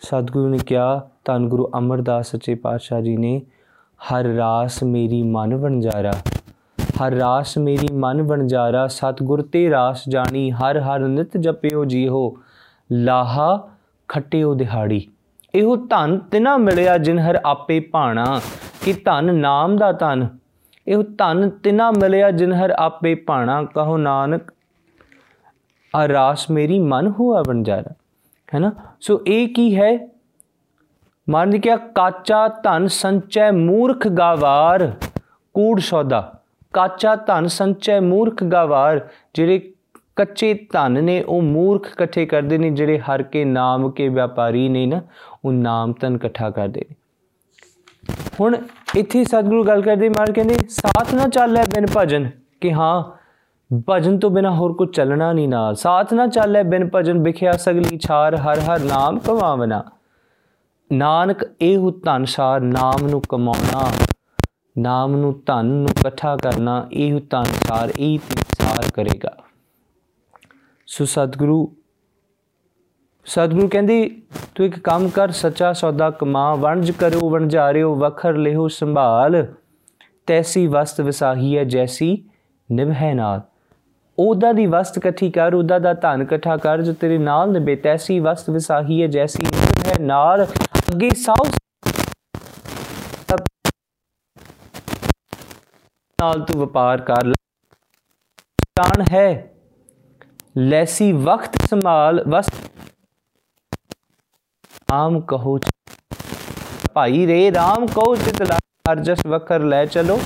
ਸਤਿਗੁਰੂ 0.00 0.48
ਨੇ 0.48 0.58
ਕਿਹਾ, 0.58 1.08
ਧੰਨ 1.24 1.48
ਗੁਰੂ 1.48 1.70
ਅਮਰਦਾਸ 1.78 2.30
ਸੱਚੇ 2.30 2.54
ਪਾਤਸ਼ਾਹ 2.54 3.00
ਜੀ 3.00 3.16
ਨੇ, 3.16 3.42
ਹਰ 4.00 4.24
ਰਾਸ 4.24 4.82
ਮੇਰੀ 4.82 5.22
ਮਨ 5.22 5.54
ਵਣਜਾਰਾ, 5.54 6.12
ਹਰ 7.02 7.12
ਰਾਸ 7.12 7.58
ਮੇਰੀ 7.58 7.88
ਮਨ 7.94 8.22
ਵਣਜਾਰਾ, 8.22 8.86
ਸਤਿਗੁਰ 8.86 9.42
ਤੇ 9.42 9.70
ਰਾਸ 9.70 10.02
ਜਾਣੀ, 10.08 10.50
ਹਰ 10.50 10.80
ਹਰ 10.80 11.00
ਨਿਤ 11.00 11.36
ਜਪਿਓ 11.36 11.84
ਜੀਹੋ, 11.84 12.36
ਲਾਹਾ 12.92 13.68
ਖੱਟਿਓ 14.08 14.54
ਦਿਹਾੜੀ। 14.54 15.08
ਇਹੋ 15.56 15.76
ਧਨ 15.90 16.18
ਤਿਨਾ 16.30 16.56
ਮਿਲਿਆ 16.56 16.96
ਜਿਨ 16.98 17.18
ਹਰ 17.18 17.38
ਆਪੇ 17.44 17.78
ਭਾਣਾ, 17.80 18.40
ਕਿ 18.84 18.92
ਧਨ 19.04 19.34
ਨਾਮ 19.34 19.76
ਦਾ 19.76 19.92
ਧਨ। 19.92 20.26
ਇਹੋ 20.86 21.02
ਧਨ 21.18 21.48
ਤਿਨਾ 21.62 21.90
ਮਿਲਿਆ 21.90 22.30
ਜਿਨ 22.30 22.52
ਹਰ 22.52 22.70
ਆਪੇ 22.70 23.14
ਭਾਣਾ, 23.14 23.62
ਕਹੋ 23.64 23.96
ਨਾਨਕ, 23.96 24.52
ਆ 25.94 26.06
ਰਾਸ 26.08 26.50
ਮੇਰੀ 26.50 26.78
ਮਨ 26.78 27.06
ਹੋਆ 27.10 27.42
ਵਣਜਾਰਾ। 27.46 27.94
ਹੈ 28.54 28.58
ਨਾ 28.58 28.72
ਸੋ 29.00 29.20
ਇਹ 29.26 29.48
ਕੀ 29.48 29.74
ਹੈ? 29.76 29.96
ਮਨ 31.28 31.58
ਕਿਹਾ, 31.60 31.76
ਕਾਚਾ 31.76 32.46
ਧਨ 32.64 32.86
ਸੰਚੈ 32.86 33.50
ਮੂਰਖ 33.52 34.06
ਗਾਵਾਰ, 34.08 34.90
ਕੂੜ 35.54 35.80
ਸੌਦਾ। 35.80 36.20
ਕਾਚਾ 36.74 37.14
ਧਨ 37.16 37.46
ਸੰਚੈ 37.46 37.98
ਮੂਰਖ 38.00 38.44
ਗਾਵਾਰ, 38.44 39.00
ਜਿਹੜੇ 39.34 39.72
ਕੱਚੇ 40.16 40.52
ਧਨ 40.72 41.04
ਨੇ, 41.04 41.22
ਉਹ 41.22 41.42
ਮੂਰਖ 41.42 41.86
ਇਕੱਠੇ 41.86 42.26
ਕਰਦੇ 42.26 42.58
ਨੇ, 42.58 42.70
ਜਿਹੜੇ 42.70 42.98
ਹਰ 42.98 43.22
ਕੇ 43.22 43.44
ਨਾਮ 43.44 43.90
ਕੇ 43.90 44.08
ਵਪਾਰੀ 44.08 44.68
ਨੇ 44.68 44.84
ਨਾ 44.86 45.00
ਉਹ 45.46 45.52
ਨਾਮ 45.52 45.92
ਤਨ 45.92 46.14
ਇਕੱਠਾ 46.14 46.50
ਕਰਦੇ 46.50 46.84
ਨੇ 46.90 46.94
ਹੁਣ 48.40 48.56
ਇੱਥੇ 48.96 49.24
ਸਤਿਗੁਰੂ 49.24 49.64
ਗੱਲ 49.64 49.82
ਕਰਦੇ 49.82 50.08
ਮਾਰ 50.08 50.32
ਕਹਿੰਦੇ, 50.32 50.56
ਸਾਥ 50.68 51.14
ਨਾ 51.14 51.28
ਚੱਲੇ 51.28 51.60
ਬਿਨ 51.74 51.86
ਭਜਨ, 51.96 52.30
ਕਿ 52.60 52.72
ਹਾਂ, 52.72 53.02
ਭਜਨ 53.88 54.18
ਤੋਂ 54.18 54.30
ਬਿਨਾ 54.30 54.50
ਹੋਰ 54.50 54.72
ਕੁਝ 54.72 54.88
ਚੱਲਣਾ 54.96 55.32
ਨਹੀਂ 55.32 55.48
ਨਾਲ। 55.48 55.74
ਸਾਥ 55.74 56.12
ਨਾ 56.14 56.26
ਚੱਲੇ 56.26 56.62
ਬਿਨ 56.62 56.90
ਭਜਨ, 56.94 57.22
ਵਿਖਿਆ 57.22 57.52
ਸਗਲੀ 57.52 57.98
ਛਾਰ, 57.98 58.36
ਹਰ 58.36 58.60
ਹਰ 58.60 58.80
ਨਾਮ 58.80 59.18
ਕਮਾਵਨਾ। 59.18 59.84
ਨਾਨਕ 60.92 61.44
ਇਹ 61.60 61.92
ਧਨ 62.04 62.24
ਸਾਰ, 62.24 62.60
ਨਾਮ 62.60 63.06
ਨੂੰ 63.06 63.22
ਕਮਾਉਣਾ। 63.28 63.90
ਨਾਮ 64.78 65.16
ਨੂੰ 65.16 65.42
ਧਨ 65.46 65.66
ਨੂੰ 65.66 65.88
ਇਕੱਠਾ 65.90 66.36
ਕਰਨਾ, 66.36 66.86
ਇਹ 66.92 67.20
ਧਨ 67.30 67.44
ਸਾਰ, 67.44 67.92
ਇਹ 67.98 68.18
ਸਾਰ 68.58 68.90
ਕਰੇਗਾ। 68.94 69.36
ਸੋ 70.86 71.04
ਸਤਿਗੁਰੂ 71.04 71.76
ਸਤਿਗੁਰੂ 73.26 73.68
ਕਹਿੰਦੀ, 73.68 74.22
ਤੂੰ 74.54 74.66
ਇੱਕ 74.66 74.78
ਕੰਮ 74.78 75.08
ਕਰ, 75.08 75.30
ਸੱਚਾ 75.30 75.72
ਸੌਦਾ 75.72 76.10
ਕਮਾ, 76.10 76.54
ਵਣਜ 76.54 76.90
ਕਰੋ 76.90 77.30
ਵਣਜਾਰਿਓ, 77.30 77.94
ਵਖਰ 77.94 78.36
ਲਿਓ 78.36 78.68
ਸੰਭਾਲ। 78.68 79.46
ਤੈਸੀ 80.26 80.66
ਵਸਤ 80.66 81.00
ਵਿਸਾਹੀ 81.00 81.56
ਹੈ 81.58 81.64
ਜੈਸੀ 81.64 82.24
ਨਿਭੈ 82.72 83.14
ਨਾਲ। 83.14 83.40
ਉਹਦਾ 84.18 84.52
ਦੀ 84.52 84.66
ਵਸਤ 84.66 84.98
ਇਕੱਠੀ 84.98 85.30
ਕਰ, 85.30 85.54
ਉਹਦਾ 85.54 85.78
ਦਾ 85.78 85.92
ਧਨ 85.94 86.22
ਇਕੱਠਾ 86.22 86.56
ਕਰ, 86.56 86.82
ਜੋ 86.82 86.92
ਤੇਰੇ 86.92 87.18
ਨਾਲ 87.18 87.50
ਨਿਭੇ, 87.52 87.76
ਤੈਸੀ 87.76 88.18
ਵਸਤ 88.20 88.50
ਵਿਸਾਹੀ 88.50 89.02
ਹੈ 89.02 89.06
ਜੈਸੀ 89.06 89.42
ਨਿਭੈ 89.42 89.98
ਨਾਲ। 90.00 90.44
ਅੱਗੇ 90.44 91.10
ਸਾਉ 91.10 91.44
ਨਾਲ 96.18 96.40
ਤੂੰ 96.40 96.60
ਵਪਾਰ 96.60 97.00
ਕਰ 97.00 97.24
ਲੈ। 97.24 97.34
ਤਾਣ 98.74 99.04
ਹੈ, 99.12 99.50
ਲੈਸੀ 100.58 101.12
ਵਕਤ 101.12 101.62
ਸੰਭਾਲ 101.70 102.24
ਵਸ 102.28 102.46
ਆਮ 104.88 105.20
ਕਹੋ 105.20 105.58
ਭਾਈ 106.94 107.26
ਰੇ 107.26 107.48
RAM 107.50 107.86
ਕਹੋ 107.86 108.14
ਚਿਤ 108.16 108.42
ਲਾਰ 108.42 109.00
ਜਸ 109.00 109.24
ਵਕਰ 109.26 109.60
ਲੈ 109.62 109.84
ਚਲੋ, 109.86 110.18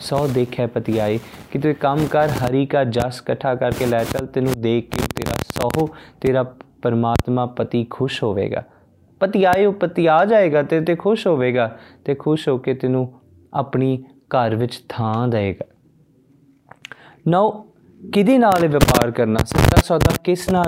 ਸੋ 0.00 0.26
ਦੇਖੇ 0.26 0.66
ਪਤੀ 0.66 0.98
ਆਏ 0.98 1.18
ਕਿ 1.52 1.58
ਤੂੰ 1.58 1.74
ਕੰਮ 1.80 2.06
ਕਰ, 2.06 2.30
ਹਰੀ 2.30 2.64
ਕਾ 2.66 2.84
ਜਸ 2.86 3.20
ਇਕੱਠਾ 3.20 3.54
ਕਰਕੇ 3.54 3.86
ਲੈ 3.86 4.02
ਚਲ। 4.04 4.26
ਤੈਨੂੰ 4.26 4.54
ਦੇਖ 4.60 4.88
ਕੇ 4.90 5.06
ਤੇਰਾ 5.16 5.34
ਸੋ 5.52 5.86
ਤੇਰਾ 6.20 6.42
ਪਰਮਾਤਮਾ 6.82 7.46
ਪਤੀ 7.46 7.84
ਖੁਸ਼ 7.90 8.22
ਹੋਵੇਗਾ। 8.22 8.62
ਪਤੀ 9.20 9.44
ਆਇਓ 9.44 9.72
ਪਤੀ 9.72 10.06
ਆ 10.06 10.24
ਜਾਏਗਾ 10.24 10.62
ਤੇ 10.62 10.80
ਤੇ 10.80 10.94
ਖੁਸ਼ 10.96 11.26
ਹੋਵੇਗਾ 11.26 11.70
ਤੇ 12.04 12.14
ਖੁਸ਼ 12.14 12.48
ਹੋ 12.48 12.56
ਕੇ 12.58 12.74
ਤੈਨੂੰ 12.74 13.06
ਆਪਣੀ 13.54 13.96
ਘਰ 14.34 14.54
ਵਿੱਚ 14.56 14.82
ਥਾਂ 14.88 15.28
ਦੇਗਾ 15.28 15.64
ਨਾਓ 17.28 17.50
ਕਿਹਦੇ 18.00 18.38
ਨਾਲ 18.38 18.64
ਇਹ 18.64 18.68
ਵਪਾਰ 18.70 19.10
ਕਰਨਾ? 19.10 19.44
ਸੱਚਾ 19.44 19.80
ਸੌਦਾ 19.84 20.14
ਕਿਸ 20.24 20.48
ਨਾਲ? 20.50 20.66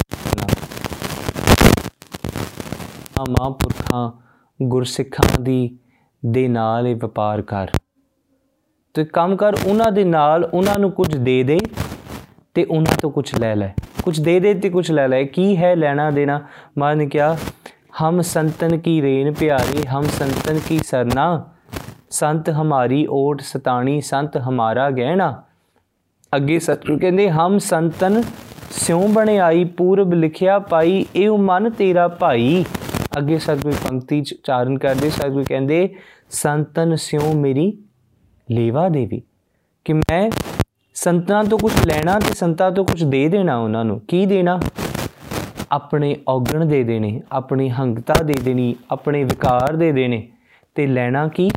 ਕਰਨਾ 3.21 3.45
ਆ 3.45 3.45
ਮਹਾਂਪੁਰਖਾਂ 3.45 4.11
ਗੁਰਸਿੱਖਾਂ 4.63 5.43
ਦੀ, 5.43 5.79
ਦੇ 6.27 6.49
ਨਾਲ 6.49 6.87
ਇਹ 6.87 6.97
ਵਪਾਰ 6.97 7.43
ਕਰ। 7.43 7.69
ਤੇ 8.95 9.05
ਕੰਮ 9.05 9.37
ਕਰ, 9.37 9.55
ਉਹਨਾਂ 9.67 9.93
ਦੇ 9.93 10.05
ਨਾਲ 10.05 10.45
ਉਹਨਾਂ 10.45 10.79
ਨੂੰ 10.79 10.91
ਕੁਝ 10.91 11.17
ਦੇ 11.17 11.43
ਦੇ 11.43 11.59
ਤੇ 12.55 12.65
ਉਹਨਾਂ 12.65 12.97
ਤੋਂ 13.01 13.11
ਕੁਝ 13.11 13.39
ਲੈ 13.39 13.57
ਲੈ। 13.57 13.75
ਕੁਝ 14.03 14.21
ਦੇ 14.21 14.41
ਦੇ 14.41 14.55
ਤੇ 14.55 14.71
ਕੁਝ 14.71 14.93
ਲੈ 14.93 15.09
ਲੈ। 15.09 15.25
ਕੀ 15.25 15.57
ਹੈ 15.57 15.77
ਲੈਣਾ 15.77 16.11
ਦੇਣਾ? 16.11 16.41
ਮਾਨ 16.79 17.09
ਕਿਹਾ, 17.09 17.37
ਹਮ 18.03 18.21
ਸੰਤਨ 18.21 18.79
ਕੀ 18.79 19.03
ਰੇਨ 19.03 19.33
ਪਿਆਰੇ, 19.33 19.87
ਹਮ 19.87 20.03
ਸੰਤਨ 20.03 20.61
ਕੀ 20.69 20.79
ਸਰਨਾ। 20.79 21.47
ਸੰਤ 22.11 22.51
ਹਮਾਰੀ 22.51 23.07
ਓਟ 23.11 23.41
ਸਤਾਣੀ, 23.41 24.01
ਸੰਤ 24.01 24.37
ਹਮਾਰਾ 24.37 24.91
ਗਹਿਣਾ। 24.91 25.43
ਅੱਗੇ 26.37 26.59
ਸਤਿਗੁਰੂ 26.59 26.99
ਕਹਿੰਦੇ, 26.99 27.31
ਹਮ 27.31 27.59
ਸੰਤਨ 27.59 28.23
ਸਿਉ 28.71 29.09
ਬਣੇ 29.09 29.39
ਆਈ 29.39 29.65
ਪੂਰਬ 29.65 30.13
ਲਿਖਿਆ 30.13 30.59
ਪਾਈ 30.59 31.07
ਇਹ 31.17 31.31
ਮਨ 31.31 31.71
ਤੇਰਾ 31.71 32.09
ਭਾਈ। 32.09 32.65
ਅੱਗੇ 33.19 33.39
ਸਤਿਗੁਰੂ 33.39 33.77
ਪੰਕਤੀ 33.89 34.23
ਚ 34.23 34.33
ਉਚਾਰਨ 34.33 34.79
ਕਰਦੇ 34.79 35.11
ਸਤਿਗੁਰੂ 35.11 35.45
ਕਹਿੰਦੇ, 35.49 35.95
ਸੰਤਨ 36.31 36.95
ਸਿਉ 36.95 37.33
ਮੇਰੀ 37.33 37.79
ਲੇਵਾ 38.51 38.89
ਦੇਵੀ। 38.89 39.23
ਕਿ 39.85 39.93
ਮੈਂ 39.93 40.31
ਸੰਤਾਂ 40.95 41.45
ਤੋਂ 41.45 41.59
ਕੁਝ 41.59 41.73
ਲੈਣਾ 41.87 42.19
ਤੇ 42.19 42.35
ਸੰਤਾਂ 42.35 42.71
ਤੋਂ 42.71 42.85
ਕੁਝ 42.85 43.05
ਦੇ 43.05 43.29
ਦੇਣਾ 43.29 43.57
ਉਹਨਾਂ 43.57 43.85
ਨੂੰ। 43.85 44.01
ਕੀ 44.01 44.27
ਦੇਣਾ? 44.27 44.61
ਆਪਣੇ 45.73 46.17
ਔਗਣ 46.29 46.67
ਦੇ 46.67 46.85
ਦੇਣੇ, 46.85 47.23
ਆਪਣੀ 47.33 47.71
ਹੰਗਤਾ 47.71 48.15
ਦੇ 48.23 48.33
ਦੇਣੀ, 48.33 48.77
ਆਪਣੇ 48.91 49.25
ਵਿਕਾਰ 49.25 49.77
ਦੇ 49.77 49.93
ਦੇਣੇ। 49.93 50.29
ਤੇ 50.75 50.87
ਲੈਣਾ 50.87 51.29
ਕੀ? 51.29 51.51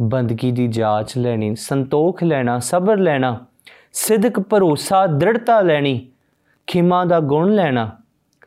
ਬੰਦਗੀ 0.00 0.52
ਦੀ 0.52 0.68
ਜਾਂਚ 0.68 1.18
ਲੈਣੀ, 1.18 1.56
ਸੰਤੋਖ 1.56 2.24
ਲੈਣਾ, 2.24 2.58
ਸਬਰ 2.58 2.98
ਲੈਣਾ 2.98 3.46
ਸਿੱਧਕ 3.92 4.40
ਭਰੋਸਾ, 4.40 5.06
ਦ੍ਰਿੜਤਾ 5.06 5.60
ਲੈਣੀ, 5.60 6.10
ਖਿਮਾ 6.66 7.04
ਦਾ 7.04 7.20
ਗੁਣ 7.20 7.54
ਲੈਣਾ। 7.54 7.90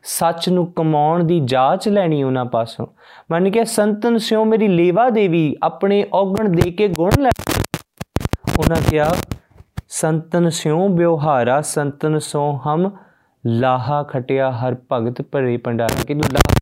ਸੱਚ 0.09 0.49
ਨੂੰ 0.49 0.71
ਕਮਾਉਣ 0.71 1.23
ਦੀ 1.23 1.39
ਜਾਂਚ 1.39 1.89
ਲੈਣੀ 1.89 2.23
ਉਹਨਾਂ 2.23 2.45
ਪਾਸੋਂ। 2.45 2.87
ਮੰਨ 3.31 3.49
ਕੇ 3.49 3.65
ਸੰਤਨ 3.65 4.17
ਸਿਓ 4.17 4.45
ਮੇਰੀ 4.45 4.67
ਲੇਵਾ 4.67 5.09
ਦੇਵੀ, 5.09 5.55
ਆਪਣੇ 5.63 6.07
ਔਗਣ 6.13 6.49
ਦੇ 6.49 6.71
ਕੇ 6.71 6.87
ਗੁਣ 6.87 7.09
ਲੈ। 7.19 7.29
ਉਹਨਾਂ 8.59 8.89
ਕਿਹਾ, 8.89 9.15
ਸੰਤਨ 9.89 10.49
ਸਿਉ 10.49 10.87
ਵਿਵਹਾਰਾ, 10.87 11.61
ਸੰਤਨ 11.61 12.19
ਸੋ 12.19 12.59
ਹਮ 12.67 12.91
ਲਾਹਾ 13.45 14.03
ਖਟਿਆ, 14.03 14.51
ਹਰ 14.51 14.75
ਭਗਤ 14.91 15.21
ਭਰੇ 15.21 15.57
ਪੰਡਾਰਾ 15.57 16.03
ਕਿ 16.07 16.13
ਲਾਹਾ? 16.13 16.55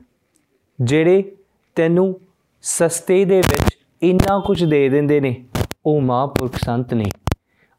ਜਿਹੜੇ 0.82 1.36
ਤੈਨੂੰ 1.76 2.20
ਸਸਤੇ 2.62 3.26
ਦੇ 3.26 3.38
ਵਿੱਚ 3.38 3.78
ਇੰਨਾ 4.04 4.40
ਕੁਝ 4.40 4.64
ਦੇ 4.64 4.90
ਦਿੰਦੇ 4.90 5.20
ਨੇ। 5.20 5.46
ਉਹ 5.86 6.02
ਮਹਾਂਪੁਰਖ 6.02 6.56
ਸੰਤ 6.56 6.94
ਨੇ। 6.94 7.06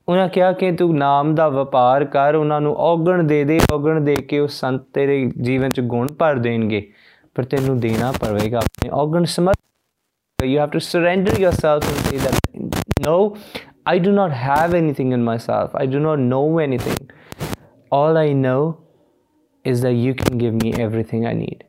ਉਹਨਾਂ 0.08 0.28
ਕਿਹਾ 0.28 0.52
ਕਿ 0.52 0.70
ਤੂੰ 0.72 0.94
ਨਾਮ 0.96 1.34
ਦਾ 1.34 1.48
ਵਪਾਰ 1.48 2.04
ਕਰ 2.04 2.34
ਉਹਨਾਂ 2.34 2.60
ਨੂੰ 2.60 2.74
ਔਗਣ 2.76 3.22
ਦੇ 3.22 3.42
ਦੇ 3.44 3.58
ਔਗਣ 3.72 4.00
ਦੇ 4.00 4.16
ਕੇ 4.28 4.38
ਉਹ 4.38 4.48
ਸੰਤ 4.48 4.82
ਤੇਰੇ 4.94 5.24
ਜੀਵਨ 5.40 5.70
'ਚ 5.70 5.80
ਗੁਣ 5.80 6.08
ਭਰ 6.18 6.38
ਦੇਣਗੇ 6.38 6.86
ਪਰ 7.36 7.44
ਤੈਨੂੰ 7.44 7.78
ਦੇਣਾ 7.80 8.12
ਪਵੇਗਾ 8.20 8.58
ਆਪਣੇ 8.58 8.90
ਔਗਣ 8.92 9.24
ਸਮਝ 9.24 9.54
you 10.38 10.58
have 10.58 10.72
to 10.72 10.80
surrender 10.80 11.34
yourself 11.40 11.86
and 11.90 12.00
say 12.06 12.18
that 12.22 13.04
no 13.04 13.12
i 13.86 13.94
do 13.98 14.10
not 14.12 14.32
have 14.38 14.74
anything 14.78 15.12
in 15.12 15.22
myself 15.28 15.76
i 15.82 15.84
do 15.86 16.00
not 16.00 16.24
know 16.24 16.40
anything 16.64 16.98
all 17.92 18.18
i 18.18 18.26
know 18.40 18.58
is 19.64 19.84
that 19.84 19.96
you 19.98 20.14
can 20.14 20.36
give 20.42 20.58
me 20.58 20.72
everything 20.86 21.24
i 21.30 21.34
need 21.36 21.64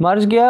merge 0.00 0.26
ਗਿਆ 0.26 0.48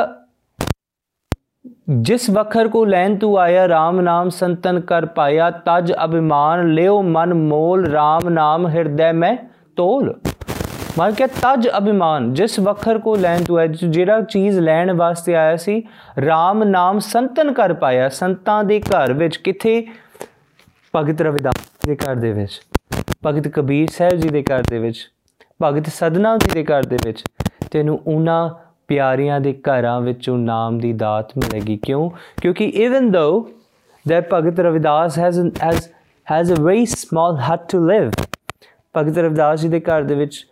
ਜਿਸ 1.89 2.29
ਵਖਰ 2.31 2.69
ਕੋ 2.69 2.85
ਲੈਨ 2.85 3.17
ਤੂ 3.19 3.37
ਆਇਆ 3.39 3.65
RAM 3.67 4.01
ਨਾਮ 4.03 4.29
ਸੰਤਨ 4.29 4.81
ਕਰ 4.81 5.05
ਪਾਇਆ, 5.07 5.51
ਤਜ 5.51 5.93
ਅਭਿਮਾਨ 6.05 6.73
ਲਿਓ 6.75 7.01
ਮਨ 7.03 7.33
ਮੋਲ 7.35 7.87
RAM 7.87 8.29
ਨਾਮ 8.31 8.67
ਹਿਰਦੈ 8.69 9.13
ਮੈਂ 9.13 9.37
ਤੋਲ। 9.77 10.13
ਮਨ 10.99 11.13
ਕੇ 11.13 11.27
ਤਜ 11.27 11.69
ਅਭਿਮਾਨ, 11.79 12.33
ਜਿਸ 12.35 12.59
ਵਖਰ 12.61 12.99
ਕੋ 12.99 13.15
ਲੈਣ 13.17 13.45
ਤੂੰ 13.45 13.59
ਹੈ 13.59 13.67
ਜਿਹੜਾ 13.67 14.21
ਚੀਜ਼ 14.23 14.59
ਲੈਣ 14.59 14.93
ਵਾਸਤੇ 14.93 15.35
ਆਇਆ 15.37 15.57
ਸੀ 15.57 15.83
RAM 16.21 16.65
ਨਾਮ 16.67 16.99
ਸੰਤਨ 16.99 17.53
ਕਰ 17.53 17.73
ਪਾਇਆ, 17.75 18.09
ਸੰਤਾਂ 18.11 18.63
ਦੇ 18.65 18.81
ਘਰ 18.83 19.13
ਵਿੱਚ 19.13 19.37
ਕਿਥੇ? 19.37 19.85
ਭਗਤ 20.95 21.23
ਰਵਿਦਾਸ 21.23 21.67
ਦੇ 21.87 21.97
ਘਰ 21.97 22.15
ਦੇ 22.15 22.33
ਵਿੱਚ, 22.33 22.61
ਭਗਤ 23.27 23.49
ਕਬੀਰ 23.49 23.89
ਸਾਹਿਬ 23.93 24.21
ਜੀ 24.21 24.29
ਦੇ 24.29 24.43
ਘਰ 24.45 24.63
ਦੇ 24.71 24.79
ਵਿੱਚ, 24.79 25.09
ਭਗਤ 25.63 25.89
ਸਦਨਾ 25.95 26.37
ਜੀ 26.37 26.53
ਦੇ 26.55 26.65
ਘਰ 26.65 26.83
ਦੇ 26.83 26.97
ਵਿੱਚ, 27.07 27.25
ਤੈਨੂੰ 27.71 28.01
ਉਹਨਾਂ 28.07 28.49
ਪਿਆਰਿਆਂ 28.89 29.41
ਦੇ 29.41 29.53
ਘਰਾਂ 29.53 30.01
ਵਿੱਚੋਂ 30.01 30.37
ਨਾਮ 30.39 30.79
ਦੀ 30.79 30.93
ਦਾਤ 30.93 31.37
ਮਿਲੇਗੀ। 31.39 31.77
ਕਿਉਂ? 31.77 32.11
ਕਿਉਂਕਿ 32.43 32.65
ਇਵਨ 32.65 33.11
ਦੋ 33.11 33.49
that 34.07 34.29
Bhagat 34.33 34.61
Ravidas 34.61 35.19
has 35.19 35.41
has 35.59 35.81
has 36.27 36.51
a 36.53 36.57
very 36.61 36.85
small 36.93 37.37
hut 37.45 37.67
to 37.73 37.83
live, 37.85 38.11
ਭਗਤ 38.97 39.19
ਰਵਿਦਾਸ 39.19 39.61
ਜੀ 39.61 39.69
ਦੇ 39.69 39.81
ਘਰ 39.81 40.03
ਦੇ 40.03 40.15
ਵਿੱਚ 40.15 40.47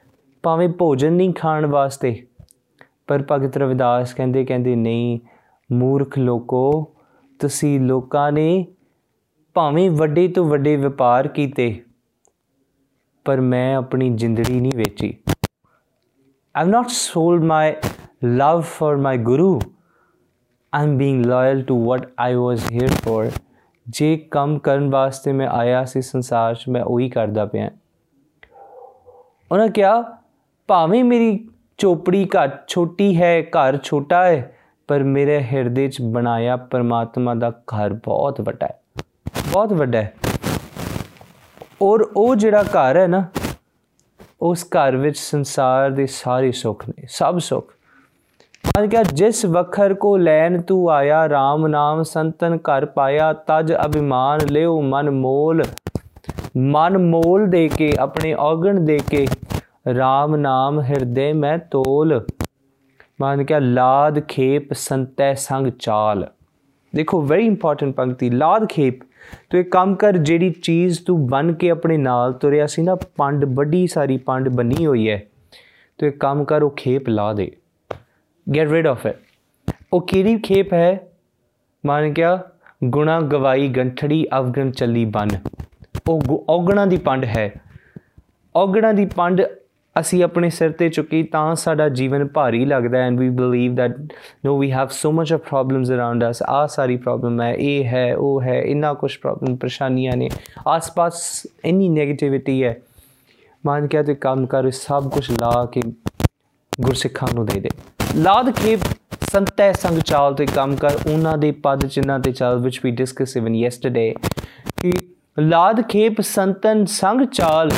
ਭਾਵੇਂ 0.44 0.68
ਭੋਜਨ 0.68 1.12
ਨਹੀਂ 1.12 1.32
ਖਾਣ 1.34 1.66
ਵਾਸਤੇ, 1.66 2.26
ਪਰ 3.06 3.24
ਭਗਤ 3.30 3.56
ਰਵਿਦਾਸ 3.56 4.14
ਕਹਿੰਦੇ 4.14 4.44
ਕਹਿੰਦੇ, 4.44 4.74
ਨਹੀਂ, 4.76 5.18
ਮੂਰਖ 5.70 6.18
ਲੋਕੋ, 6.18 6.92
ਤੁਸੀਂ 7.40 7.78
ਲੋਕਾਂ 7.80 8.30
ਨੇ 8.32 8.66
ਭਾਵੇਂ 9.54 9.90
ਵੱਡੇ 9.90 10.28
ਤੋਂ 10.28 10.44
ਵੱਡੇ 10.44 10.76
ਵਪਾਰ 10.76 11.28
ਕੀਤੇ, 11.28 11.74
ਪਰ 13.26 13.40
ਮੈਂ 13.40 13.76
ਆਪਣੀ 13.76 14.10
ਜ਼ਿੰਦਗੀ 14.10 14.60
ਨਹੀਂ 14.60 14.72
ਵੇਚੀ। 14.76 15.14
I 16.54 16.64
have 16.64 16.68
not 16.68 16.88
sold 16.88 17.44
my 18.24 18.32
love 18.32 18.60
for 18.60 18.96
my 18.96 19.18
guru 19.18 19.60
I 20.74 20.82
am 20.82 20.98
being 20.98 21.26
loyal 21.26 21.62
to 21.62 21.84
what 21.84 22.08
I 22.20 22.34
was 22.34 22.72
here 22.72 22.88
for 22.88 23.30
ਜੇ 23.88 24.16
ਕੰਮ 24.16 24.58
ਕਰਨ 24.58 24.90
ਵਾਸਤੇ 24.90 25.32
ਮੈਂ 25.32 25.48
ਆਇਆ 25.48 25.84
ਸੀ 25.84 26.02
ਸੰਸਾਰ 26.02 26.54
'ਚ, 26.54 26.64
ਮੈਂ 26.68 26.82
ਉਹੀ 26.82 27.08
ਕਰਦਾ 27.08 27.46
ਪਿਆ। 27.46 27.70
ਉਹਨਾਂ 29.52 29.68
ਕਿਹਾ, 29.68 30.04
ਭਾਵੇਂ 30.68 31.04
ਮੇਰੀ 31.04 31.48
ਚੋਪੜੀ 31.78 32.24
ਘਰ 32.24 32.50
ਛੋਟੀ 32.68 33.22
ਹੈ, 33.22 33.42
ਘਰ 33.42 33.78
ਛੋਟਾ 33.78 34.24
ਹੈ, 34.24 34.56
ਪਰ 34.88 35.02
ਮੇਰੇ 35.02 35.42
ਹਿਰਦੇ 35.42 35.88
'ਚ 35.88 36.02
ਬਣਾਇਆ 36.02 36.56
ਪਰਮਾਤਮਾ 36.56 37.34
ਦਾ 37.34 37.50
ਘਰ 37.50 37.92
ਬਹੁਤ 37.92 38.40
ਵੱਡਾ 38.40 38.66
ਹੈ। 38.66 38.80
ਬਹੁਤ 39.52 39.72
ਵੱਡਾ 39.72 40.02
ਹੈ। 40.02 40.14
ਔਰ 41.82 42.00
ਉਹ 42.16 42.36
ਜਿਹੜਾ 42.36 42.62
ਘਰ 42.62 42.96
ਹੈ 42.96 43.06
ਨਾ, 43.06 43.26
ਉਸ 44.42 44.64
ਘਰ 44.64 44.96
ਵਿੱਚ 44.96 45.18
ਸੰਸਾਰ 45.18 45.90
ਦੇ 45.90 46.06
ਸਾਰੇ 46.06 46.52
ਸੁੱਖ 46.52 46.88
ਨੇ, 46.88 47.06
ਸਭ 47.08 47.38
ਸੁੱਖ। 47.38 47.75
ਮਨ 48.78 48.88
ਕਿਹਾ 48.88 49.02
ਜਿਸ 49.02 49.44
ਵਖਰ 49.44 49.94
ਕੋ 49.94 50.16
ਲੈਨ 50.16 50.60
ਤੂੰ 50.60 50.90
ਆਇਆ 50.90 51.26
RAM 51.26 51.66
ਨਾਮ 51.68 52.02
ਸੰਤਨ 52.02 52.56
ਘਰ 52.56 52.86
ਪਾਇਆ, 52.86 53.32
ਤਜ 53.32 53.72
ਅਭਿਮਾਨ 53.86 54.40
ਲਿਓ 54.50 54.80
ਮਨ 54.80 55.10
ਮੋਲ। 55.10 55.64
ਮਨ 56.56 56.98
ਮੋਲ 56.98 57.46
ਦੇ 57.46 57.68
ਕੇ, 57.68 57.96
ਆਪਣੇ 57.98 58.34
ਔਗਣ 58.34 58.80
ਦੇ 58.80 58.98
ਕੇ 59.10 59.26
RAM 59.90 60.36
ਨਾਮ 60.36 60.80
ਹਿਰਦੇ 60.80 61.32
ਮੈਂ 61.32 61.58
ਤੋਲ। 61.58 62.26
ਮਨ 63.20 63.44
ਕਿਹਾ, 63.44 63.58
ਲਾਦ, 63.58 64.20
ਖੇਪ, 64.20 64.72
ਸੰਤੈ, 64.72 65.34
ਸੰਗ, 65.34 65.66
ਚਾਲ। 65.66 66.26
ਦੇਖੋ 66.94 67.22
ਵੈਰੀ 67.22 67.46
ਇੰਪੋਰਟੈਂਟ 67.46 67.94
ਪੰਕਤੀ, 67.94 68.30
ਲਾਦ, 68.30 68.66
ਖੇਪ। 68.68 69.00
ਤੂੰ 69.50 69.60
ਇੱਕ 69.60 69.70
ਕੰਮ 69.70 69.94
ਕਰ, 69.94 70.16
ਜਿਹੜੀ 70.16 70.50
ਚੀਜ਼ 70.50 71.00
ਤੂੰ 71.06 71.26
ਬਨ 71.26 71.52
ਕੇ 71.52 71.70
ਆਪਣੇ 71.70 71.96
ਨਾਲ 71.96 72.32
ਤੁਰਿਆ 72.32 72.66
ਸੀ 72.66 72.82
ਨਾ, 72.82 72.94
ਪੰਡ, 73.16 73.44
ਵੱਡੀ 73.44 73.86
ਸਾਰੀ 73.86 74.16
ਪੰਡ 74.16 74.48
ਬਣੀ 74.48 74.86
ਹੋਈ 74.86 75.10
ਹੈ। 75.10 75.22
ਤੂੰ 75.98 76.08
ਇੱਕ 76.08 76.20
ਕੰਮ 76.20 76.44
ਕਰ, 76.44 76.62
ਉਹ 76.62 76.70
ਖੇਪ 76.70 77.08
ਲਾ 77.08 77.32
ਦੇ। 77.32 77.52
ਗੈਟ 78.56 78.68
ਰਿਡ 78.68 78.86
ਆਫ 78.86 79.06
ਇਟ 79.06 79.16
ਉਹ 79.92 80.06
ਕਿਹੜੀ 80.06 80.38
ਖੇਪ 80.38 80.72
ਹੈ? 80.72 81.00
ਮਨ 81.86 82.12
ਕਿਹਾ, 82.12 82.42
ਗੁਣਾ 82.84 83.20
ਗਵਾਈ 83.20 83.68
ਗੰਠੜੀ, 83.68 84.26
ਅਵਗਣ 84.38 84.70
ਚੱਲੀ 84.70 85.04
ਬਨ। 85.04 85.28
ਉਹ 86.08 86.44
ਔਗਣਾ 86.48 86.86
ਦੀ 86.86 86.96
ਪੰਡ 86.96 87.24
ਹੈ। 87.24 87.52
ਔਗਣਾ 88.56 88.92
ਦੀ 88.92 89.06
ਪੰਡ 89.06 89.42
ਅਸੀਂ 90.00 90.24
ਆਪਣੇ 90.24 90.50
ਸਿਰ 90.50 90.72
ਤੇ 90.72 90.88
ਚੁੱਕੀ 90.88 91.22
ਤਾਂ 91.22 91.54
ਸਾਡਾ 91.54 91.88
ਜੀਵਨ 91.88 92.28
ਭਾਰੀ 92.28 92.64
ਲੱਗਦਾ 92.64 92.98
and 92.98 93.20
we 93.20 93.30
believe 93.30 93.74
that 93.74 93.96
no 94.44 94.58
we 94.58 94.72
have 94.72 94.88
so 94.90 95.12
much 95.12 95.32
of 95.32 95.40
problems 95.40 95.90
around 95.90 96.24
us 96.30 96.42
ਆ 96.42 96.66
ਸਾਰੀ 96.66 96.96
ਪ੍ਰੋਬਲਮ 96.96 97.40
ਹੈ, 97.42 97.54
ਇਹ 97.54 97.84
ਹੈ, 97.84 98.16
ਉਹ 98.16 98.42
ਹੈ, 98.42 98.62
ਇੰਨਾ 98.62 98.94
ਕੁਝ 98.94 99.16
ਪ੍ਰੋਬਲਮ 99.16 99.56
ਪਰੇਸ਼ਾਨੀਆਂ 99.56 100.16
ਨੇ। 100.16 100.30
ਆਸ-ਪਾਸ 100.66 101.46
ਇੰਨੀ 101.64 101.88
네ਗੇਟਿਵਿਟੀ 101.88 102.64
ਹੈ 102.64 102.76
ਮਾਨ 103.66 103.86
ਕਿਹਾ, 103.86 104.02
ਤੇ 104.02 104.14
ਕੰਮ 104.14 104.46
ਕਰ, 104.46 104.70
ਸਭ 104.70 105.10
ਕੁਝ 105.10 105.30
ਲਾ 105.30 105.66
ਕੇ 105.72 105.80
ਗੁਰਸਿੱਖਾਂ 106.80 107.28
ਨੂੰ 107.34 107.46
ਦੇ 107.46 107.60
ਦੇ। 107.60 107.68
ਲਾਦ 108.16 108.50
ਕੇ 108.50 108.76
ਸੰਤੈ 109.30 109.72
ਸੰਗ 109.72 109.98
ਚਾਲ 109.98 110.34
ਤੇ 110.34 110.46
ਕੰਮ 110.46 110.76
ਕਰ, 110.76 110.98
ਉਹਨਾਂ 111.12 111.38
ਦੇ 111.38 111.50
ਪਦ 111.52 111.86
ਚਿੰਨਾਂ 111.86 112.18
ਤੇ 112.18 112.32
ਚਾਲ 112.32 112.56
which 112.56 112.78
we 112.84 112.92
discussed 112.92 113.40
even 113.40 113.56
yesterday 113.56 114.28
ਕਿ 114.76 114.92
ਲਾਦ 115.38 115.82
ਖੇਪ 115.82 116.20
ਸੰਤਨ 116.20 116.84
ਸੰਗ 116.84 117.20
ਚਾਲ, 117.32 117.70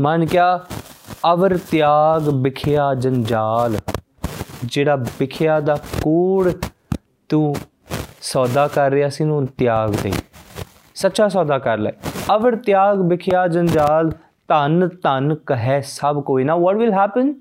ਮਨ 0.00 0.26
ਕਿਆ 0.26 0.66
ਅਵਰ 1.32 1.56
ਤਿਆਗ 1.70 2.28
ਵਿਖਿਆ 2.28 2.94
ਜੰਜਾਲ, 2.94 3.76
ਜਿਹੜਾ 4.64 4.96
ਵਿਖਿਆ 4.96 5.60
ਦਾ 5.60 5.78
ਕੂੜ 6.02 6.52
ਤੂੰ 7.28 7.54
ਸੌਦਾ 8.22 8.68
ਕਰ 8.68 8.90
ਰਿਹਾ 8.90 9.08
ਸੀ 9.08 9.24
ਨੂੰ 9.24 9.46
ਤਿਆਗ 9.46 9.90
ਦੇ। 9.90 10.12
ਸੱਚਾ 10.94 11.28
ਸੌਦਾ 11.28 11.58
ਕਰ 11.58 11.78
ਲੈ। 11.78 11.92
ਅਵਰ 12.34 12.56
ਤਿਆਗ 12.56 13.00
ਵਿਖਿਆ 13.00 13.46
ਜੰਜਾਲ, 13.48 14.10
ਧਨ 14.48 14.88
ਧਨ 14.88 15.34
ਕਹੈ 15.34 15.80
ਸਭ 15.80 16.22
ਕੋਈ। 16.22 16.44
ਨਾ 16.44 16.56
ਵਾਟ 16.56 16.76
ਵਿਲ 16.76 16.92
ਹੈਪਨ 16.92 17.34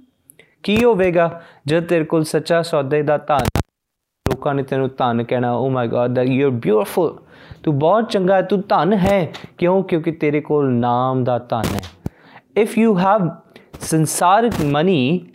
ਕੀ 0.68 0.84
ਹੋਵੇਗਾ 0.84 1.42
ਜਦ 1.68 1.84
ਤੇਰੇ 1.84 2.06
ਕੋਲ 2.06 2.24
ਸੱਚਾ 2.24 2.62
ਸੌਦੇ 2.62 3.04
ਦਾ 3.04 3.18
ਧਨ 3.18 3.46
ਲੋਕਾਂ 4.30 4.56
ਨੇ 4.56 4.64
ਤੈਨੂੰ 4.64 4.90
ਧਨ 4.98 5.24
ਕਹਿਣਾ 5.24 5.54
ਓ 5.54 5.70
my 5.70 5.88
God 5.88 6.14
that 6.14 6.28
you 6.28 6.46
are 6.46 6.52
beautiful 6.52 7.20
ਤੂੰ 7.64 7.80
ਬਹੁਤ 7.80 8.10
ਚੰਗਾ 8.10 8.42
ਤੂੰ 8.42 8.62
ਧਨ 8.62 8.94
ਹੈ। 8.94 9.32
ਕਿਉਂ? 9.58 9.84
ਕਿਉਂਕਿ 9.84 10.12
ਤੇਰੇ 10.12 10.42
ਕੋਲ 10.42 10.70
ਨਾਮ 10.70 11.24
ਦਾ 11.24 11.40
ਧਨ 11.40 11.64
ਹੈ। 11.76 11.82
ਇਫ 12.58 12.78
ਯੂ 12.78 13.00
ਹੈਵ 13.00 13.30
ਸੰਸਾਰਿਕ 13.82 14.54
ਮਨੀ 14.66 15.26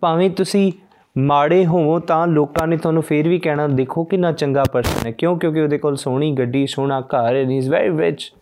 ਭਾਵੇਂ 0.00 0.30
ਤੁਸੀਂ 0.30 0.72
ਮਾੜੇ 1.18 1.66
ਹੋਵੋ, 1.66 1.98
ਤਾਂ 1.98 2.26
ਲੋਕਾਂ 2.26 2.66
ਨੇ 2.66 2.76
ਤੁਹਾਨੂੰ 2.76 3.02
ਫੇਰ 3.02 3.28
ਵੀ 3.28 3.38
ਕਹਿਣਾ, 3.38 3.68
ਦੇਖੋ 3.68 4.04
ਕਿੰਨਾ 4.04 4.32
ਚੰਗਾ 4.32 4.64
ਪਰਸਨ 4.72 5.06
ਹੈ। 5.06 5.12
ਕਿਉਂ? 5.12 5.38
ਕਿਉਂਕਿ 5.38 5.60
ਉਹਦੇ 5.60 5.78
ਕੋਲ 5.78 5.96
ਸੋਹਣੀ 5.96 6.32
ਗੱਡੀ, 6.32 6.66
ਸੋਹਣਾ 6.66 7.00
ਘਰ 7.00 7.34
ਹੈ 7.34 7.42
he 7.44 7.56
is 7.56 7.70
very 7.70 7.98
rich 7.98 8.32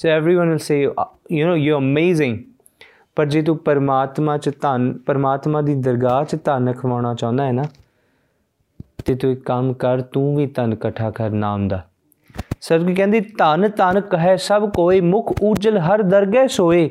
so 0.00 0.08
everyone 0.20 0.50
will 0.50 0.62
say 0.66 0.76
uh, 0.86 1.04
you 1.38 1.46
know, 1.48 1.56
you're 1.62 1.80
amazing. 1.80 2.49
ਪਰ 3.16 3.26
ਜੇ 3.26 3.42
ਤੂੰ 3.42 3.56
ਪਰਮਾਤਮਾ 3.58 4.36
ਚ 4.38 4.50
ਧਨ, 4.62 4.92
ਪਰਮਾਤਮਾ 4.98 5.60
ਦੀ 5.62 5.74
ਦਰਗਾਹ 5.74 6.24
ਚ 6.24 6.36
ਧਨ 6.44 6.72
ਖਵਾਉਣਾ 6.72 7.14
ਚਾਹੁੰਦਾ 7.14 7.46
ਹੈ 7.46 7.52
ਨਾ, 7.52 7.64
ਤੇ 9.04 9.14
ਤੂੰ 9.14 9.30
ਇੱਕ 9.32 9.44
ਕੰਮ 9.44 9.72
ਕਰ, 9.74 10.00
ਤੂੰ 10.00 10.36
ਵੀ 10.36 10.46
ਧਨ 10.46 10.72
ਇਕੱਠਾ 10.72 11.10
ਕਰ 11.10 11.30
ਨਾਮ 11.30 11.68
ਦਾ। 11.68 11.84
ਸਰਗ 12.60 12.94
ਕਹਿੰਦੀ, 12.96 13.20
ਧਨ 13.20 13.68
ਧਨ 13.68 14.00
ਕਹੇ 14.00 14.36
ਸਭ 14.36 14.70
ਕੋਈ 14.70 15.00
ਮੁਖ 15.00 15.32
ਉਜਲ 15.42 15.78
ਹਰ 15.78 16.02
ਦਰਗਹਿ 16.02 16.48
ਸੋਏ, 16.48 16.88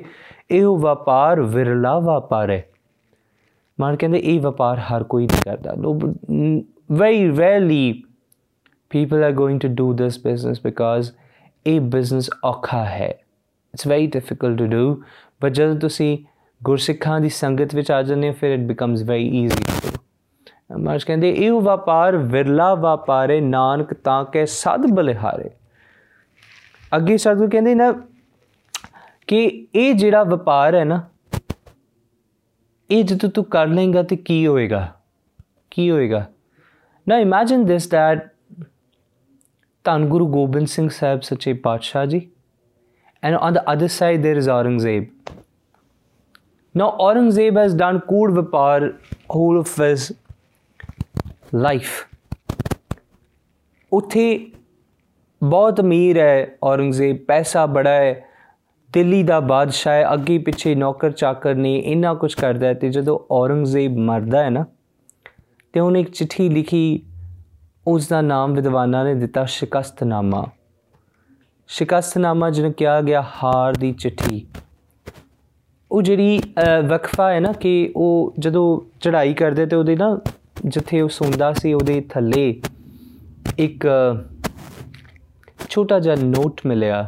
ਇਹੋ 0.51 0.77
ਵਪਾਰ 0.77 1.41
ਵਿਰਲਾ 1.41 1.97
ਵਪਾਰ 1.99 2.51
ਹੈ। 2.51 2.63
ਮਾਨ 3.79 3.95
ਕਹਿੰਦੇ, 3.95 4.19
ਇਹ 4.19 4.39
ਵਪਾਰ 4.41 4.79
ਹਰ 4.79 5.03
ਕੋਈ 5.03 5.27
ਨਹੀਂ 5.27 5.41
ਕਰਦਾ। 5.45 5.73
Very 6.91 7.37
rarely 7.37 8.03
people 8.91 9.23
are 9.23 9.35
going 9.37 9.57
to 9.63 9.69
do 9.79 9.85
this 9.97 10.15
business 10.21 10.61
because 10.67 11.11
ਇਹ 11.67 11.79
ਬਿਜ਼ਨਸ 11.81 12.29
ਔਖਾ 12.45 12.83
ਹੈ। 12.85 13.09
It's 13.09 13.87
very 13.87 14.07
difficult 14.07 14.57
to 14.57 14.65
do 14.65 15.01
but 15.41 15.51
ਜਦੋਂ 15.51 15.75
ਤੁਸੀਂ 15.75 16.17
ਗੁਰਸਿੱਖਾਂ 16.63 17.19
ਦੀ 17.19 17.29
ਸੰਗਤ 17.29 17.75
ਵਿੱਚ 17.75 17.91
ਆ 17.91 18.01
ਜਾਂਦੇ 18.01 18.27
ਹੋ, 18.27 18.33
ਫਿਰ 18.33 18.53
it 18.53 18.59
becomes 18.59 19.03
very 19.03 19.27
easy 19.27 19.63
to 19.63 19.91
do 19.91 20.83
Marx 20.83 21.05
ਕਹਿੰਦੇ, 21.05 21.29
ਇਹ 21.29 21.51
ਵਪਾਰ 21.51 22.17
ਵਿਰਲਾ 22.17 22.73
ਵਪਾਰੇ, 22.75 23.41
ਨਾਨਕ 23.41 23.93
ਤਾਂ 23.93 24.25
ਕੇ 24.25 24.45
ਸਦ 24.45 24.91
ਬਲਿਹਾਰੇ। 24.91 25.49
ਅੱਗੇ 26.95 27.17
ਸਤਿਗੁਰ 27.17 27.49
ਕਹਿੰਦੇ 27.49 27.75
ਨਾ 27.75 27.91
ਕਿ 29.27 29.67
ਇਹ 29.75 29.93
ਜਿਹੜਾ 29.93 30.23
ਵਪਾਰ 30.23 30.75
ਹੈ 30.75 30.83
ਨਾ, 30.83 31.03
ਇਹ 32.91 33.03
ਜਦੋਂ 33.03 33.29
ਤੂੰ 33.29 33.43
ਕਰ 33.45 33.67
ਲੇਗਾ 33.67 34.03
ਤੇ 34.03 34.15
ਕੀ 34.15 34.47
ਹੋਏਗਾ? 34.47 34.95
ਕੀ 35.71 35.91
ਹੋਏਗਾ? 35.91 36.25
ਨਾ 37.07 37.17
ਇਮੇਜਿਨ 37.17 37.65
ਦਿਸ 37.65 37.89
ਦੈਟ 37.89 38.27
ਧੰਨ 39.83 40.05
ਗੁਰੂ 40.05 40.27
ਗੋਬਿੰਦ 40.27 40.67
ਸਿੰਘ 40.67 40.89
ਸਾਹਿਬ 40.89 41.21
ਸੱਚੇ 41.21 41.53
ਪਾਤਸ਼ਾਹ 41.53 42.05
ਜੀ 42.05 42.29
and 43.23 43.35
on 43.37 43.53
the 43.53 43.67
other 43.69 43.87
side, 43.87 44.23
there 44.23 44.37
is 44.37 44.47
Aurangzeb. 44.47 45.09
Now, 46.75 46.95
Aurangzeb 46.99 47.57
has 47.57 47.73
done 47.73 48.01
Kood 48.01 48.31
Vipar 48.31 48.95
whole 49.29 49.59
of 49.59 49.75
his 49.75 50.13
life. 51.53 52.05
ਉੱਥੇ 53.91 54.23
ਬਹੁਤ 55.41 55.79
ਅਮੀਰ 55.79 56.17
ਹੈ 56.17 56.57
ਔਰੰਗਜ਼ੇਬ 56.63 57.17
ਪੈਸਾ 57.27 57.65
ਬੜਾ 57.65 57.89
ਹੈ 57.89 58.13
ਦਿੱਲੀ 58.93 59.21
ਦਾ 59.23 59.39
ਬਾਦਸ਼ਾਹ 59.39 59.93
ਹੈ 59.93 60.13
ਅੱਗੇ 60.13 60.37
ਪਿੱਛੇ 60.37 60.73
ਨੌਕਰ 60.75 61.11
ਚਾਕਰ 61.11 61.55
ਨੇ 61.55 61.75
ਇੰਨਾ 61.77 62.13
ਕੁਝ 62.13 62.33
ਕਰਦਾ 62.35 62.67
ਹੈ 62.67 62.73
ਤੇ 62.73 62.89
ਜਦੋਂ 62.89 63.19
ਔਰੰਗਜ਼ੇਬ 63.31 63.97
ਮਰਦਾ 64.09 64.43
ਹੈ 64.43 64.49
ਨਾ 64.49 64.65
ਤੇ 65.73 65.79
ਉਹਨੇ 65.79 65.99
ਇੱਕ 65.99 66.09
ਚਿੱਠੀ 66.09 66.49
ਲਿਖੀ 66.49 67.01
ਉਸ 67.87 68.07
ਦਾ 68.07 68.21
ਨਾਮ 68.21 68.53
ਵਿਦਵਾਨਾਂ 68.53 69.03
ਨੇ 69.05 69.13
ਦਿੱਤਾ 69.15 69.45
ਸ਼ਿਕਸਤਨਾਮਾ 69.49 70.45
ਸ਼ਿਕਸਤਨਾਮਾ 71.69 72.49
ਜਿਹਨੂੰ 72.49 72.73
ਕਿਹਾ 72.73 73.01
ਗਿਆ 73.01 73.21
ਹਾਰ 73.43 73.73
ਦੀ 73.73 73.91
ਚਿੱਠੀ। 73.91 74.45
ਉਹ 75.91 76.01
ਜਿਹੜੀ 76.01 76.39
ਵਕਫਾ 76.89 77.29
ਹੈ 77.31 77.39
ਨਾ 77.39 77.51
ਕਿ 77.51 77.91
ਉਹ 77.95 78.33
ਜਦੋਂ 78.39 78.79
ਚੜ੍ਹਾਈ 79.01 79.33
ਕਰਦੇ 79.33 79.65
ਤੇ 79.65 79.75
ਉਹਦੇ 79.75 79.95
ਨਾ 79.95 80.19
ਜਿੱਥੇ 80.65 81.01
ਉਹ 81.01 81.09
ਸੌਂਦਾ 81.09 81.51
ਸੀ 81.53 81.73
ਉਹਦੇ 81.73 81.99
ਥੱਲੇ 82.09 82.61
ਇੱਕ 83.57 83.87
ਛੋਟਾ 85.69 85.99
ਜਿਹਾ 85.99 86.15
ਨੋਟ 86.15 86.61
ਮਿਲਿਆ 86.65 87.07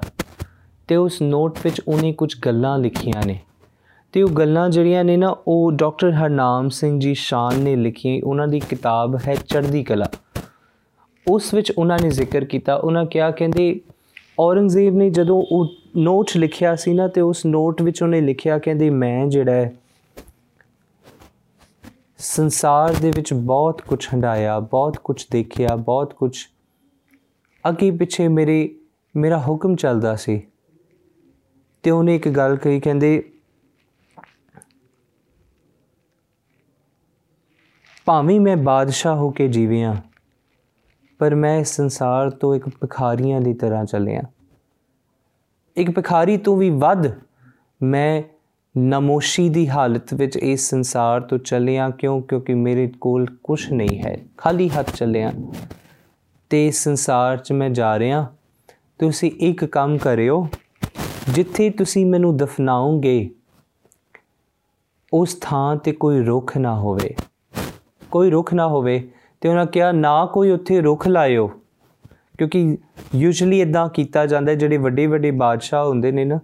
ਤੇ 0.88 0.95
ਉਸ 0.95 1.21
ਨੋਟ 1.21 1.60
ਵਿੱਚ 1.63 1.82
ਉਹਨੇ 1.88 2.13
ਕੁਝ 2.13 2.34
ਗੱਲਾਂ 2.45 2.78
ਲਿਖੀਆਂ 2.80 3.26
ਨੇ। 3.26 3.39
ਤੇ 4.13 4.21
ਉਹ 4.24 4.30
ਗੱਲਾਂ 4.30 4.69
ਜਿਹੜੀਆਂ 4.69 5.04
ਨੇ 5.04 5.17
ਨਾ, 5.17 5.36
ਉਹ 5.47 5.71
ਡਾਕਟਰ 5.71 6.12
ਹਰਨਾਮ 6.12 6.69
ਸਿੰਘ 6.69 7.00
ਜੀ 7.00 7.13
ਸ਼ਾਨ 7.13 7.60
ਨੇ 7.60 7.76
ਲਿਖੀ 7.76 8.19
ਉਹਨਾਂ 8.21 8.47
ਦੀ 8.47 8.60
ਕਿਤਾਬ 8.60 9.17
ਹੈ 9.28 9.36
ਚੜ੍ਹਦੀ 9.36 9.84
ਕਲਾ। 9.84 10.06
ਉਸ 11.28 11.54
ਵਿੱਚ 11.54 11.71
ਉਹਨਾਂ 11.71 11.97
ਨੇ 12.02 12.10
ਜ਼ਿਕਰ 12.10 12.45
ਕੀਤਾ, 12.45 12.76
ਉਹਨਾਂ 12.76 13.06
ਕਿਹਾ, 13.06 13.32
ਕਹਿੰਦੇ 13.32 13.80
ਔਰੰਗਜ਼ੇਬ 14.42 14.96
ਨੇ 14.96 15.10
ਜਦੋਂ 15.10 15.46
ਉਹ 15.52 15.68
ਨੋਟ 15.98 16.32
ਲਿਖਿਆ 16.38 16.76
ਸੀ 16.76 16.94
ਨਾ 16.94 17.08
ਤੇ 17.08 17.22
ਉਸ 17.22 17.46
ਨੋਟ 17.46 17.82
ਵਿੱਚ 17.82 18.04
ਉਹਨੇ 18.04 18.22
ਲਿਖਿਆ 18.22 18.60
ਕਹਿੰਦੇ, 18.60 18.90
ਮੈਂ 18.90 19.28
ਜਿਹੜਾ 19.28 19.52
ਹੈ, 19.52 19.74
ਸੰਸਾਰ 22.18 22.94
ਦੇ 22.94 23.12
ਵਿੱਚ 23.12 23.34
ਬਹੁਤ 23.34 23.82
ਕੁਝ 23.82 24.08
ਹੰਡਾਇਆ 24.14 24.60
ਬਹੁਤ 24.60 24.98
ਕੁਝ 24.98 25.26
ਦੇਖਿਆ, 25.32 25.76
ਬਹੁਤ 25.76 26.14
ਕੁਝ 26.14 26.46
ਅੱਗੇ 27.70 27.92
ਪਿੱਛੇ 27.92 28.28
ਮੇਰੇ, 28.28 28.76
ਮੇਰਾ 29.16 29.40
ਹੁਕਮ 29.40 29.76
ਚੱਲਦਾ 29.76 30.16
ਸੀ। 30.16 30.48
ਤੇ 31.84 31.92
ਉਹਨੇ 31.92 32.16
ਇੱਕ 32.16 32.30
ਗੱਲ 32.30 32.56
ਕਹੀ, 32.56 32.80
ਕਹਿੰਦੇ, 32.80 33.32
ਭਾਵੇਂ 38.06 38.40
ਮੈਂ 38.40 38.58
ਬਾਦਸ਼ਾਹ 38.58 39.16
ਹੋ 39.16 39.30
ਕੇ 39.30 39.48
ਜੀਵਿਆ, 39.48 39.96
ਪਰ 41.20 41.36
ਮੈਂ 41.36 41.60
ਇਸ 41.60 41.76
ਸੰਸਾਰ 41.76 42.30
ਤੋਂ 42.30 42.56
ਇੱਕ 42.56 42.70
ਭਿਖਾਰੀਆਂ 42.70 43.42
ਦੀ 43.42 43.54
ਤਰ੍ਹਾਂ 43.54 43.86
ਚੱਲਿਆ। 43.86 44.22
ਇੱਕ 45.78 45.92
ਭਿਖਾਰੀ 45.92 46.38
ਤੋਂ 46.38 46.58
ਵੀ 46.58 46.70
ਵੱਧ 46.70 47.12
ਮੈਂ 47.84 48.24
ਨਮੋਸ਼ੀ 48.78 49.50
ਦੀ 49.50 49.70
ਹਾਲਤ 49.70 50.14
ਵਿੱਚ 50.14 50.38
ਇਸ 50.38 50.70
ਸੰਸਾਰ 50.70 51.22
ਤੋਂ 51.22 51.38
ਚੱਲਿਆ 51.38 51.90
ਕਿਉਂ? 51.90 52.22
ਕਿਉਂਕਿ 52.22 52.54
ਮੇਰੇ 52.54 52.92
ਕੋਲ 53.02 53.26
ਕੁਝ 53.44 53.72
ਨਹੀਂ 53.72 54.00
ਹੈ। 54.00 54.18
ਖਾਲੀ 54.38 54.70
ਹੱਥ 54.70 54.96
ਚੱਲਿਆ। 54.96 55.32
ਤੇ 56.50 56.68
ਇਸ 56.68 56.84
ਸੰਸਾਰ 56.84 57.38
'ਚ 57.38 57.52
ਮੈਂ 57.52 57.70
ਜਾ 57.70 58.00
ਰਿਹਾ। 58.00 58.28
ਤੁਸੀਂ 59.00 59.32
ਇੱਕ 59.40 59.66
ਕੰਮ 59.66 59.98
ਕਰਿਓ। 59.98 60.48
ਜਿੱਥੇ 61.30 61.70
ਤੁਸੀਂ 61.70 62.06
ਮੈਨੂੰ 62.06 62.38
ਦਫਨਾਓਗੇ, 62.38 63.30
ਉਸ 65.14 65.38
ਥਾਂ 65.42 65.76
ਤੇ 65.76 65.92
ਕੋਈ 65.92 66.22
ਰੁੱਖ 66.22 66.58
ਨਾ 66.58 66.80
ਹੋਵੇ। 66.80 67.16
ਕੋਈ 68.12 68.30
ਰੁੱਖ 68.30 68.54
ਨਾ 68.54 68.68
ਹੋਵੇ। 68.68 69.12
ਤੇ 69.42 69.50
ਉਹਨਾਂ 69.50 69.66
ਕਿਹਾ, 69.66 69.92
ਨਾ 69.92 70.26
ਕੋਈ 70.26 70.52
ਉੱਥੇ 70.52 70.82
ਰੁੱਖ 70.82 71.08
ਲਾਇਓ। 71.08 71.61
ਕਿਉਂਕਿ 72.42 72.78
ਯੂਜੂਲੀ 73.16 73.62
ਇਦਾਂ 73.62 73.90
ਕੀਤਾ 73.90 74.26
ਜਾਂਦਾ 74.26 74.54
ਜਿਹੜੇ 74.54 74.78
ਵੱਡੇ 74.78 75.08
ਵੱਡੇ 75.08 75.32
ਬਾਦਸ਼ਾਹ 75.32 75.88
ਹੁੰਦੇ 75.88 76.12
ਨੇ 76.12 76.26
ਨਾ, 76.26 76.40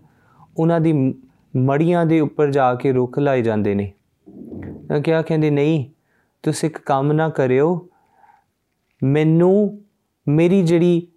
ਉਹਨਾਂ 0.58 0.80
ਦੀ 0.82 1.14
ਮੜੀਆਂ 1.58 2.06
ਦੇ 2.06 2.20
ਉੱਪਰ 2.20 2.52
ਜਾ 2.52 2.76
ਕੇ 2.76 2.92
ਰੁੱਖ 2.92 3.20
ਲਾਏ 3.20 3.42
ਜਾਂਦੇ 3.42 3.76
ਨੇ। 3.76 3.94
ਤਾਂ 4.90 5.02
ਕਿਹਾ 5.02 5.22
ਕਹਿੰਦੇ, 5.22 5.50
ਨਹੀਂ, 5.50 5.86
ਤੁਸੀਂ 6.44 6.70
ਇੱਕ 6.70 6.78
ਕੰਮ 6.78 7.12
ਨਾ 7.12 7.30
ਕਰਿਓ। 7.30 7.90
ਮੈਨੂੰ, 9.04 9.82
ਮੇਰੀ 10.28 10.62
ਜਿਹੜੀ 10.64 11.08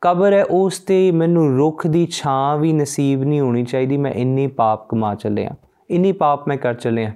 ਕਬਰ 0.00 0.32
ਹੈ, 0.32 0.44
ਉਸ 0.44 0.78
ਤੇ 0.78 1.10
ਮੈਨੂੰ 1.10 1.56
ਰੁੱਖ 1.56 1.86
ਦੀ 1.86 2.06
ਛਾਂ 2.06 2.58
ਵੀ 2.58 2.72
ਨਸੀਬ 2.72 3.22
ਨਹੀਂ 3.22 3.40
ਹੋਣੀ 3.40 3.64
ਚਾਹੀਦੀ। 3.64 3.96
ਮੈਂ 3.96 4.12
ਇੰਨੀ 4.12 4.46
ਪਾਪ 4.46 4.88
ਕਮਾ 4.88 5.14
ਚੱਲਿਆ 5.14 5.50
ਇੰਨੀ 5.90 6.12
ਪਾਪ 6.12 6.48
ਮੈਂ 6.48 6.56
ਕਰ 6.56 6.74
ਚੱਲਿਆ 6.74 7.12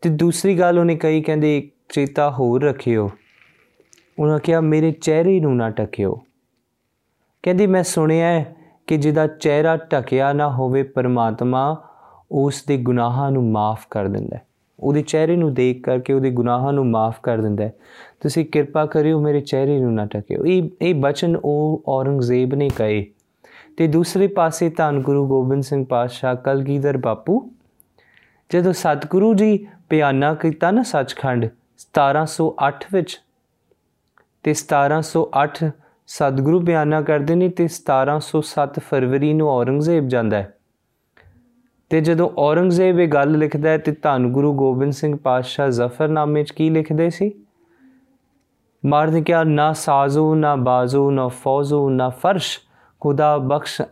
ਤੇ 0.00 0.10
ਦੂਸਰੀ 0.10 0.58
ਗੱਲ 0.58 0.78
ਉਹਨੇ 0.78 0.96
ਕਹੀ, 0.96 1.22
ਕਹਿੰਦੇ, 1.22 1.70
ਚੇਤਾ 1.88 2.30
ਹੋਰ 2.30 2.64
ਰੱਖਿਓ। 2.64 3.10
ਉਹਨਾਂ 4.18 4.38
ਕਿਹਾ, 4.38 4.60
ਮੇਰੇ 4.60 4.92
ਚਿਹਰੇ 4.92 5.40
ਨੂੰ 5.40 5.56
ਨਾ 5.56 5.70
ਟਕਿਓ 5.70 6.20
ਕਹਿੰਦੀ, 7.42 7.66
ਮੈਂ 7.66 7.82
ਸੁਣਿਆ 7.82 8.44
ਕਿ 8.86 8.96
ਜਿਹਦਾ 8.96 9.26
ਚਿਹਰਾ 9.26 9.76
ਟਕਿਆ 9.76 10.32
ਨਾ 10.32 10.50
ਹੋਵੇ, 10.50 10.82
ਪਰਮਾਤਮਾ 10.82 11.88
ਉਸ 12.32 12.64
ਦੇ 12.68 12.76
ਗੁਨਾਹਾਂ 12.76 13.30
ਨੂੰ 13.30 13.50
ਮਾਫ 13.50 13.86
ਕਰ 13.90 14.08
ਦਿੰਦਾ 14.08 14.36
ਹੈ। 14.36 14.42
ਉਹਦੇ 14.80 15.02
ਚਿਹਰੇ 15.02 15.36
ਨੂੰ 15.36 15.54
ਦੇਖ 15.54 15.84
ਕਰਕੇ 15.84 16.12
ਉਹਦੇ 16.12 16.30
ਗੁਨਾਹਾਂ 16.30 16.72
ਨੂੰ 16.72 16.86
ਮਾਫ 16.86 17.20
ਕਰ 17.22 17.38
ਦਿੰਦਾ 17.38 17.64
ਹੈ। 17.64 17.72
ਤੁਸੀਂ 18.20 18.46
ਕਿਰਪਾ 18.46 18.86
ਕਰਿਓ, 18.86 19.20
ਮੇਰੇ 19.20 19.40
ਚਿਹਰੇ 19.40 19.78
ਨੂੰ 19.78 19.94
ਨਾ 19.94 20.06
ਟਕਿਓ 20.06 20.44
ਇਹ 20.46 20.70
ਇਹ 20.82 20.94
ਬਚਨ 20.94 21.36
ਉਹ 21.36 21.82
ਔਰੰਗਜ਼ੇਬ 21.88 22.54
ਨੇ 22.54 22.68
ਕਹੇ। 22.68 23.06
ਤੇ 23.76 23.86
ਦੂਸਰੇ 23.86 24.26
ਪਾਸੇ 24.26 24.70
ਧੰਨ 24.70 25.02
ਗੁਰੂ 25.02 25.26
ਗੋਬਿੰਦ 25.26 25.62
ਸਿੰਘ 25.62 25.86
ਪਾਤਸ਼ਾਹ 25.88 26.34
ਕਲਗੀਧਰ 26.34 26.96
ਬਾਪੂ, 26.96 27.50
ਜਦੋਂ 28.50 28.72
ਸਤਿਗੁਰੂ 28.72 29.34
ਜੀ 29.34 29.66
ਪਿਆਨਾ 29.88 30.34
ਕੀਤਾ 30.34 30.70
ਨਾ 30.70 30.82
ਸੱਚਖੰਡ 30.82 31.46
1708 31.78 32.86
ਵਿੱਚ 32.92 33.20
ਤੇ 34.42 34.50
1708 34.50 35.70
ਸਤਿਗੁਰੂ 36.06 36.60
ਬਿਆਨਾ 36.60 37.02
ਕਰਦੇ 37.02 37.34
ਨੇ 37.34 37.48
ਤੇ 37.48 37.68
1707 37.68 38.80
ਫਰਵਰੀ 38.80 39.32
ਨੂੰ 39.32 39.48
ਔਰੰਗਜ਼ੇਬ 39.50 40.08
ਜਾਂਦਾ 40.08 40.36
ਹੈ। 40.36 40.54
ਤੇ 41.90 42.00
ਜਦੋਂ 42.00 42.30
ਔਰੰਗਜ਼ੇਬ 42.38 43.00
ਇਹ 43.00 43.08
ਗੱਲ 43.08 43.38
ਲਿਖਦਾ 43.38 43.70
ਹੈ 43.70 43.78
ਤੇ 43.78 43.92
ਧੰਨ 43.92 44.32
ਗੁਰੂ 44.32 44.54
ਗੋਬਿੰਦ 44.54 44.92
ਸਿੰਘ 44.92 45.16
ਪਾਤਸ਼ਾਹ 45.16 45.68
ਜ਼ਫਰਨਾਮੇ 45.68 46.44
'ਚ 46.44 46.50
ਕੀ 46.50 46.70
ਲਿਖਦੇ 46.70 47.10
ਸੀ? 47.10 47.32
ਮਰਦ 48.86 49.18
ਕਿਆ 49.18 49.44
ਨਾ 49.44 49.72
ਸਾਜ਼ੋ, 49.72 50.34
ਨਾ 50.34 50.56
ਬਾਜ਼ੋ, 50.56 51.10
ਨਾ 51.10 51.28
ਫੌਜ਼ੋ, 51.28 51.90
ਨਾ 51.90 52.08
ਫਰਸ਼, 52.08 52.60
ਖੁਦਾ 53.00 53.38
ਬਖਸ਼ 53.38 53.82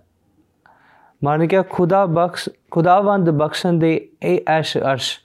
ਮਾਨ 1.25 1.47
ਕਿਆ 1.47 1.65
ਖੁਦਾ 1.71 2.07
ਬਖਸ਼, 2.07 2.49
ਖੁਦਾਵੰਦ 2.71 3.31
ਬਖਸ਼ਣ 3.31 3.73
ਦੇ 3.73 4.09
ਇਹ 4.23 4.41
ਐਸ਼ 4.49 4.79
ਅਰਸ਼। 4.79 5.19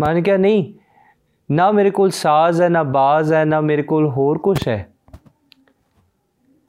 ਮਾਨ 0.00 0.22
ਕਿਆ 0.22 0.36
ਨਹੀਂ 0.36 0.74
ਨਾ 1.50 1.70
ਮੇਰੇ 1.72 1.90
ਕੋਲ 1.90 2.10
ਸਾਜ਼ 2.10 2.62
ਹੈ, 2.62 2.68
ਨਾ 2.68 2.82
ਬਾਜ਼ 2.82 3.32
ਹੈ, 3.32 3.44
ਨਾ 3.44 3.60
ਮੇਰੇ 3.60 3.82
ਕੋਲ 3.82 4.08
ਹੋਰ 4.08 4.38
ਕੁਝ 4.38 4.58
ਹੈ। 4.68 4.86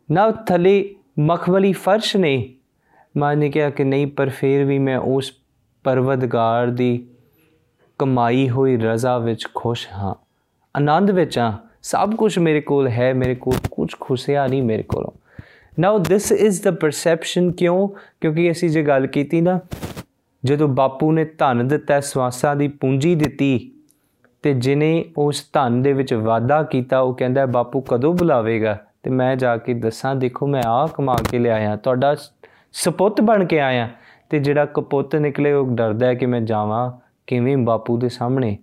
ਨਾ 0.09 0.29
ਥਲੇ 0.31 0.95
ਮਖਵਲੀ 1.19 1.71
ਫਰਸ਼ 1.73 2.15
ਨਹੀਂ 2.17 2.43
ਮਾਨੇ 3.17 3.49
ਕਿਹਾ 3.49 3.69
ਕਿ 3.69 3.83
ਨਹੀਂ, 3.83 4.07
ਪਰ 4.07 4.29
ਫਿਰ 4.29 4.63
ਵੀ 4.65 4.79
ਮੈਂ 4.79 4.97
ਉਸ 4.97 5.31
ਪਰਵਦਗਾਰ 5.83 6.67
ਦੀ 6.67 7.07
ਕਮਾਈ 7.99 8.49
ਹੋਈ 8.49 8.77
ਰਜ਼ਾ 8.77 9.17
ਵਿੱਚ 9.17 9.47
ਖੁਸ਼ 9.55 9.87
ਹਾਂ, 9.93 10.13
ਆਨੰਦ 10.75 11.11
ਵਿੱਚ 11.11 11.37
ਹਾਂ। 11.39 11.57
ਸਭ 11.81 12.15
ਕੁਝ 12.15 12.37
ਮੇਰੇ 12.39 12.61
ਕੋਲ 12.61 12.87
ਹੈ, 12.87 13.13
ਮੇਰੇ 13.13 13.35
ਕੋਲ 13.35 13.53
ਕੁਝ 13.71 13.89
ਖੁਸ਼ਿਆ 13.99 14.47
ਨਹੀਂ 14.47 14.63
ਮੇਰੇ 14.63 14.83
ਕੋਲੋਂ। 14.83 15.11
Now 15.79 15.99
this 15.99 16.31
is 16.31 16.61
the 16.63 16.71
perception 16.71 17.51
ਕਿਉਂ? 17.51 17.87
ਕਿਉਂਕਿ 18.21 18.51
ਅਸੀਂ 18.51 18.69
ਜੇ 18.69 18.83
ਗੱਲ 18.83 19.07
ਕੀਤੀ 19.07 19.41
ਨਾ, 19.41 19.59
ਜਦੋਂ 20.43 20.67
ਬਾਪੂ 20.67 21.11
ਨੇ 21.11 21.25
ਧਨ 21.25 21.67
ਦਿੱਤਾ, 21.67 21.99
ਸਵਾਸਾਂ 21.99 22.55
ਦੀ 22.55 22.67
ਪੂੰਜੀ 22.67 23.15
ਦਿੱਤੀ 23.15 23.71
ਤੇ 24.47 24.53
ਜਿਨੇ 24.53 25.05
ਉਸ 25.17 25.43
ਧਨ 25.53 25.81
ਦੇ 25.81 25.93
ਵਿੱਚ 25.93 26.13
ਵਾਅਦਾ 26.13 26.63
ਕੀਤਾ, 26.63 26.99
ਉਹ 26.99 27.13
ਕਹਿੰਦਾ, 27.13 27.45
ਬਾਪੂ 27.45 27.81
ਕਦੋਂ 27.81 28.13
ਬੁਲਾਵੇਗਾ? 28.13 28.77
ਤੇ 29.03 29.09
ਮੈਂ 29.09 29.35
ਜਾ 29.35 29.57
ਕੇ 29.57 29.73
ਦੱਸਾਂ, 29.73 30.15
ਦੇਖੋ, 30.15 30.47
ਮੈਂ 30.47 30.61
ਆਹ 30.67 30.87
ਕਮਾ 30.87 31.15
ਕੇ 31.29 31.39
ਲਿਆਇਆ 31.39 31.75
ਤੁਹਾਡਾ 31.75 32.15
ਸਪੁੱਤ 32.73 33.21
ਬਣ 33.21 33.45
ਕੇ 33.45 33.59
ਆਇਆ 33.59 33.89
ਤੇ 34.29 34.39
ਜਿਹੜਾ 34.39 34.65
ਕਪੁੱਤ 34.65 35.15
ਨਿਕਲੇ, 35.15 35.51
ਉਹ 35.53 35.67
ਡਰਦਾ 35.69 36.05
ਹੈ 36.05 36.13
ਕਿ 36.13 36.25
ਮੈਂ 36.25 36.41
ਜਾਵਾਂ 36.41 36.91
ਕਿਵੇਂ 37.27 37.57
ਬਾਪੂ 37.57 37.97
ਦੇ 37.97 38.09
ਸਾਹਮਣੇ। 38.09 38.57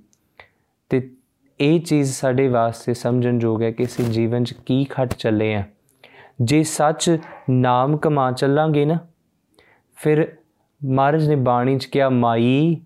ਤੇ 0.89 1.11
ਇਹ 1.61 1.81
ਚੀਜ਼ 1.81 2.13
ਸਾਡੇ 2.13 2.49
ਵਾਸਤੇ 2.49 2.95
ਸਮਝਣ 2.95 3.39
ਯੋਗ 3.41 3.63
ਹੈ 3.63 3.71
ਕਿ 3.71 3.85
ਅਸੀਂ 3.85 4.05
ਜੀਵਨ 4.05 4.45
'ਚ 4.45 4.55
ਕੀ 4.67 4.85
ਖੱਟ 4.85 5.15
ਚੱਲੇ 5.15 5.55
ਆ 5.55 5.63
ਜੇ 6.43 6.63
ਸੱਚ 6.63 7.19
ਨਾਮ 7.51 7.97
ਕਮਾ 7.97 8.31
ਚੱਲਾਂਗੇ 8.33 8.85
ਨਾ, 8.85 8.99
ਫਿਰ 9.97 10.27
ਮਹਾਰਾਜ 10.85 11.29
ਨੇ 11.29 11.37
ਬਾਣੀ 11.37 11.79
'ਚ 11.79 11.85
ਕਿਹਾ, 11.85 12.09
ਮਾਈ, 12.09 12.81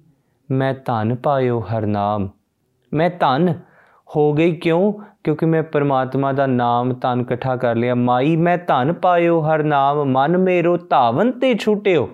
ਮੈਂ 0.51 0.75
ਧਨ 0.85 1.15
ਪਾਇਓ 1.15 1.61
ਹਰ 1.61 1.87
ਨਾਮ। 1.87 2.29
ਮੈਂ 2.95 3.11
ਧਨ 3.11 3.55
ਹੋ 4.17 4.33
ਗਈ 4.33 4.57
ਕਿਉਂ? 4.57 4.93
ਕਿਉਂਕਿ 5.25 5.47
ਮੈਂ 5.47 5.63
ਪਰਮਾਤਮਾ 5.63 6.33
ਦਾ 6.33 6.47
ਨਾਮ 6.47 6.95
ਧਨ 6.95 7.21
ਇਕੱਠਾ 7.21 7.57
ਕਰ 7.57 7.77
ਲਿਆ। 7.77 7.95
ਮਾਈ, 7.95 8.37
ਮੈਂ 8.37 8.59
ਧਨ 8.59 8.93
ਪਾਇਓ 8.93 9.41
ਹਰ 9.41 9.63
ਨਾਮ। 9.63 10.05
ਮਨ 10.05 10.39
ਮੇਰੋ 10.39 10.77
ਧਾਵਨ 10.77 11.33
ਤੇ 11.33 11.55
ਛੁਟਿਓ। 11.55 12.11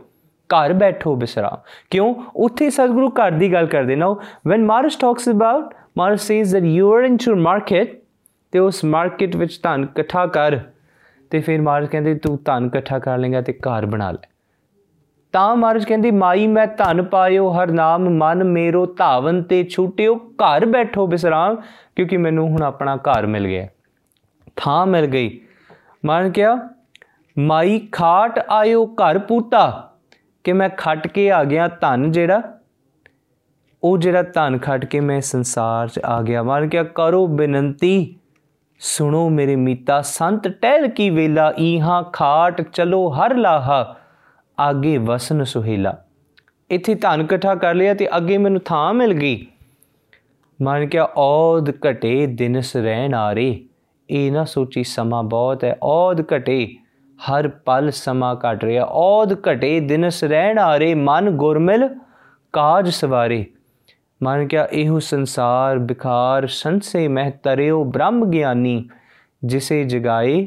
ਘਰ 0.49 0.73
ਬੈਠੋ 0.73 1.17
ਬਿਸਰਾਮ। 1.17 1.59
ਕਿਉਂ? 1.91 2.15
ਉੱਥੇ 2.37 2.71
ਸਤਿਗੁਰੂ 2.71 3.09
ਘਰ 3.09 3.31
ਦੀ 3.31 3.53
ਗੱਲ 3.53 3.67
ਕਰਦੇ। 3.67 3.97
ਨਾ 3.97 4.17
when 4.49 4.65
Marx 4.65 4.97
talks 4.97 5.29
about 5.29 5.75
Marx 5.99 6.21
says 6.21 6.53
that 6.53 6.63
you 6.63 6.95
are 6.95 7.03
into 7.03 7.37
market 7.37 8.03
ਤੇ 8.53 8.59
ਉਸ 8.59 8.85
ਮਾਰਕੀਟ 8.85 9.37
ਵਿੱਚ 9.37 9.61
ਧਨ 9.63 9.83
ਇਕੱਠਾ 9.83 10.27
ਕਰ। 10.27 10.59
ਤੇ 11.31 11.41
ਫਿਰ 11.41 11.63
ਮਾਰਸ 11.63 11.89
ਕਹਿੰਦੇ, 11.89 12.15
ਤੂੰ 12.15 12.39
ਧਨ 12.45 12.65
ਇਕੱਠਾ 12.67 12.99
ਕਰ 12.99 13.19
ਲੇਗਾ 13.19 13.41
ਤੇ 13.41 13.53
ਘਰ 13.53 13.87
ਬਣਾ 13.87 14.11
ਲੈ। 14.11 14.34
ਤਾਂ 15.35 15.57
ਮਾਰਜ 15.57 15.85
ਕਹਿੰਦੀ, 15.85 16.11
ਮਾਈ, 16.11 16.47
ਮੈਂ 16.47 16.67
ਧਨ 16.67 17.03
ਪਾਇਓ, 17.03 17.51
ਹਰ 17.51 17.71
ਨਾਮ 17.71 18.09
ਮਨ 18.09 18.45
ਮੇਰੋ, 18.45 18.87
ਧਾਵਨ 18.87 19.43
ਤੇ 19.43 19.65
ਛੁਟਿਓ, 19.65 20.17
ਘਰ 20.17 20.67
ਬੈਠੋ 20.67 21.07
ਬਿਸਰਾਮ, 21.07 21.57
ਕਿਉਂਕਿ 21.97 22.17
ਮੈਨੂੰ 22.17 22.49
ਹੁਣ 22.49 22.63
ਆਪਣਾ 22.63 22.97
ਘਰ 22.97 23.27
ਮਿਲ 23.27 23.47
ਗਿਆ। 23.47 23.67
ਥਾਂ 24.57 24.87
ਮਿਲ 24.87 25.07
ਗਈ। 25.07 25.41
ਮਨ 26.05 26.31
ਕਿਹਾ, 26.31 26.59
ਮਾਈ, 27.39 27.89
ਖਾਟ 27.93 28.39
ਆਇਓ 28.39 28.87
ਘਰ 28.87 29.19
ਪੂਤਾ, 29.19 29.91
ਕਿ 30.45 30.53
ਮੈਂ 30.53 30.69
ਖੱਟ 30.69 31.07
ਕੇ 31.07 31.31
ਆ 31.31 31.45
ਗਿਆ 31.45 31.69
ਧਨ 31.69 32.11
ਜਿਹੜਾ, 32.13 32.43
ਉਹ 33.83 33.99
ਜਿਹੜਾ 33.99 34.23
ਧਨ 34.23 34.59
ਖੱਟ 34.59 34.85
ਕੇ 34.85 35.01
ਮੈਂ 35.01 35.21
ਸੰਸਾਰ 35.21 35.89
'ਚ 35.89 36.01
ਆ 36.05 36.23
ਗਿਆ। 36.23 36.43
ਮਨ 36.43 36.69
ਕਿਹਾ, 36.69 36.83
ਕਰੋ 36.83 37.27
ਬੇਨੰਤੀ, 37.27 38.17
ਸੁਣੋ 38.79 39.29
ਮੇਰੇ 39.29 39.57
ਮੀਤਾ, 39.57 40.01
ਸੰਤ 40.03 40.49
ਟਹਿਲ 40.49 40.89
ਕੀ 40.89 41.11
ਵੇਲਾ, 41.11 41.53
ਈਹਾਂ 41.59 42.03
ਖਾਟ 42.03 42.63
ਚਲੋ 42.63 43.09
ਹਰ 43.09 43.37
ਲਾਹਾ। 43.37 43.97
ਅੱਗੇ 44.59 44.97
ਵਸਨ 44.99 45.45
ਸੁਹੇਲਾ। 45.45 45.97
ਇੱਥੇ 46.71 46.95
ਧਨ 46.95 47.21
ਇਕੱਠਾ 47.21 47.55
ਕਰ 47.55 47.75
ਲਿਆ 47.75 47.95
ਤੇ 47.95 48.09
ਅੱਗੇ 48.17 48.39
ਮੈਨੂੰ 48.39 48.61
ਥਾਂ 48.61 48.93
ਮਿਲ 48.95 49.13
ਗਈ। 49.13 49.47
ਮਨ 50.63 50.87
ਕਿਹਾ 50.87 51.09
ਔਦ 51.17 51.71
ਘਟੇ 51.71 52.27
ਦਿਨਸ 52.27 52.77
ਰਹਿਣ 52.77 53.15
ਆਰੇ। 53.15 53.65
ਇਹ 54.11 54.33
ਨਾ 54.33 54.45
ਸੋਚੀ 54.45 54.85
ਸਮਾਂ 54.85 55.23
ਬਹੁਤ 55.23 55.65
ਹੈ 55.65 55.77
ਔਦ 55.83 56.21
ਘਟੇ 56.37 56.77
ਹਰ 57.19 57.49
ਪਲ 57.49 57.91
ਸਮਾਂ 57.91 58.35
ਘਟ 58.35 58.65
ਰਿਹਾ। 58.65 58.85
ਔਦ 58.85 59.33
ਘਟੇ 59.49 59.79
ਦਿਨਸ 59.81 60.25
ਰਹਿਣ 60.25 60.59
ਆਰੇ, 60.59 60.95
ਮਨ 60.95 61.31
ਗੁਰਮਿਲ 61.31 61.89
ਕਾਜ 62.53 62.89
ਸਵਾਰੇ। 62.89 63.45
ਮਨ 64.23 64.47
ਕਿਹਾ, 64.47 64.65
ਇਹੋ 64.65 64.99
ਸੰਸਾਰ 64.99 65.79
ਬਿਖਾਰ 65.79 66.47
ਸੰਸੇ 66.47 67.07
ਮਹਿ 67.09 67.31
ਤਰਿਓ 67.43 67.85
ਬ੍ਰਹਮ 67.85 68.25
ਗਿਆਨੀ, 68.31 68.89
ਜਿਸੇ 69.45 69.85
ਜਗਾਏ 69.85 70.47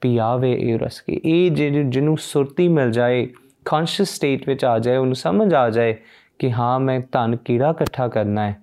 ਪਿਆਵੇ 0.00 0.52
ਇਹ 0.60 0.78
ਰਸ 0.78 1.00
ਕੇ। 1.00 1.20
ਇਹ 1.24 1.50
ਜਿਹਨੂੰ 1.50 2.16
ਸੁਰਤੀ 2.18 2.68
ਮਿਲ 2.68 2.90
ਜਾਏ 2.90 3.26
ਕੌਨਸ਼ੀਅਸ 3.64 4.14
ਸਟੇਟ 4.14 4.48
ਵਿੱਚ 4.48 4.64
ਆ 4.64 4.78
ਜਾਏ, 4.78 4.96
ਉਹਨੂੰ 4.96 5.14
ਸਮਝ 5.14 5.54
ਆ 5.54 5.68
ਜਾਏ 5.70 5.94
ਕਿ 6.38 6.52
ਹਾਂ, 6.52 6.78
ਮੈਂ 6.80 7.00
ਧਨ 7.12 7.36
ਕਿਹੜਾ 7.36 7.70
ਇਕੱਠਾ 7.70 8.08
ਕਰਨਾ 8.08 8.48
ਹੈ 8.48 8.56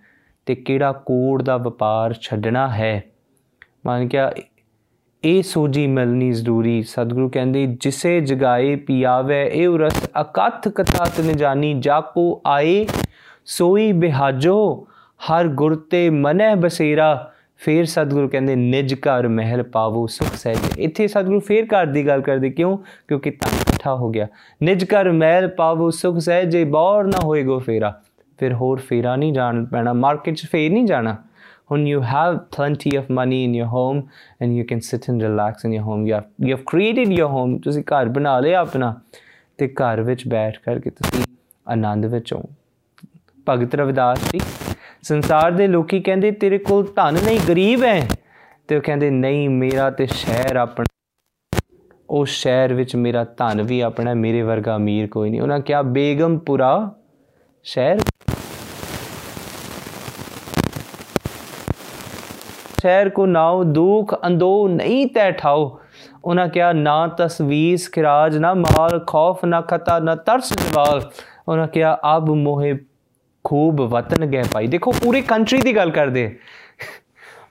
ਤੇ 0.45 0.55
ਕਿਹੜਾ 0.55 0.91
ਕੂੜ 1.05 1.41
ਦਾ 1.43 1.57
ਵਪਾਰ 1.57 2.13
ਛੱਡਣਾ 2.13 2.67
ਹੈ। 2.69 3.03
ਮੰਨ 3.85 4.07
ਕਿਹਾ 4.07 4.31
ਇਹ 5.23 5.41
ਸੋਜੀ 5.43 5.85
ਮਿਲਣੀ 5.87 6.31
ਜ਼ਰੂਰੀ। 6.31 6.81
ਸਤਿਗੁਰੂ 6.83 7.29
ਕਹਿੰਦੇ, 7.29 7.65
ਜਿਸੇ 7.81 8.19
ਜਗਾਏ 8.21 8.75
ਪਿਆਵੇ, 8.75 9.49
ਇਹ 9.53 9.77
ਰਸ 9.79 10.09
ਅਕਥ 10.21 10.67
ਕਥਾ 10.67 11.05
ਤਨ 11.17 11.35
ਜਾਨੀ। 11.37 11.73
ਜਾਕੋ 11.79 12.41
ਆਏ, 12.47 12.85
ਸੋਈ 13.45 13.91
ਬਿਹਾਜੋ, 13.91 14.87
ਹਰ 15.19 15.47
ਗੁਰ 15.47 15.75
ਤੇ 15.91 16.09
ਮਨਹਿ 16.09 16.55
ਬਸੇਰਾ। 16.55 17.31
ਫੇਰ 17.57 17.85
ਸਤਿਗੁਰੂ 17.85 18.29
ਕਹਿੰਦੇ, 18.29 18.55
ਨਿਜ 18.55 18.93
ਘਰ 18.93 19.27
ਮਹਿਲ 19.27 19.63
ਪਾਵੋ 19.63 20.07
ਸੁਖ 20.07 20.35
ਸਹਿਜ। 20.35 20.57
ਇੱਥੇ 20.77 21.07
ਸਤਿਗੁਰੂ 21.07 21.39
ਫੇਰ 21.39 21.65
ਘਰ 21.65 21.85
ਦੀ 21.85 22.07
ਗੱਲ 22.07 22.21
ਕਰਦੇ, 22.21 22.49
ਕਿਉਂ? 22.49 22.77
ਕਿਉਂਕਿ 23.07 23.31
ਤਾਂ 23.31 23.51
ਇਕੱਠਾ 23.61 23.95
ਹੋ 23.95 24.09
ਗਿਆ। 24.09 24.27
ਨਿਜ 24.63 24.83
ਘਰ 24.83 25.11
ਮਹਿਲ 25.11 25.47
ਪਾਵੋ 25.47 25.89
ਸੁਖ 25.89 26.17
ਸਹਿਜ 26.17 26.63
ਬੌਰ 26.63 27.03
ਨਾ 27.03 27.19
ਹੋਏਗੋ 27.23 27.59
ਫੇਰਾ। 27.59 28.01
ਫਿਰ 28.37 28.53
ਹੋਰ 28.53 28.79
ਫੇਰਾ 28.79 29.15
ਨਹੀਂ 29.15 29.33
ਜਾਣ 29.33 29.65
ਪੈਣਾ, 29.65 29.93
ਮਾਰਕੀਟ 29.93 30.35
'ਚ 30.35 30.45
ਫੇਰ 30.51 30.71
ਨਹੀਂ 30.71 30.85
ਜਾਣਾ। 30.85 31.15
when 31.73 31.81
you 31.81 31.99
have 31.99 32.35
plenty 32.37 32.91
of 32.97 33.03
money 33.03 33.39
in 33.45 33.55
your 33.55 33.67
home 33.67 33.97
and 34.43 34.53
you 34.55 34.63
can 34.63 34.79
sit 34.79 35.01
and 35.11 35.23
relax 35.25 35.65
in 35.67 35.73
your 35.75 35.85
home. 35.87 36.05
You 36.07 36.15
have 36.17 36.47
you 36.47 36.55
have 36.55 36.63
created 36.73 37.11
your 37.11 37.29
home. 37.29 37.59
ਤੁਸੀਂ 37.63 37.83
ਘਰ 37.83 38.05
ਬਣਾ 38.05 38.39
ਲਿਆ 38.39 38.59
ਆਪਣਾ। 38.59 38.99
ਤੇ 39.57 39.67
ਘਰ 39.67 40.01
ਵਿੱਚ 40.01 40.27
ਬੈਠ 40.27 40.57
ਕਰਕੇ 40.57 40.89
ਤੁਸੀਂ 40.89 41.23
ਆਨੰਦ 41.67 42.05
ਵਿੱਚ 42.05 42.33
ਹੋ 42.33 42.43
ਭਗਤ 43.49 43.75
ਰਵਿਦਾਸ 43.75 44.19
ਜੀ 44.31 44.39
ਸੰਸਾਰ 45.03 45.51
ਦੇ 45.51 45.67
ਲੋਕੀ 45.67 45.99
ਕਹਿੰਦੇ, 45.99 46.31
ਤੇਰੇ 46.31 46.57
ਕੋਲ 46.57 46.87
ਧਨ 46.95 47.13
ਨਹੀਂ, 47.13 47.39
ਗਰੀਬ 47.49 47.83
ਹੈ। 47.83 48.07
ਤੇ 48.67 48.75
ਉਹ 48.75 48.81
ਕਹਿੰਦੇ, 48.81 49.09
ਨਹੀਂ, 49.09 49.49
ਮੇਰਾ 49.49 49.89
ਤੇ 49.89 50.05
ਸ਼ਹਿਰ 50.05 50.55
ਆਪਣਾ 50.55 50.85
ਉਸ 52.09 52.29
ਸ਼ਹਿਰ 52.29 52.73
ਵਿੱਚ 52.73 52.95
ਮੇਰਾ 52.95 53.23
ਧਨ 53.23 53.61
ਵੀ 53.61 53.81
ਆਪਣਾ, 53.81 54.13
ਮੇਰੇ 54.13 54.41
ਵਰਗਾ 54.41 54.75
ਅਮੀਰ 54.75 55.07
ਕੋਈ 55.07 55.29
ਨਹੀਂ। 55.29 55.41
ਉਹਨਾਂ 55.41 55.59
ਕਿਹਾ, 55.59 55.81
ਬੇਗਮਪੁਰਾ 55.81 56.91
ਸ਼ਹਿਰ? 57.63 57.99
ਸ਼ਹਿਰ 62.81 63.09
ਕੋ 63.09 63.25
ਨਾਉ 63.25 63.63
ਦੁਖ 63.63 64.15
ਅੰਦੋ 64.27 64.67
ਨਹੀਂ 64.67 65.07
ਤੈ 65.07 65.31
ਠਾਓ 65.31 65.79
ਉਹਨਾਂ 66.25 66.47
ਕਿਹਾ, 66.47 66.73
ਨਾ 66.73 67.07
ਤਸਵੀਸ 67.07 67.91
ਖਿਰਾਜ, 67.91 68.37
ਨਾ 68.37 68.53
ਮਾਲ 68.53 69.03
ਖੌਫ, 69.07 69.45
ਨਾ 69.45 69.61
ਖਤਾ, 69.61 69.99
ਨਾ 69.99 70.15
ਤਰਸ 70.15 70.53
ਜਵਾਲ। 70.53 71.11
ਉਹਨਾਂ 71.47 71.67
ਕਿਹਾ, 71.67 71.97
ਅਬ 72.17 72.29
ਮੋਹੇ 72.29 72.73
ਖੂਬ 73.47 73.81
ਵਤਨ 73.81 74.25
ਗਏ 74.25 74.43
ਭਾਈ। 74.51 74.67
ਦੇਖੋ, 74.67 74.91
ਪੂਰੀ 74.91 75.21
ਕੰਟਰੀ 75.21 75.61
ਦੀ 75.61 75.75
ਗੱਲ 75.75 75.91
ਕਰਦੇ। 75.91 76.39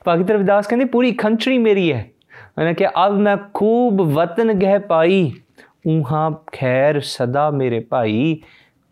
ਭਗਤ 0.08 0.30
ਰਵਿਦਾਸ 0.30 0.66
ਕਹਿੰਦੇ, 0.66 0.84
ਪੂਰੀ 0.84 1.12
ਕੰਟਰੀ 1.12 1.58
ਮੇਰੀ 1.58 1.92
ਹੈ। 1.92 2.06
ਉਹਨੇ 2.58 2.74
ਕਿ 2.74 2.86
ਅਬ 2.88 3.12
ਮੈਂ 3.12 3.36
ਖੂਬ 3.54 4.02
ਵਤਨ 4.02 4.52
ਗਹਿ 4.52 4.78
ਪਾਈ 4.78 5.32
ਉਹਾਂ 5.86 6.30
ਖੈਰ 6.52 7.00
ਸਦਾ 7.00 7.50
ਮੇਰੇ 7.50 7.80
ਭਾਈ। 7.80 8.40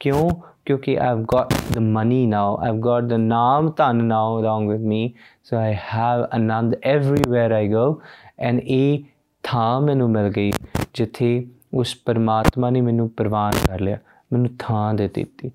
ਕਿਉਂ? 0.01 0.31
ਕਿਉਂਕਿ 0.65 0.99
I've 1.01 1.23
got 1.23 1.55
the 1.73 1.79
money 1.79 2.27
now 2.27 2.59
I've 2.63 2.75
got 2.75 3.03
the 3.03 3.13
ਨਾਮ 3.13 3.71
ਧਨ 3.77 4.05
now 4.05 4.41
along 4.41 4.71
with 4.71 4.81
me 4.81 5.13
so 5.45 5.57
I 5.57 5.75
have 5.75 6.25
Anand 6.35 6.77
everywhere 6.85 7.53
I 7.53 7.69
go 7.69 8.01
and 8.39 8.61
ਇਹ 8.65 8.99
ਥਾਂ 9.43 9.81
ਮੈਨੂੰ 9.81 10.11
ਮਿਲ 10.11 10.29
ਗਈ, 10.29 10.53
ਜਿੱਥੇ 10.95 11.47
ਉਸ 11.75 11.95
ਪਰਮਾਤਮਾ 12.05 12.71
ਨੇ 12.71 12.81
ਮੈਨੂੰ 12.81 13.11
ਪ੍ਰਵਾਨ 13.11 13.53
ਕਰ 13.69 13.81
ਲਿਆ। 13.81 13.99
ਮੈਨੂੰ 14.33 14.51
ਥਾਂ 14.59 14.95
ਦੇ 14.95 15.09
ਦਿੱਤੀ। 15.09 15.53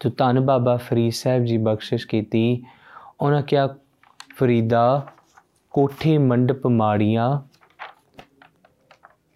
ਤੋ 0.00 0.10
ਧੰਨ 0.10 0.40
ਬਾਬਾ 0.40 0.76
ਫਰੀਦ 0.76 1.12
ਸਾਹਿਬ 1.12 1.44
ਜੀ 1.44 1.58
ਬਖਸ਼ਿਸ਼ 1.58 2.06
ਕੀਤੀ। 2.06 2.64
ਉਹਨਾਂ 3.20 3.42
ਕਿਹਾ, 3.42 3.66
ਫਰੀਦਾ, 4.36 5.06
ਕੋਠੇ 5.70 6.18
ਮੰਡਪ 6.18 6.66
ਮਾੜੀਆਂ, 6.66 7.40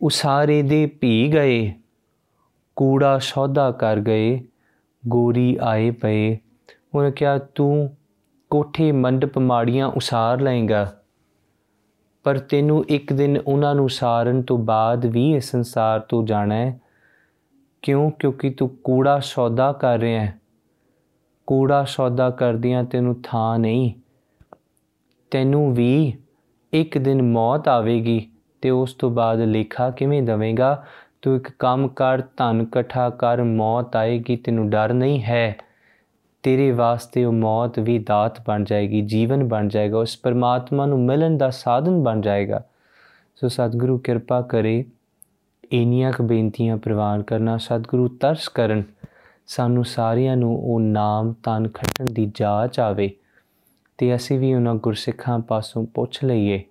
ਉਸਾਰੇ 0.02 0.62
ਦੇ 0.62 0.86
ਭੀ 0.86 1.32
ਗਏ, 1.34 1.72
ਕੂੜਾ 2.76 3.18
ਸੌਦਾ 3.18 3.70
ਕਰ 3.70 4.00
ਗਏ, 4.00 4.44
ਗੋਰੀ 5.08 5.58
ਆਏ 5.62 5.90
ਪਏ। 5.90 6.38
ਉਹਨਾਂ 6.94 7.10
ਕਿਹਾ, 7.10 7.38
ਤੂੰ 7.38 7.96
ਕੋਠੇ 8.50 8.92
ਮੰਡਪ 8.92 9.38
ਮਾੜੀਆਂ 9.38 9.86
ਉਸਾਰ 9.86 10.40
ਲਏਗਾ, 10.40 10.96
ਪਰ 12.22 12.38
ਤੈਨੂੰ 12.38 12.84
ਇੱਕ 12.88 13.12
ਦਿਨ 13.12 13.38
ਉਹਨਾਂ 13.46 13.74
ਨੂੰ 13.74 13.88
ਸਾਰਨ 13.90 14.42
ਤੋਂ 14.42 14.58
ਬਾਅਦ 14.58 15.06
ਵੀ 15.06 15.34
ਇਸ 15.34 15.50
ਸੰਸਾਰ 15.50 16.00
ਤੋਂ 16.00 16.26
ਜਾਣਾ 16.26 16.54
ਹੈ। 16.54 16.80
ਕਿਉਂ? 17.82 18.10
ਕਿਉਂਕਿ 18.10 18.50
ਤੂੰ 18.50 18.68
ਕੂੜਾ 18.84 19.18
ਸੌਦਾ 19.18 19.72
ਕਰ 19.72 19.98
ਰਿਹਾ 19.98 20.24
ਹੈ। 20.24 20.41
ਕੂੜਾ 21.46 21.84
ਸੌਦਾ 21.84 22.30
ਕਰਦਿਆਂ 22.30 22.84
ਤੈਨੂੰ 22.84 23.20
ਥਾਂ 23.22 23.58
ਨਹੀਂ। 23.58 23.92
ਤੈਨੂੰ 25.30 25.74
ਵੀ 25.74 26.12
ਇੱਕ 26.72 26.98
ਦਿਨ 26.98 27.22
ਮੌਤ 27.22 27.68
ਆਵੇਗੀ 27.68 28.28
ਤੇ 28.62 28.70
ਉਸ 28.70 28.94
ਤੋਂ 28.94 29.10
ਬਾਅਦ 29.10 29.40
ਲੇਖਾ 29.40 29.90
ਕਿਵੇਂ 29.90 30.22
ਦਵੇਂਗਾ? 30.22 30.84
ਤੂੰ 31.22 31.36
ਇੱਕ 31.36 31.48
ਕੰਮ 31.58 31.88
ਕਰ, 31.88 32.22
ਧਨ 32.36 32.60
ਇਕੱਠਾ 32.62 33.10
ਕਰ, 33.10 33.42
ਮੌਤ 33.42 33.96
ਆਏਗੀ, 33.96 34.36
ਤੈਨੂੰ 34.36 34.70
ਡਰ 34.70 34.92
ਨਹੀਂ 34.92 35.22
ਹੈ। 35.22 35.56
ਤੇਰੇ 36.42 36.72
ਵਾਸਤੇ 36.72 37.24
ਉਹ 37.24 37.32
ਮੌਤ 37.32 37.78
ਵੀ 37.78 37.98
ਦਾਤ 37.98 38.46
ਬਣ 38.46 38.64
ਜਾਏਗੀ, 38.64 39.00
ਜੀਵਨ 39.00 39.44
ਬਣ 39.44 39.68
ਜਾਏਗਾ, 39.68 39.98
ਉਸ 39.98 40.16
ਪਰਮਾਤਮਾ 40.16 40.86
ਨੂੰ 40.86 41.04
ਮਿਲਣ 41.04 41.36
ਦਾ 41.36 41.50
ਸਾਧਨ 41.50 42.02
ਬਣ 42.02 42.20
ਜਾਏਗਾ। 42.20 42.62
ਸੋ 43.36 43.48
ਸਤਿਗੁਰੂ 43.48 43.98
ਕਿਰਪਾ 43.98 44.42
ਕਰੇ, 44.42 44.84
ਇਨੀਆਂ 45.72 46.12
ਕ 46.12 46.22
ਬੇਨਤੀਆਂ 46.22 46.76
ਪ੍ਰਵਾਨ 46.76 47.22
ਕਰਨਾ, 47.22 47.56
ਸਤਿਗੁਰੂ 47.56 48.08
ਤਰਸ 48.08 48.48
ਕਰਨ। 48.48 48.82
ਸਾਨੂੰ 49.46 49.84
ਸਾਰਿਆਂ 49.84 50.36
ਨੂੰ 50.36 50.74
ਉਹ 50.74 50.80
ਨਾਮ 50.80 51.32
ਤਨ 51.32 51.68
ਖੱਟਣ 51.68 52.04
ਦੀ 52.12 52.32
ਜਾਚ 52.34 52.80
ਆਵੇ 52.80 53.16
ਤੇ 53.98 54.14
ਅਸੀਂ 54.14 54.38
ਵੀ 54.38 54.54
ਉਹਨਾਂ 54.54 54.74
ਗੁਰਸਿੱਖਾਂ 54.74 55.38
ਪਾਸੋਂ 55.38 55.84
ਪੁੱਛ 55.84 56.24
ਲਈਏ। 56.24 56.64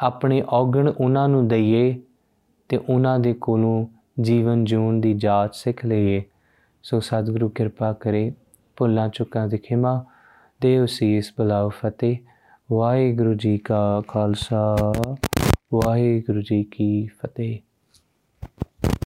ਆਪਣੇ 0.00 0.42
ਔਗਣ 0.48 0.88
ਉਹਨਾਂ 0.88 1.28
ਨੂੰ 1.28 1.48
ਦਈਏ 1.48 2.00
ਤੇ 2.68 2.76
ਉਹਨਾਂ 2.76 3.18
ਦੇ 3.18 3.32
ਕੋਲੋਂ 3.32 3.86
ਜੀਵਨ 4.20 4.64
ਜਿਉਣ 4.64 5.00
ਦੀ 5.00 5.14
ਜਾਚ 5.14 5.56
ਸਿੱਖ 5.56 5.86
ਲਈਏ। 5.86 6.22
ਸੋ 6.82 7.00
ਸਤਿਗੁਰੂ 7.00 7.48
ਕਿਰਪਾ 7.48 7.92
ਕਰੇ, 7.92 8.32
ਭੁੱਲਾਂ 8.76 9.08
ਚੁੱਕਾਂ 9.08 9.48
ਦੀ 9.48 9.58
ਖਿਮਾ 9.58 10.04
ਦੇ 10.60 10.78
ਉਸੀਸ 10.78 11.32
ਬਲਾਉ 11.38 11.68
ਫਤਿਹ। 11.68 12.16
ਵਾਹਿਗੁਰੂ 12.72 13.34
ਜੀ 13.34 13.58
ਕਾ 13.58 14.02
ਖਾਲਸਾ, 14.08 14.92
ਵਾਹਿਗੁਰੂ 15.74 16.40
ਜੀ 16.40 16.64
ਕੀ 16.64 17.06
ਫਤਿਹ। 17.06 17.58